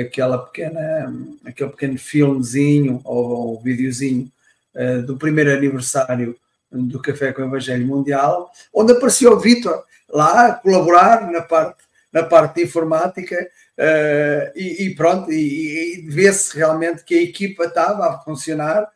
aquela 0.00 0.38
pequena, 0.38 1.14
aquele 1.44 1.70
pequeno 1.70 1.98
filmezinho 1.98 3.00
ou, 3.04 3.30
ou 3.30 3.60
videozinho 3.60 4.30
uh, 4.74 5.02
do 5.02 5.16
primeiro 5.16 5.52
aniversário 5.52 6.36
do 6.70 7.00
Café 7.00 7.32
com 7.32 7.42
o 7.42 7.46
Evangelho 7.46 7.86
Mundial, 7.86 8.50
onde 8.72 8.92
apareceu 8.92 9.32
o 9.32 9.38
Vitor 9.38 9.84
lá 10.08 10.46
a 10.46 10.54
colaborar 10.54 11.30
na 11.30 11.42
parte, 11.42 11.84
na 12.10 12.22
parte 12.22 12.56
de 12.56 12.62
informática 12.62 13.36
uh, 13.78 14.52
e, 14.56 14.86
e, 14.86 14.94
pronto, 14.94 15.30
e, 15.30 15.98
e 15.98 16.08
vê-se 16.08 16.56
realmente 16.56 17.04
que 17.04 17.14
a 17.14 17.22
equipa 17.22 17.64
estava 17.64 18.06
a 18.06 18.18
funcionar 18.20 18.88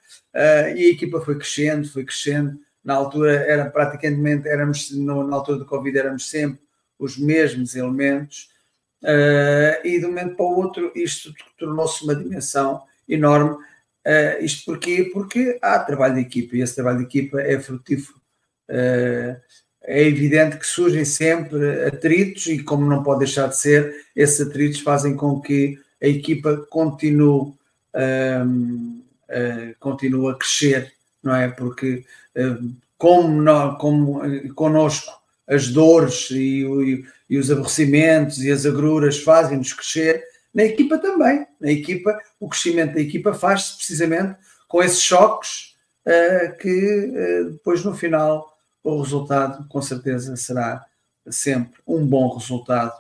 e 0.77 0.85
a 0.85 0.91
equipa 0.91 1.19
foi 1.23 1.37
crescendo, 1.37 1.89
foi 1.89 2.05
crescendo. 2.05 2.59
Na 2.85 2.93
altura 2.93 3.33
era 3.33 3.71
praticamente, 3.71 4.47
éramos, 4.47 4.91
no, 4.91 5.27
na 5.27 5.35
altura 5.35 5.57
do 5.57 5.65
Covid 5.65 5.99
éramos 5.99 6.29
sempre 6.29 6.61
os 6.99 7.17
mesmos 7.17 7.75
elementos, 7.75 8.51
Uh, 9.07 9.87
e 9.87 10.01
de 10.01 10.05
um 10.05 10.09
momento 10.09 10.35
para 10.35 10.45
o 10.45 10.57
outro 10.57 10.91
isto 10.97 11.33
tornou-se 11.57 12.03
uma 12.03 12.17
dimensão 12.17 12.83
enorme. 13.09 13.51
Uh, 14.05 14.43
isto 14.45 14.65
porquê? 14.65 15.09
Porque 15.13 15.57
há 15.63 15.79
trabalho 15.79 16.15
de 16.15 16.23
equipa 16.23 16.57
e 16.57 16.61
esse 16.61 16.75
trabalho 16.75 16.99
de 16.99 17.05
equipa 17.05 17.41
é 17.41 17.61
frutífero. 17.61 18.19
Uh, 18.69 19.41
é 19.85 20.03
evidente 20.03 20.57
que 20.57 20.67
surgem 20.67 21.05
sempre 21.05 21.85
atritos 21.85 22.47
e, 22.47 22.61
como 22.61 22.85
não 22.85 23.05
pode 23.05 23.21
deixar 23.21 23.47
de 23.47 23.57
ser, 23.57 23.95
esses 24.17 24.45
atritos 24.45 24.81
fazem 24.81 25.15
com 25.15 25.41
que 25.41 25.79
a 26.03 26.09
equipa 26.09 26.67
continue 26.69 27.55
uh, 27.95 28.87
continua 29.79 30.33
a 30.33 30.35
crescer, 30.35 30.93
não 31.23 31.35
é? 31.35 31.49
Porque 31.49 32.05
como, 32.99 33.41
nós, 33.41 33.79
como 33.79 34.21
conosco 34.55 35.13
as 35.49 35.69
dores 35.69 36.31
e, 36.31 36.65
e, 36.65 37.05
e, 37.31 37.39
os 37.39 37.51
aborrecimentos 37.51 38.43
e 38.43 38.51
as 38.51 38.67
agruras 38.67 39.19
fazem-nos 39.19 39.73
crescer, 39.73 40.25
na 40.53 40.65
equipa 40.65 40.99
também. 40.99 41.47
Na 41.61 41.71
equipa, 41.71 42.19
o 42.41 42.49
crescimento 42.49 42.95
da 42.95 43.01
equipa 43.01 43.33
faz-se 43.33 43.77
precisamente 43.77 44.37
com 44.67 44.83
esses 44.83 45.01
choques 45.01 45.75
uh, 46.07 46.57
que 46.59 47.13
uh, 47.15 47.51
depois 47.53 47.85
no 47.85 47.95
final 47.95 48.53
o 48.83 49.01
resultado 49.01 49.67
com 49.69 49.83
certeza 49.83 50.37
será 50.37 50.85
sempre 51.29 51.81
um 51.87 52.07
bom 52.07 52.35
resultado. 52.35 52.93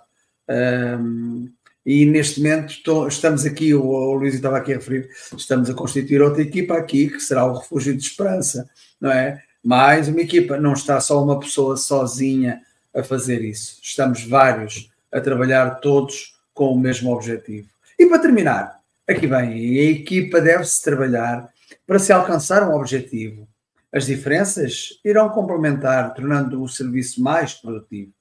Um, 0.48 1.50
e 1.84 2.04
neste 2.04 2.40
momento 2.40 3.06
estamos 3.06 3.46
aqui, 3.46 3.72
o, 3.72 3.84
o 3.84 4.14
Luís 4.14 4.34
estava 4.34 4.58
aqui 4.58 4.72
a 4.72 4.76
referir, 4.76 5.08
estamos 5.36 5.70
a 5.70 5.74
constituir 5.74 6.20
outra 6.20 6.42
equipa 6.42 6.76
aqui, 6.76 7.08
que 7.08 7.20
será 7.20 7.44
o 7.44 7.58
Refúgio 7.58 7.96
de 7.96 8.02
Esperança, 8.02 8.68
não 9.00 9.10
é? 9.10 9.40
Mais 9.66 10.06
uma 10.06 10.20
equipa, 10.20 10.56
não 10.60 10.74
está 10.74 11.00
só 11.00 11.20
uma 11.20 11.40
pessoa 11.40 11.76
sozinha 11.76 12.62
a 12.94 13.02
fazer 13.02 13.42
isso, 13.42 13.80
estamos 13.82 14.22
vários 14.22 14.92
a 15.10 15.20
trabalhar 15.20 15.80
todos 15.80 16.38
com 16.54 16.72
o 16.72 16.78
mesmo 16.78 17.12
objetivo. 17.12 17.68
E 17.98 18.06
para 18.06 18.20
terminar, 18.20 18.78
aqui 19.08 19.26
vem, 19.26 19.80
a 19.80 19.90
equipa 19.90 20.40
deve-se 20.40 20.80
trabalhar 20.84 21.52
para 21.84 21.98
se 21.98 22.12
alcançar 22.12 22.62
um 22.62 22.76
objetivo. 22.76 23.48
As 23.92 24.06
diferenças 24.06 25.00
irão 25.04 25.30
complementar, 25.30 26.14
tornando 26.14 26.62
o 26.62 26.68
serviço 26.68 27.20
mais 27.20 27.52
produtivo. 27.52 28.12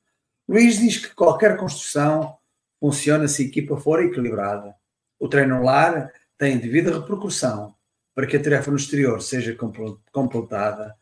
Luís 0.49 0.79
diz 0.79 0.97
que 0.97 1.13
qualquer 1.13 1.57
construção 1.57 2.37
funciona 2.79 3.27
se 3.27 3.43
a 3.43 3.45
equipa 3.45 3.77
for 3.77 4.03
equilibrada. 4.03 4.73
O 5.19 5.27
treino 5.27 5.61
lar 5.61 6.11
tem 6.39 6.57
devida 6.57 6.91
repercussão 6.91 7.75
para 8.15 8.25
que 8.25 8.35
a 8.35 8.41
tarefa 8.41 8.71
no 8.71 8.77
exterior 8.77 9.21
seja 9.21 9.55
completada. 10.11 10.95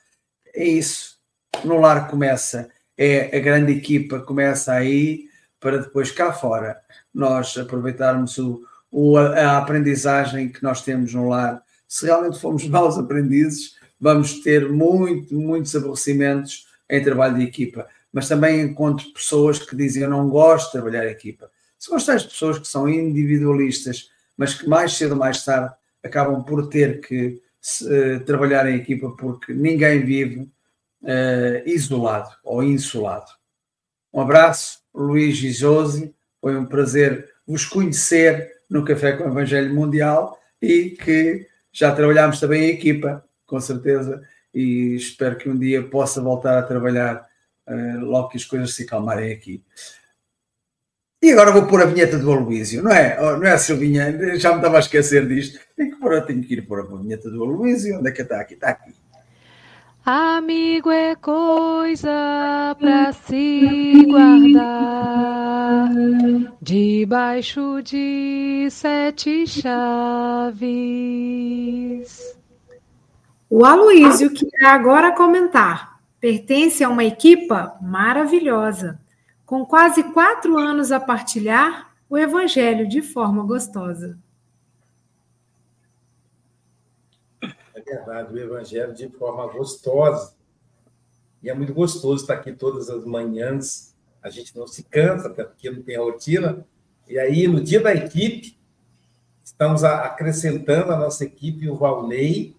É 0.53 0.65
isso. 0.65 1.17
No 1.63 1.79
lar 1.79 2.09
começa, 2.09 2.69
é 2.97 3.35
a 3.35 3.39
grande 3.39 3.71
equipa 3.71 4.19
começa 4.19 4.73
aí 4.73 5.27
para 5.59 5.77
depois 5.77 6.11
cá 6.11 6.33
fora 6.33 6.79
nós 7.13 7.57
aproveitarmos 7.57 8.37
o, 8.37 8.63
o, 8.91 9.17
a 9.17 9.57
aprendizagem 9.57 10.49
que 10.49 10.61
nós 10.61 10.81
temos 10.83 11.13
no 11.13 11.29
lar. 11.29 11.63
Se 11.87 12.05
realmente 12.05 12.39
formos 12.39 12.65
maus 12.69 12.97
aprendizes, 12.97 13.75
vamos 13.99 14.41
ter 14.41 14.69
muito, 14.69 15.33
muitos 15.35 15.75
aborrecimentos 15.75 16.67
em 16.89 17.03
trabalho 17.03 17.37
de 17.37 17.43
equipa. 17.43 17.87
Mas 18.11 18.27
também 18.27 18.61
encontro 18.61 19.11
pessoas 19.13 19.57
que 19.57 19.75
dizem 19.75 20.03
eu 20.03 20.09
não 20.09 20.29
gosto 20.29 20.67
de 20.67 20.71
trabalhar 20.73 21.05
em 21.05 21.11
equipa. 21.11 21.49
Se 21.79 21.89
gostais 21.89 22.23
de 22.23 22.29
pessoas 22.29 22.59
que 22.59 22.67
são 22.67 22.87
individualistas, 22.87 24.09
mas 24.37 24.53
que 24.53 24.67
mais 24.67 24.93
cedo 24.93 25.11
ou 25.11 25.17
mais 25.17 25.43
tarde 25.43 25.73
acabam 26.03 26.43
por 26.43 26.67
ter 26.67 27.01
que 27.01 27.41
uh, 27.81 28.19
trabalhar 28.25 28.69
em 28.69 28.75
equipa 28.75 29.09
porque 29.17 29.53
ninguém 29.53 30.05
vive 30.05 30.41
uh, 31.01 31.67
isolado 31.67 32.29
ou 32.43 32.63
insulado. 32.63 33.31
Um 34.13 34.21
abraço, 34.21 34.79
Luís 34.93 35.37
Josi. 35.37 36.13
Foi 36.39 36.57
um 36.57 36.65
prazer 36.65 37.29
vos 37.47 37.65
conhecer 37.65 38.51
no 38.69 38.83
Café 38.83 39.13
com 39.13 39.23
o 39.23 39.27
Evangelho 39.27 39.73
Mundial 39.73 40.37
e 40.61 40.91
que 40.91 41.47
já 41.71 41.93
trabalhámos 41.93 42.39
também 42.39 42.63
em 42.63 42.73
equipa, 42.73 43.23
com 43.45 43.59
certeza, 43.59 44.21
e 44.53 44.95
espero 44.95 45.37
que 45.37 45.49
um 45.49 45.57
dia 45.57 45.81
possa 45.83 46.21
voltar 46.21 46.57
a 46.59 46.63
trabalhar 46.63 47.25
uh, 47.67 47.99
logo 47.99 48.29
que 48.29 48.37
as 48.37 48.45
coisas 48.45 48.73
se 48.73 48.83
acalmarem 48.83 49.31
aqui. 49.31 49.63
E 51.23 51.31
agora 51.31 51.53
vou 51.53 51.65
pôr 51.65 51.81
a 51.81 51.85
vinheta 51.85 52.19
do 52.19 52.29
Aloísio, 52.29 52.83
não 52.83 52.91
é? 52.91 53.17
Oh, 53.17 53.37
não 53.37 53.47
é, 53.47 53.57
Silvinha? 53.57 54.37
Já 54.37 54.49
me 54.49 54.57
estava 54.57 54.75
a 54.75 54.79
esquecer 54.81 55.25
disto. 55.25 55.57
Tenho 55.73 55.91
que, 55.91 55.95
pôr, 55.97 56.21
tenho 56.23 56.43
que 56.43 56.55
ir 56.55 56.63
pôr 56.63 56.81
a 56.81 56.83
vinheta 56.83 57.29
do 57.29 57.41
Aloísio. 57.41 57.97
Onde 57.97 58.09
é 58.09 58.11
que 58.11 58.23
está 58.23 58.41
aqui? 58.41 58.55
Está 58.55 58.71
aqui. 58.71 58.93
Amigo 60.05 60.91
é 60.91 61.15
coisa 61.15 62.75
para 62.77 63.13
se 63.13 64.05
guardar 64.05 65.87
debaixo 66.61 67.81
de 67.81 68.67
sete 68.69 69.47
chaves. 69.47 70.75
O 73.49 73.63
Aloísio 73.63 74.29
que 74.29 74.45
irá 74.45 74.73
agora 74.73 75.13
comentar 75.13 75.99
pertence 76.19 76.83
a 76.83 76.89
uma 76.89 77.05
equipa 77.05 77.77
maravilhosa 77.81 78.99
com 79.45 79.65
quase 79.65 80.03
quatro 80.11 80.57
anos 80.57 80.91
a 80.91 80.99
partilhar 80.99 81.93
o 82.09 82.17
Evangelho 82.17 82.87
de 82.87 83.01
forma 83.01 83.43
gostosa. 83.43 84.17
É 87.73 87.81
verdade, 87.81 88.33
o 88.33 88.39
Evangelho 88.39 88.93
de 88.93 89.09
forma 89.09 89.47
gostosa. 89.51 90.35
E 91.41 91.49
é 91.49 91.53
muito 91.53 91.73
gostoso 91.73 92.21
estar 92.21 92.35
aqui 92.35 92.53
todas 92.53 92.89
as 92.89 93.03
manhãs. 93.03 93.95
A 94.21 94.29
gente 94.29 94.55
não 94.57 94.65
se 94.65 94.83
cansa, 94.83 95.27
até 95.27 95.43
porque 95.43 95.69
não 95.69 95.81
tem 95.81 95.97
rotina. 95.97 96.65
E 97.07 97.19
aí, 97.19 97.47
no 97.47 97.61
dia 97.61 97.81
da 97.81 97.93
equipe, 97.93 98.57
estamos 99.43 99.83
acrescentando 99.83 100.93
a 100.93 100.97
nossa 100.97 101.25
equipe 101.25 101.69
o 101.69 101.75
Valnei, 101.75 102.55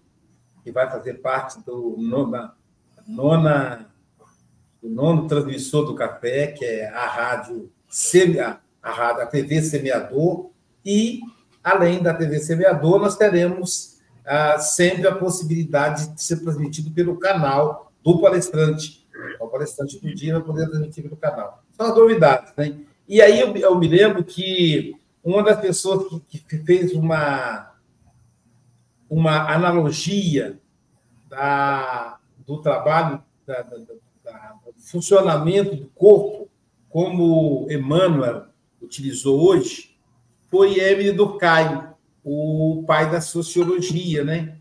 que 0.63 0.71
vai 0.71 0.89
fazer 0.89 1.15
parte 1.15 1.63
do 1.65 1.95
nona, 1.97 2.55
nona 3.07 3.91
o 4.85 4.89
nono 4.89 5.27
transmissor 5.27 5.83
do 5.83 5.95
café, 5.95 6.47
que 6.47 6.63
é 6.63 6.87
a 6.89 7.07
rádio, 7.07 7.71
a, 8.83 8.91
rádio, 8.91 9.23
a 9.23 9.25
TV 9.25 9.61
Semeador, 9.63 10.51
e, 10.85 11.21
além 11.63 12.03
da 12.03 12.13
TV 12.13 12.39
Semeador, 12.39 12.99
nós 12.99 13.17
teremos 13.17 13.97
ah, 14.23 14.59
sempre 14.59 15.07
a 15.07 15.15
possibilidade 15.15 16.13
de 16.13 16.21
ser 16.21 16.39
transmitido 16.41 16.91
pelo 16.91 17.17
canal 17.17 17.91
do 18.03 18.21
palestrante. 18.21 19.03
O 19.39 19.47
palestrante 19.47 19.99
do 19.99 20.13
dia 20.13 20.33
vai 20.33 20.43
poder 20.43 20.69
transmitir 20.69 21.03
pelo 21.03 21.17
canal. 21.17 21.63
São 21.71 21.87
as 21.87 21.95
novidades, 21.95 22.53
né? 22.55 22.77
E 23.07 23.21
aí 23.21 23.39
eu, 23.39 23.55
eu 23.55 23.79
me 23.79 23.87
lembro 23.87 24.23
que 24.23 24.95
uma 25.23 25.41
das 25.41 25.59
pessoas 25.59 26.21
que, 26.27 26.39
que 26.39 26.57
fez 26.59 26.93
uma, 26.93 27.71
uma 29.09 29.51
analogia 29.51 30.59
da, 31.27 32.19
do 32.45 32.61
trabalho 32.61 33.23
da, 33.45 33.61
da, 33.63 33.77
funcionamento 34.85 35.75
do 35.75 35.87
corpo, 35.87 36.47
como 36.89 37.67
Emmanuel 37.69 38.45
utilizou 38.81 39.49
hoje, 39.49 39.97
foi 40.49 40.79
Emile 40.79 41.11
Durkheim, 41.11 41.83
o 42.23 42.83
pai 42.87 43.09
da 43.09 43.19
sociologia, 43.19 44.23
né? 44.23 44.57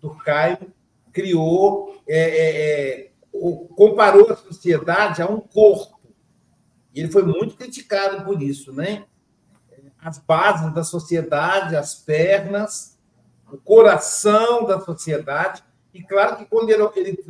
Durkheim 0.00 0.58
criou, 1.12 2.00
é, 2.06 2.18
é, 2.18 3.00
é 3.06 3.10
comparou 3.76 4.30
a 4.30 4.36
sociedade 4.36 5.22
a 5.22 5.26
um 5.26 5.40
corpo. 5.40 6.00
E 6.92 7.00
ele 7.00 7.10
foi 7.10 7.22
muito 7.22 7.56
criticado 7.56 8.24
por 8.24 8.42
isso, 8.42 8.72
né? 8.72 9.04
As 9.98 10.18
bases 10.18 10.74
da 10.74 10.82
sociedade, 10.82 11.76
as 11.76 11.94
pernas, 11.94 12.98
o 13.50 13.56
coração 13.56 14.64
da 14.64 14.80
sociedade. 14.80 15.62
E 15.94 16.02
claro 16.02 16.36
que 16.36 16.44
quando 16.46 16.70
ele, 16.70 16.82
ele 16.96 17.24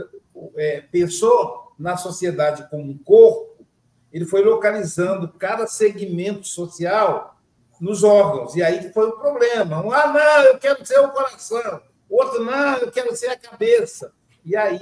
é, 0.57 0.81
pensou 0.81 1.70
na 1.81 1.97
sociedade 1.97 2.69
como 2.69 2.85
um 2.85 2.99
corpo, 2.99 3.65
ele 4.13 4.27
foi 4.27 4.43
localizando 4.43 5.33
cada 5.33 5.67
segmento 5.67 6.47
social 6.47 7.41
nos 7.81 8.05
órgãos. 8.05 8.55
E 8.55 8.63
aí 8.63 8.93
foi 8.93 9.09
o 9.09 9.19
problema. 9.19 9.83
Um, 9.83 9.91
ah, 9.91 10.13
não, 10.13 10.43
eu 10.45 10.59
quero 10.59 10.85
ser 10.85 11.01
o 11.01 11.11
coração. 11.11 11.81
Outro, 12.09 12.45
não, 12.45 12.77
eu 12.77 12.91
quero 12.91 13.17
ser 13.17 13.29
a 13.29 13.39
cabeça. 13.39 14.13
E 14.45 14.55
aí 14.55 14.81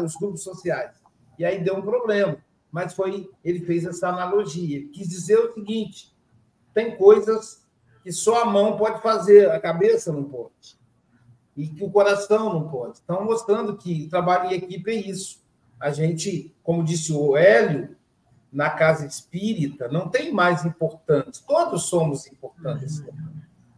os 0.00 0.14
grupos 0.14 0.42
sociais. 0.42 0.92
E 1.38 1.44
aí 1.44 1.62
deu 1.62 1.76
um 1.76 1.82
problema. 1.82 2.36
Mas 2.70 2.94
foi, 2.94 3.28
ele 3.42 3.60
fez 3.60 3.84
essa 3.84 4.08
analogia. 4.08 4.88
Quis 4.92 5.08
dizer 5.08 5.38
o 5.38 5.54
seguinte: 5.54 6.14
tem 6.72 6.96
coisas 6.96 7.66
que 8.04 8.12
só 8.12 8.42
a 8.42 8.44
mão 8.44 8.76
pode 8.76 9.02
fazer, 9.02 9.50
a 9.50 9.58
cabeça 9.58 10.12
não 10.12 10.22
pode. 10.22 10.78
E 11.56 11.66
que 11.66 11.82
o 11.82 11.90
coração 11.90 12.52
não 12.52 12.68
pode. 12.68 13.00
Então, 13.02 13.24
mostrando 13.24 13.76
que 13.76 14.08
trabalho 14.08 14.50
em 14.50 14.54
equipe 14.54 14.90
é 14.92 14.94
isso 14.94 15.47
a 15.80 15.90
gente, 15.90 16.54
como 16.62 16.84
disse 16.84 17.12
o 17.12 17.36
Hélio, 17.36 17.96
na 18.52 18.70
casa 18.70 19.06
espírita, 19.06 19.88
não 19.88 20.08
tem 20.08 20.32
mais 20.32 20.64
importantes, 20.64 21.40
todos 21.40 21.84
somos 21.84 22.26
importantes. 22.26 23.04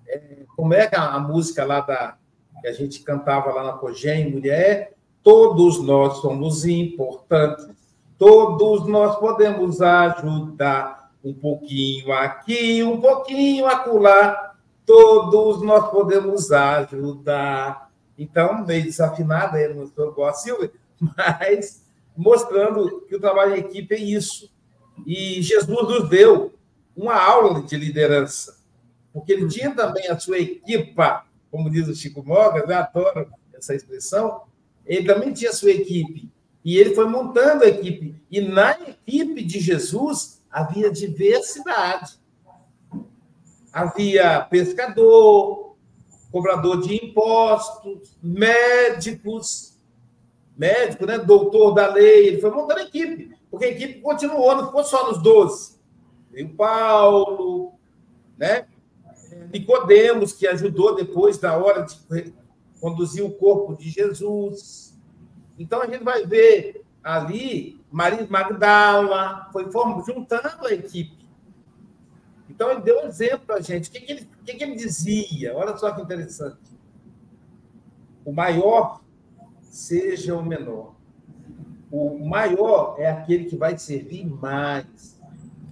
É, 0.08 0.44
como 0.56 0.74
é 0.74 0.88
a, 0.92 1.14
a, 1.14 1.20
música 1.20 1.64
lá 1.64 1.80
da 1.80 2.16
que 2.60 2.68
a 2.68 2.72
gente 2.72 3.00
cantava 3.00 3.52
lá 3.52 3.64
na 3.64 3.72
Cogem, 3.72 4.30
mulher, 4.30 4.92
todos 5.22 5.82
nós 5.82 6.18
somos 6.18 6.66
importantes, 6.66 7.66
todos 8.18 8.86
nós 8.86 9.18
podemos 9.18 9.80
ajudar 9.80 11.10
um 11.24 11.32
pouquinho 11.32 12.12
aqui, 12.12 12.82
um 12.82 13.00
pouquinho 13.00 13.66
acolá, 13.66 14.54
todos 14.84 15.62
nós 15.62 15.90
podemos 15.90 16.52
ajudar. 16.52 17.90
Então, 18.18 18.64
meio 18.66 18.84
desafinada, 18.84 19.58
eu 19.58 19.74
não 19.74 19.84
estou 19.84 20.10
igual 20.10 20.28
a 20.28 20.34
Silvia, 20.34 20.70
mas 21.00 21.82
mostrando 22.20 23.00
que 23.08 23.16
o 23.16 23.20
trabalho 23.20 23.56
em 23.56 23.60
equipe 23.60 23.94
é 23.94 23.98
isso. 23.98 24.50
E 25.06 25.40
Jesus 25.42 25.88
nos 25.88 26.08
deu 26.08 26.52
uma 26.96 27.14
aula 27.14 27.62
de 27.62 27.76
liderança, 27.76 28.58
porque 29.12 29.32
ele 29.32 29.48
tinha 29.48 29.74
também 29.74 30.08
a 30.08 30.18
sua 30.18 30.38
equipa 30.38 31.24
como 31.50 31.68
diz 31.68 31.88
o 31.88 31.94
Chico 31.94 32.22
Mogas, 32.22 32.68
eu 32.68 32.76
adoro 32.76 33.28
essa 33.52 33.74
expressão, 33.74 34.42
ele 34.86 35.06
também 35.06 35.32
tinha 35.32 35.52
sua 35.52 35.72
equipe. 35.72 36.30
E 36.64 36.76
ele 36.76 36.94
foi 36.94 37.06
montando 37.06 37.64
a 37.64 37.68
equipe. 37.68 38.14
E 38.30 38.40
na 38.40 38.72
equipe 38.72 39.42
de 39.42 39.58
Jesus 39.58 40.42
havia 40.50 40.90
diversidade. 40.90 42.18
Havia 43.72 44.40
pescador, 44.42 45.76
cobrador 46.30 46.80
de 46.82 46.94
impostos, 46.94 48.16
médicos, 48.22 49.69
médico, 50.60 51.06
né? 51.06 51.16
doutor 51.16 51.72
da 51.72 51.88
lei. 51.88 52.28
Ele 52.28 52.40
foi 52.40 52.50
montando 52.50 52.80
a 52.80 52.84
equipe, 52.84 53.34
porque 53.50 53.64
a 53.64 53.70
equipe 53.70 54.00
continuou, 54.00 54.54
não 54.54 54.66
ficou 54.66 54.84
só 54.84 55.08
nos 55.08 55.22
12. 55.22 55.80
Veio 56.30 56.50
Paulo, 56.50 57.72
né? 58.36 58.66
Nicodemos, 59.50 60.34
que 60.34 60.46
ajudou 60.46 60.94
depois 60.94 61.38
da 61.38 61.56
hora 61.56 61.86
de 61.86 62.34
conduzir 62.78 63.24
o 63.24 63.32
corpo 63.32 63.74
de 63.74 63.88
Jesus. 63.88 64.94
Então 65.58 65.80
a 65.80 65.86
gente 65.86 66.04
vai 66.04 66.26
ver 66.26 66.84
ali 67.02 67.80
Maria 67.90 68.26
Magdala, 68.28 69.48
foi 69.52 69.64
juntando 70.06 70.66
a 70.66 70.72
equipe. 70.74 71.26
Então 72.50 72.70
ele 72.70 72.82
deu 72.82 73.00
um 73.00 73.06
exemplo 73.06 73.46
para 73.46 73.56
a 73.56 73.60
gente. 73.60 73.88
O 73.88 73.92
que, 73.92 74.00
que, 74.00 74.12
ele, 74.12 74.28
que, 74.44 74.54
que 74.54 74.64
ele 74.64 74.76
dizia? 74.76 75.56
Olha 75.56 75.76
só 75.78 75.90
que 75.92 76.02
interessante. 76.02 76.58
O 78.24 78.32
maior 78.32 79.00
seja 79.70 80.34
o 80.34 80.44
menor. 80.44 80.96
O 81.90 82.18
maior 82.18 82.96
é 82.98 83.08
aquele 83.08 83.44
que 83.44 83.56
vai 83.56 83.78
servir 83.78 84.26
mais. 84.26 85.18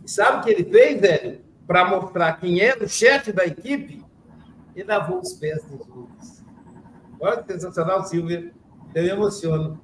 E 0.05 0.11
sabe 0.11 0.39
o 0.39 0.41
que 0.43 0.51
ele 0.51 0.65
fez, 0.65 1.01
velho? 1.01 1.41
Para 1.67 1.85
mostrar 1.85 2.41
quem 2.41 2.61
era 2.61 2.83
o 2.83 2.89
chefe 2.89 3.33
da 3.33 3.45
equipe, 3.45 4.03
ele 4.75 4.89
lavou 4.89 5.21
os 5.21 5.35
pés 5.35 5.63
dos 5.65 5.81
outros. 5.81 6.43
Olha 7.21 7.43
que 7.43 7.53
sensacional, 7.53 8.05
Silvia. 8.05 8.53
Eu 8.95 9.03
me 9.03 9.11
emociono. 9.11 9.81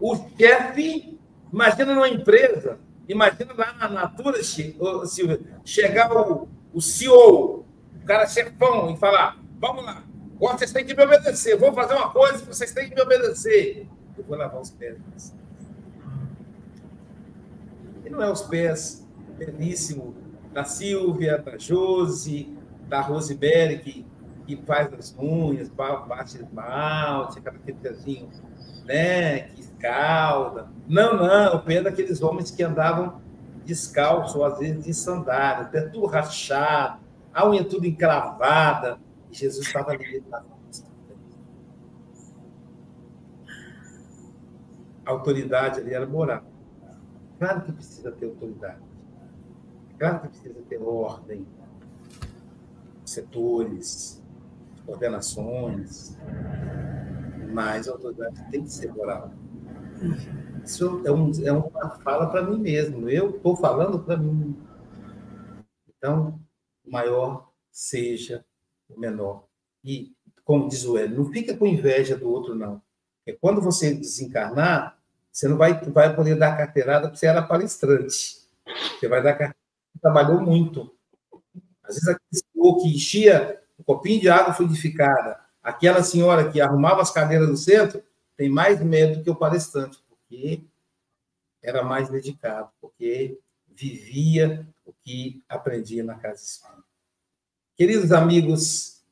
O 0.00 0.16
chefe, 0.16 1.18
imagina 1.52 1.94
numa 1.94 2.08
empresa, 2.08 2.78
imagina 3.08 3.52
lá 3.56 3.74
na 3.74 3.88
Natura, 3.88 4.42
Silvia, 4.42 5.40
chegar 5.64 6.10
o, 6.12 6.48
o 6.72 6.80
CEO, 6.80 7.66
o 7.94 8.04
cara 8.06 8.26
chefão, 8.26 8.92
e 8.92 8.96
falar: 8.96 9.38
vamos 9.58 9.84
lá, 9.84 10.02
vocês 10.38 10.72
têm 10.72 10.84
que 10.84 10.94
me 10.94 11.02
obedecer. 11.02 11.56
Vou 11.56 11.72
fazer 11.72 11.94
uma 11.94 12.10
coisa, 12.10 12.44
vocês 12.44 12.72
têm 12.72 12.88
que 12.88 12.94
me 12.94 13.02
obedecer. 13.02 13.88
Eu 14.16 14.24
vou 14.24 14.36
lavar 14.36 14.60
os 14.60 14.70
pés. 14.70 15.34
E 18.04 18.10
não 18.10 18.22
é 18.22 18.30
os 18.30 18.42
pés 18.42 19.06
belíssimo 19.36 20.14
da 20.52 20.64
Silvia, 20.64 21.38
da 21.38 21.58
Josi, 21.58 22.56
da 22.88 23.00
Rosibere, 23.00 23.78
que, 23.78 24.06
que 24.46 24.56
faz 24.64 24.92
as 24.92 25.14
unhas, 25.18 25.68
bate 25.68 26.38
esmalte, 26.38 27.38
aquele 27.44 27.78
pezinho, 27.78 28.30
né, 28.84 29.40
que 29.40 29.60
escalda. 29.60 30.68
Não, 30.88 31.16
não, 31.16 31.56
o 31.56 31.62
pé 31.62 31.82
daqueles 31.82 32.22
homens 32.22 32.50
que 32.50 32.62
andavam 32.62 33.20
descalço, 33.64 34.42
às 34.42 34.58
vezes 34.58 34.84
de 34.84 34.94
sandália, 34.94 35.66
pé 35.66 35.82
tudo 35.82 36.06
rachado, 36.06 37.00
a 37.34 37.48
unha 37.48 37.62
tudo 37.62 37.86
encravada 37.86 38.98
e 39.30 39.34
Jesus 39.34 39.66
estava 39.66 39.90
ali 39.92 40.22
na 40.28 40.42
A 45.08 45.10
autoridade 45.10 45.80
ali 45.80 45.94
era 45.94 46.06
moral. 46.06 46.44
Claro 47.38 47.62
que 47.62 47.72
precisa 47.72 48.12
ter 48.12 48.26
autoridade. 48.26 48.82
Claro 49.98 50.20
que 50.20 50.28
precisa 50.28 50.60
ter 50.68 50.82
ordem, 50.82 51.46
setores, 53.06 54.22
ordenações, 54.86 56.14
mas 57.50 57.88
a 57.88 57.92
autoridade 57.92 58.50
tem 58.50 58.64
que 58.64 58.70
ser 58.70 58.92
moral. 58.92 59.32
Isso 60.62 61.00
é, 61.06 61.10
um, 61.10 61.32
é 61.42 61.52
uma 61.52 61.90
fala 62.00 62.26
para 62.26 62.42
mim 62.42 62.58
mesmo. 62.58 63.08
Eu 63.08 63.30
estou 63.30 63.56
falando 63.56 64.00
para 64.00 64.18
mim. 64.18 64.54
Então, 65.88 66.38
maior 66.84 67.50
seja 67.72 68.44
menor. 68.96 69.44
E, 69.84 70.12
como 70.44 70.68
diz 70.68 70.84
o 70.84 70.96
Hélio, 70.96 71.18
não 71.18 71.32
fica 71.32 71.56
com 71.56 71.66
inveja 71.66 72.16
do 72.16 72.30
outro, 72.30 72.54
não. 72.54 72.82
Porque 73.18 73.38
quando 73.40 73.60
você 73.60 73.94
desencarnar, 73.94 74.98
você 75.30 75.46
não 75.46 75.56
vai, 75.56 75.78
vai 75.90 76.14
poder 76.14 76.36
dar 76.36 76.56
carteirada 76.56 77.08
porque 77.08 77.18
você 77.18 77.26
era 77.26 77.42
palestrante. 77.42 78.38
Você 78.98 79.08
vai 79.08 79.22
dar 79.22 79.32
carteirada, 79.32 79.56
trabalhou 80.00 80.40
muito. 80.40 80.92
Às 81.82 81.94
vezes, 81.94 82.08
aquele 82.08 82.42
senhor 82.52 82.76
que 82.76 82.88
enchia 82.88 83.62
o 83.78 83.84
copinho 83.84 84.20
de 84.20 84.28
água 84.28 84.52
fluidificada, 84.52 85.40
aquela 85.62 86.02
senhora 86.02 86.50
que 86.50 86.60
arrumava 86.60 87.02
as 87.02 87.10
cadeiras 87.10 87.48
do 87.48 87.56
centro, 87.56 88.02
tem 88.36 88.48
mais 88.48 88.82
medo 88.82 89.22
que 89.22 89.30
o 89.30 89.36
palestrante, 89.36 89.98
porque 90.08 90.64
era 91.62 91.82
mais 91.82 92.08
dedicado, 92.08 92.70
porque 92.80 93.38
vivia 93.68 94.66
o 94.84 94.92
que 94.92 95.42
aprendia 95.48 96.02
na 96.02 96.14
casa 96.14 96.42
espírita. 96.42 96.87
Queridos 97.78 98.10
amigos, 98.10 99.04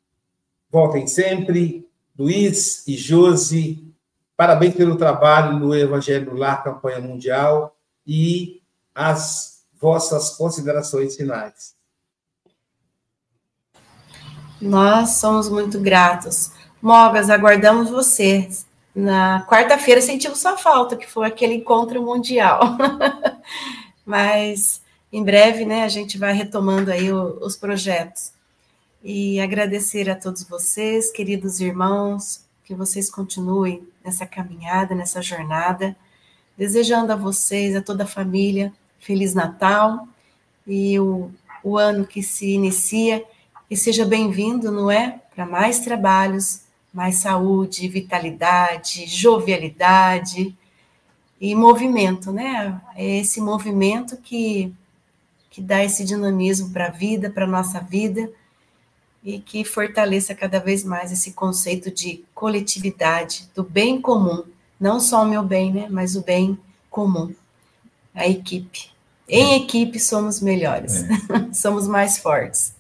voltem 0.69 1.07
sempre. 1.07 1.89
Luiz 2.19 2.83
e 2.89 2.97
Josi, 2.97 3.95
parabéns 4.37 4.75
pelo 4.75 4.97
trabalho 4.97 5.57
no 5.57 5.73
Evangelho 5.73 6.35
Lar, 6.35 6.65
campanha 6.65 6.99
mundial, 6.99 7.77
e 8.05 8.61
as 8.93 9.65
vossas 9.81 10.31
considerações 10.31 11.15
finais. 11.15 11.77
Nós 14.61 15.11
somos 15.11 15.49
muito 15.49 15.79
gratos. 15.79 16.51
Mogas, 16.83 17.31
aguardamos 17.31 17.89
você. 17.89 18.49
Na 18.93 19.47
quarta-feira 19.47 20.01
sentimos 20.01 20.41
sua 20.41 20.59
falta, 20.59 20.97
que 20.97 21.09
foi 21.09 21.29
aquele 21.29 21.55
encontro 21.55 22.03
mundial. 22.03 22.61
Mas 24.05 24.83
em 25.13 25.23
breve, 25.23 25.65
né, 25.65 25.85
a 25.85 25.89
gente 25.89 26.19
vai 26.19 26.33
retomando 26.33 26.91
aí 26.91 27.13
os 27.13 27.57
projetos 27.57 28.35
e 29.09 29.39
agradecer 29.39 30.11
a 30.11 30.17
todos 30.17 30.43
vocês, 30.43 31.13
queridos 31.13 31.61
irmãos, 31.61 32.45
que 32.65 32.75
vocês 32.75 33.09
continuem 33.09 33.87
nessa 34.05 34.27
caminhada, 34.27 34.97
nessa 34.97 35.23
jornada, 35.23 35.95
desejando 36.59 37.13
a 37.13 37.17
vocês, 37.17 37.77
a 37.77 37.81
toda 37.81 38.03
a 38.03 38.07
família, 38.09 38.73
Feliz 38.99 39.33
Natal 39.33 40.09
e 40.67 40.99
o, 40.99 41.31
o 41.63 41.79
ano 41.79 42.05
que 42.05 42.21
se 42.21 42.51
inicia, 42.51 43.25
e 43.71 43.77
seja 43.77 44.05
bem-vindo, 44.05 44.73
não 44.73 44.91
é? 44.91 45.21
Para 45.33 45.47
mais 45.47 45.79
trabalhos, 45.79 46.63
mais 46.93 47.15
saúde, 47.19 47.87
vitalidade, 47.87 49.07
jovialidade 49.07 50.53
e 51.41 51.55
movimento, 51.55 52.33
né? 52.33 52.81
É 52.97 53.19
esse 53.19 53.41
movimento 53.41 54.17
que, 54.17 54.75
que 55.49 55.63
dá 55.63 55.85
esse 55.85 56.05
dinamismo 56.05 56.71
para 56.71 56.89
a 56.89 56.91
vida, 56.91 57.31
para 57.31 57.45
a 57.45 57.49
nossa 57.49 57.79
vida 57.79 58.29
e 59.27 59.41
que 59.41 59.65
fortaleça 59.65 60.37
cada 60.37 60.61
vez 60.61 60.85
mais 60.85 61.11
esse 61.11 61.33
conceito 61.33 61.91
de 61.91 62.23
coletividade, 62.33 63.51
do 63.57 63.65
bem 63.65 64.01
comum, 64.01 64.45
não 64.79 65.01
só 65.01 65.25
o 65.25 65.29
meu 65.29 65.43
bem, 65.43 65.73
né, 65.73 65.89
mas 65.91 66.15
o 66.15 66.23
bem 66.23 66.57
comum, 66.89 67.35
a 68.15 68.29
equipe. 68.29 68.89
Em 69.29 69.55
é. 69.55 69.57
equipe 69.57 69.99
somos 69.99 70.41
melhores, 70.41 71.03
é. 71.03 71.09
somos 71.53 71.89
mais 71.89 72.19
fortes. 72.19 72.73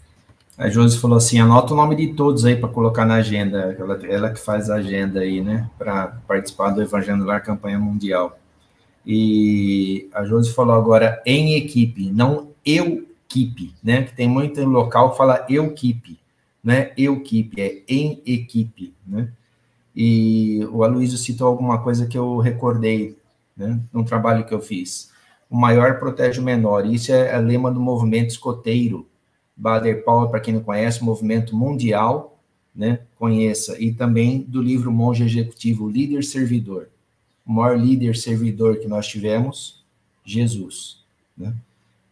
A 0.56 0.68
Josi 0.68 0.98
falou 0.98 1.18
assim: 1.18 1.40
anota 1.40 1.74
o 1.74 1.76
nome 1.76 1.96
de 1.96 2.14
todos 2.14 2.44
aí 2.44 2.54
para 2.54 2.68
colocar 2.68 3.04
na 3.04 3.16
agenda. 3.16 3.76
Ela, 3.78 4.06
ela, 4.06 4.30
que 4.30 4.38
faz 4.38 4.70
a 4.70 4.76
agenda 4.76 5.20
aí, 5.20 5.42
né? 5.42 5.68
Para 5.76 6.16
participar 6.26 6.70
do 6.70 6.80
Evangelho 6.80 7.24
Lar 7.24 7.42
Campanha 7.42 7.78
Mundial. 7.78 8.38
E 9.04 10.08
a 10.14 10.24
Josi 10.24 10.54
falou 10.54 10.76
agora 10.76 11.20
em 11.26 11.56
equipe, 11.56 12.10
não 12.10 12.52
eu 12.64 13.06
equipe, 13.28 13.74
né? 13.82 14.04
Que 14.04 14.14
tem 14.14 14.28
muito 14.28 14.64
local 14.64 15.10
que 15.10 15.18
fala 15.18 15.44
eu 15.50 15.66
equipe 15.66 16.18
né? 16.66 16.92
Equipe, 16.96 17.62
é 17.62 17.84
em 17.86 18.20
equipe, 18.26 18.92
né? 19.06 19.30
E 19.94 20.66
o 20.72 20.82
Aloysio 20.82 21.16
citou 21.16 21.46
alguma 21.46 21.80
coisa 21.80 22.08
que 22.08 22.18
eu 22.18 22.38
recordei, 22.38 23.16
né? 23.56 23.80
Num 23.92 24.02
trabalho 24.02 24.44
que 24.44 24.52
eu 24.52 24.60
fiz. 24.60 25.12
O 25.48 25.56
maior 25.56 26.00
protege 26.00 26.40
o 26.40 26.42
menor. 26.42 26.84
Isso 26.84 27.12
é 27.12 27.32
a 27.32 27.38
lema 27.38 27.70
do 27.70 27.78
movimento 27.78 28.30
escoteiro. 28.30 29.06
Bader 29.56 30.04
Powell, 30.04 30.28
para 30.28 30.40
quem 30.40 30.54
não 30.54 30.60
conhece, 30.60 31.04
movimento 31.04 31.54
mundial, 31.56 32.36
né? 32.74 32.98
Conheça. 33.16 33.80
E 33.80 33.92
também 33.92 34.40
do 34.40 34.60
livro 34.60 34.90
Monge 34.90 35.22
Executivo, 35.22 35.88
Líder 35.88 36.24
Servidor. 36.24 36.88
O 37.46 37.52
maior 37.52 37.78
líder 37.78 38.16
servidor 38.16 38.78
que 38.80 38.88
nós 38.88 39.06
tivemos, 39.06 39.84
Jesus, 40.24 41.04
né? 41.38 41.54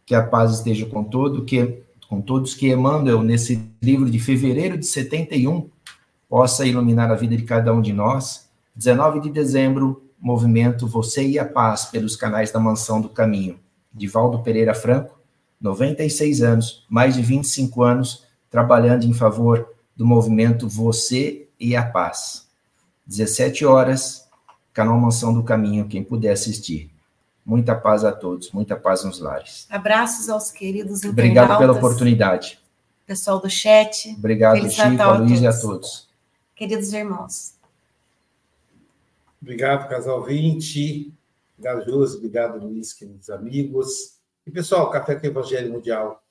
Que 0.05 0.15
a 0.15 0.23
paz 0.25 0.53
esteja 0.53 0.85
com 0.85 1.03
todo, 1.03 1.43
que 1.43 1.83
com 2.09 2.21
todos 2.21 2.53
que 2.53 2.71
Emmanuel, 2.71 3.21
nesse 3.21 3.69
livro 3.81 4.09
de 4.09 4.19
fevereiro 4.19 4.77
de 4.77 4.85
71, 4.85 5.69
possa 6.29 6.65
iluminar 6.65 7.11
a 7.11 7.15
vida 7.15 7.35
de 7.35 7.43
cada 7.43 7.73
um 7.73 7.81
de 7.81 7.93
nós. 7.93 8.49
19 8.75 9.21
de 9.21 9.29
dezembro, 9.29 10.03
movimento 10.19 10.87
Você 10.87 11.25
e 11.25 11.39
a 11.39 11.45
Paz 11.45 11.85
pelos 11.85 12.15
canais 12.15 12.51
da 12.51 12.59
Mansão 12.59 13.01
do 13.01 13.09
Caminho. 13.09 13.59
Divaldo 13.93 14.43
Pereira 14.43 14.73
Franco, 14.73 15.17
96 15.61 16.41
anos, 16.41 16.85
mais 16.89 17.15
de 17.15 17.21
25 17.21 17.83
anos, 17.83 18.25
trabalhando 18.49 19.05
em 19.05 19.13
favor 19.13 19.67
do 19.95 20.05
movimento 20.05 20.67
Você 20.67 21.47
e 21.59 21.75
a 21.75 21.83
Paz. 21.83 22.47
17 23.07 23.65
horas, 23.65 24.27
canal 24.73 24.99
Mansão 24.99 25.33
do 25.33 25.43
Caminho, 25.43 25.87
quem 25.87 26.03
puder 26.03 26.31
assistir. 26.31 26.94
Muita 27.45 27.75
paz 27.75 28.03
a 28.03 28.11
todos, 28.11 28.51
muita 28.51 28.75
paz 28.75 29.03
nos 29.03 29.19
lares. 29.19 29.67
Abraços 29.69 30.29
aos 30.29 30.51
queridos 30.51 31.03
internautas. 31.03 31.11
Obrigado 31.11 31.57
pela 31.59 31.73
oportunidade. 31.73 32.59
Pessoal 33.05 33.39
do 33.39 33.49
chat. 33.49 34.15
Obrigado, 34.17 34.55
Feliz 34.55 34.73
Chico, 34.73 35.01
a 35.01 35.17
Luiz 35.17 35.41
e 35.41 35.47
a 35.47 35.57
todos. 35.57 36.09
Queridos 36.55 36.91
irmãos. 36.91 37.53
Obrigado, 39.39 39.87
casal 39.87 40.23
20. 40.23 41.13
Obrigado, 41.55 41.85
Josi. 41.85 42.17
Obrigado, 42.17 42.57
Luiz, 42.57 42.93
queridos 42.93 43.29
amigos. 43.29 44.15
E, 44.47 44.49
pessoal, 44.49 44.87
o 44.87 44.89
Café 44.89 45.13
com 45.13 45.27
o 45.27 45.29
Evangelho 45.29 45.71
Mundial 45.71 46.23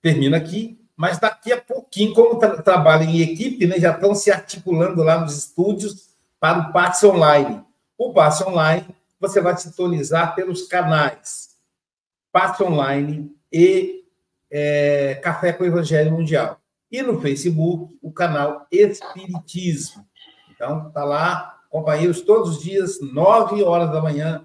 termina 0.00 0.36
aqui, 0.36 0.80
mas 0.96 1.18
daqui 1.18 1.52
a 1.52 1.60
pouquinho, 1.60 2.14
como 2.14 2.38
tra 2.38 2.62
trabalham 2.62 3.10
em 3.10 3.20
equipe, 3.20 3.66
né, 3.66 3.80
já 3.80 3.92
estão 3.92 4.14
se 4.14 4.30
articulando 4.30 5.02
lá 5.02 5.20
nos 5.20 5.36
estúdios 5.36 6.10
para 6.38 6.68
o 6.68 6.72
passe 6.72 7.06
online. 7.06 7.64
O 7.98 8.12
passe 8.12 8.44
online, 8.44 8.86
você 9.20 9.40
vai 9.40 9.56
sintonizar 9.56 10.34
pelos 10.34 10.66
canais 10.66 11.50
passe 12.32 12.62
online 12.62 13.30
e 13.52 14.04
é, 14.50 15.16
Café 15.16 15.52
com 15.52 15.64
o 15.64 15.66
Evangelho 15.66 16.12
Mundial. 16.12 16.60
E 16.90 17.02
no 17.02 17.20
Facebook, 17.20 17.96
o 18.02 18.12
canal 18.12 18.66
Espiritismo. 18.70 20.04
Então, 20.50 20.90
tá 20.90 21.04
lá, 21.04 21.60
companheiros, 21.70 22.22
todos 22.22 22.56
os 22.56 22.62
dias, 22.62 23.00
9 23.00 23.62
horas 23.62 23.90
da 23.92 24.02
manhã, 24.02 24.44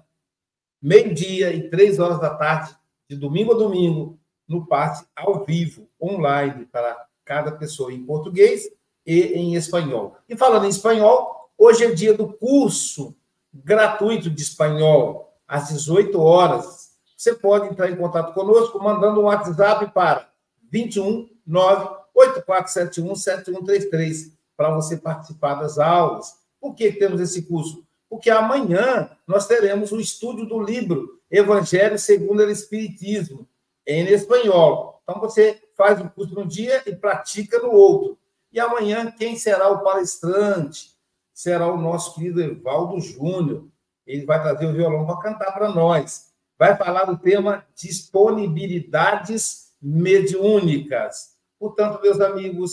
meio-dia 0.80 1.52
e 1.52 1.68
3 1.68 1.98
horas 1.98 2.20
da 2.20 2.34
tarde, 2.34 2.74
de 3.08 3.16
domingo 3.16 3.52
a 3.52 3.58
domingo, 3.58 4.18
no 4.48 4.66
passe 4.66 5.06
ao 5.14 5.44
vivo, 5.44 5.88
online, 6.00 6.66
para 6.66 7.06
cada 7.24 7.50
pessoa 7.50 7.92
em 7.92 8.04
português 8.04 8.68
e 9.04 9.32
em 9.34 9.56
espanhol. 9.56 10.16
E 10.28 10.36
falando 10.36 10.66
em 10.66 10.70
espanhol, 10.70 11.50
hoje 11.58 11.84
é 11.84 11.90
dia 11.90 12.14
do 12.14 12.32
curso 12.32 13.16
gratuito 13.64 14.30
de 14.30 14.42
espanhol, 14.42 15.32
às 15.46 15.68
18 15.68 16.20
horas. 16.20 16.90
Você 17.16 17.34
pode 17.34 17.68
entrar 17.68 17.90
em 17.90 17.96
contato 17.96 18.34
conosco 18.34 18.82
mandando 18.82 19.20
um 19.20 19.24
WhatsApp 19.24 19.92
para 19.92 20.28
21 20.70 21.28
98471 21.46 23.14
7133 23.14 24.32
para 24.56 24.74
você 24.74 24.96
participar 24.96 25.54
das 25.54 25.78
aulas. 25.78 26.34
Por 26.60 26.74
que 26.74 26.92
temos 26.92 27.20
esse 27.20 27.42
curso? 27.42 27.84
Porque 28.08 28.30
amanhã 28.30 29.10
nós 29.26 29.46
teremos 29.46 29.92
o 29.92 30.00
estudo 30.00 30.46
do 30.46 30.60
livro 30.60 31.20
Evangelho 31.30 31.98
segundo 31.98 32.40
o 32.40 32.50
Espiritismo, 32.50 33.46
em 33.86 34.06
espanhol. 34.08 35.00
Então, 35.02 35.20
você 35.20 35.60
faz 35.76 36.00
o 36.00 36.08
curso 36.10 36.34
num 36.34 36.46
dia 36.46 36.82
e 36.86 36.94
pratica 36.94 37.58
no 37.60 37.70
outro. 37.70 38.18
E 38.52 38.58
amanhã, 38.58 39.10
quem 39.10 39.36
será 39.36 39.68
o 39.68 39.82
palestrante? 39.82 40.95
Será 41.36 41.70
o 41.70 41.76
nosso 41.76 42.14
querido 42.14 42.40
Evaldo 42.40 42.98
Júnior. 42.98 43.68
Ele 44.06 44.24
vai 44.24 44.40
trazer 44.40 44.64
o 44.64 44.72
violão 44.72 45.04
para 45.04 45.20
cantar 45.20 45.52
para 45.52 45.68
nós. 45.68 46.32
Vai 46.58 46.74
falar 46.74 47.04
do 47.04 47.18
tema 47.18 47.62
disponibilidades 47.74 49.74
mediúnicas. 49.82 51.36
Portanto, 51.58 52.00
meus 52.00 52.22
amigos, 52.22 52.72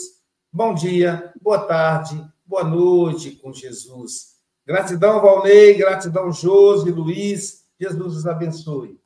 bom 0.49 0.73
dia, 0.73 1.33
boa 1.41 1.59
tarde, 1.59 2.25
boa 2.45 2.63
noite 2.63 3.31
com 3.31 3.51
Jesus. 3.51 4.37
Gratidão, 4.65 5.21
Valnei, 5.21 5.73
gratidão, 5.73 6.31
Josi, 6.31 6.89
Luiz. 6.89 7.65
Jesus 7.77 8.15
os 8.15 8.25
abençoe. 8.25 8.97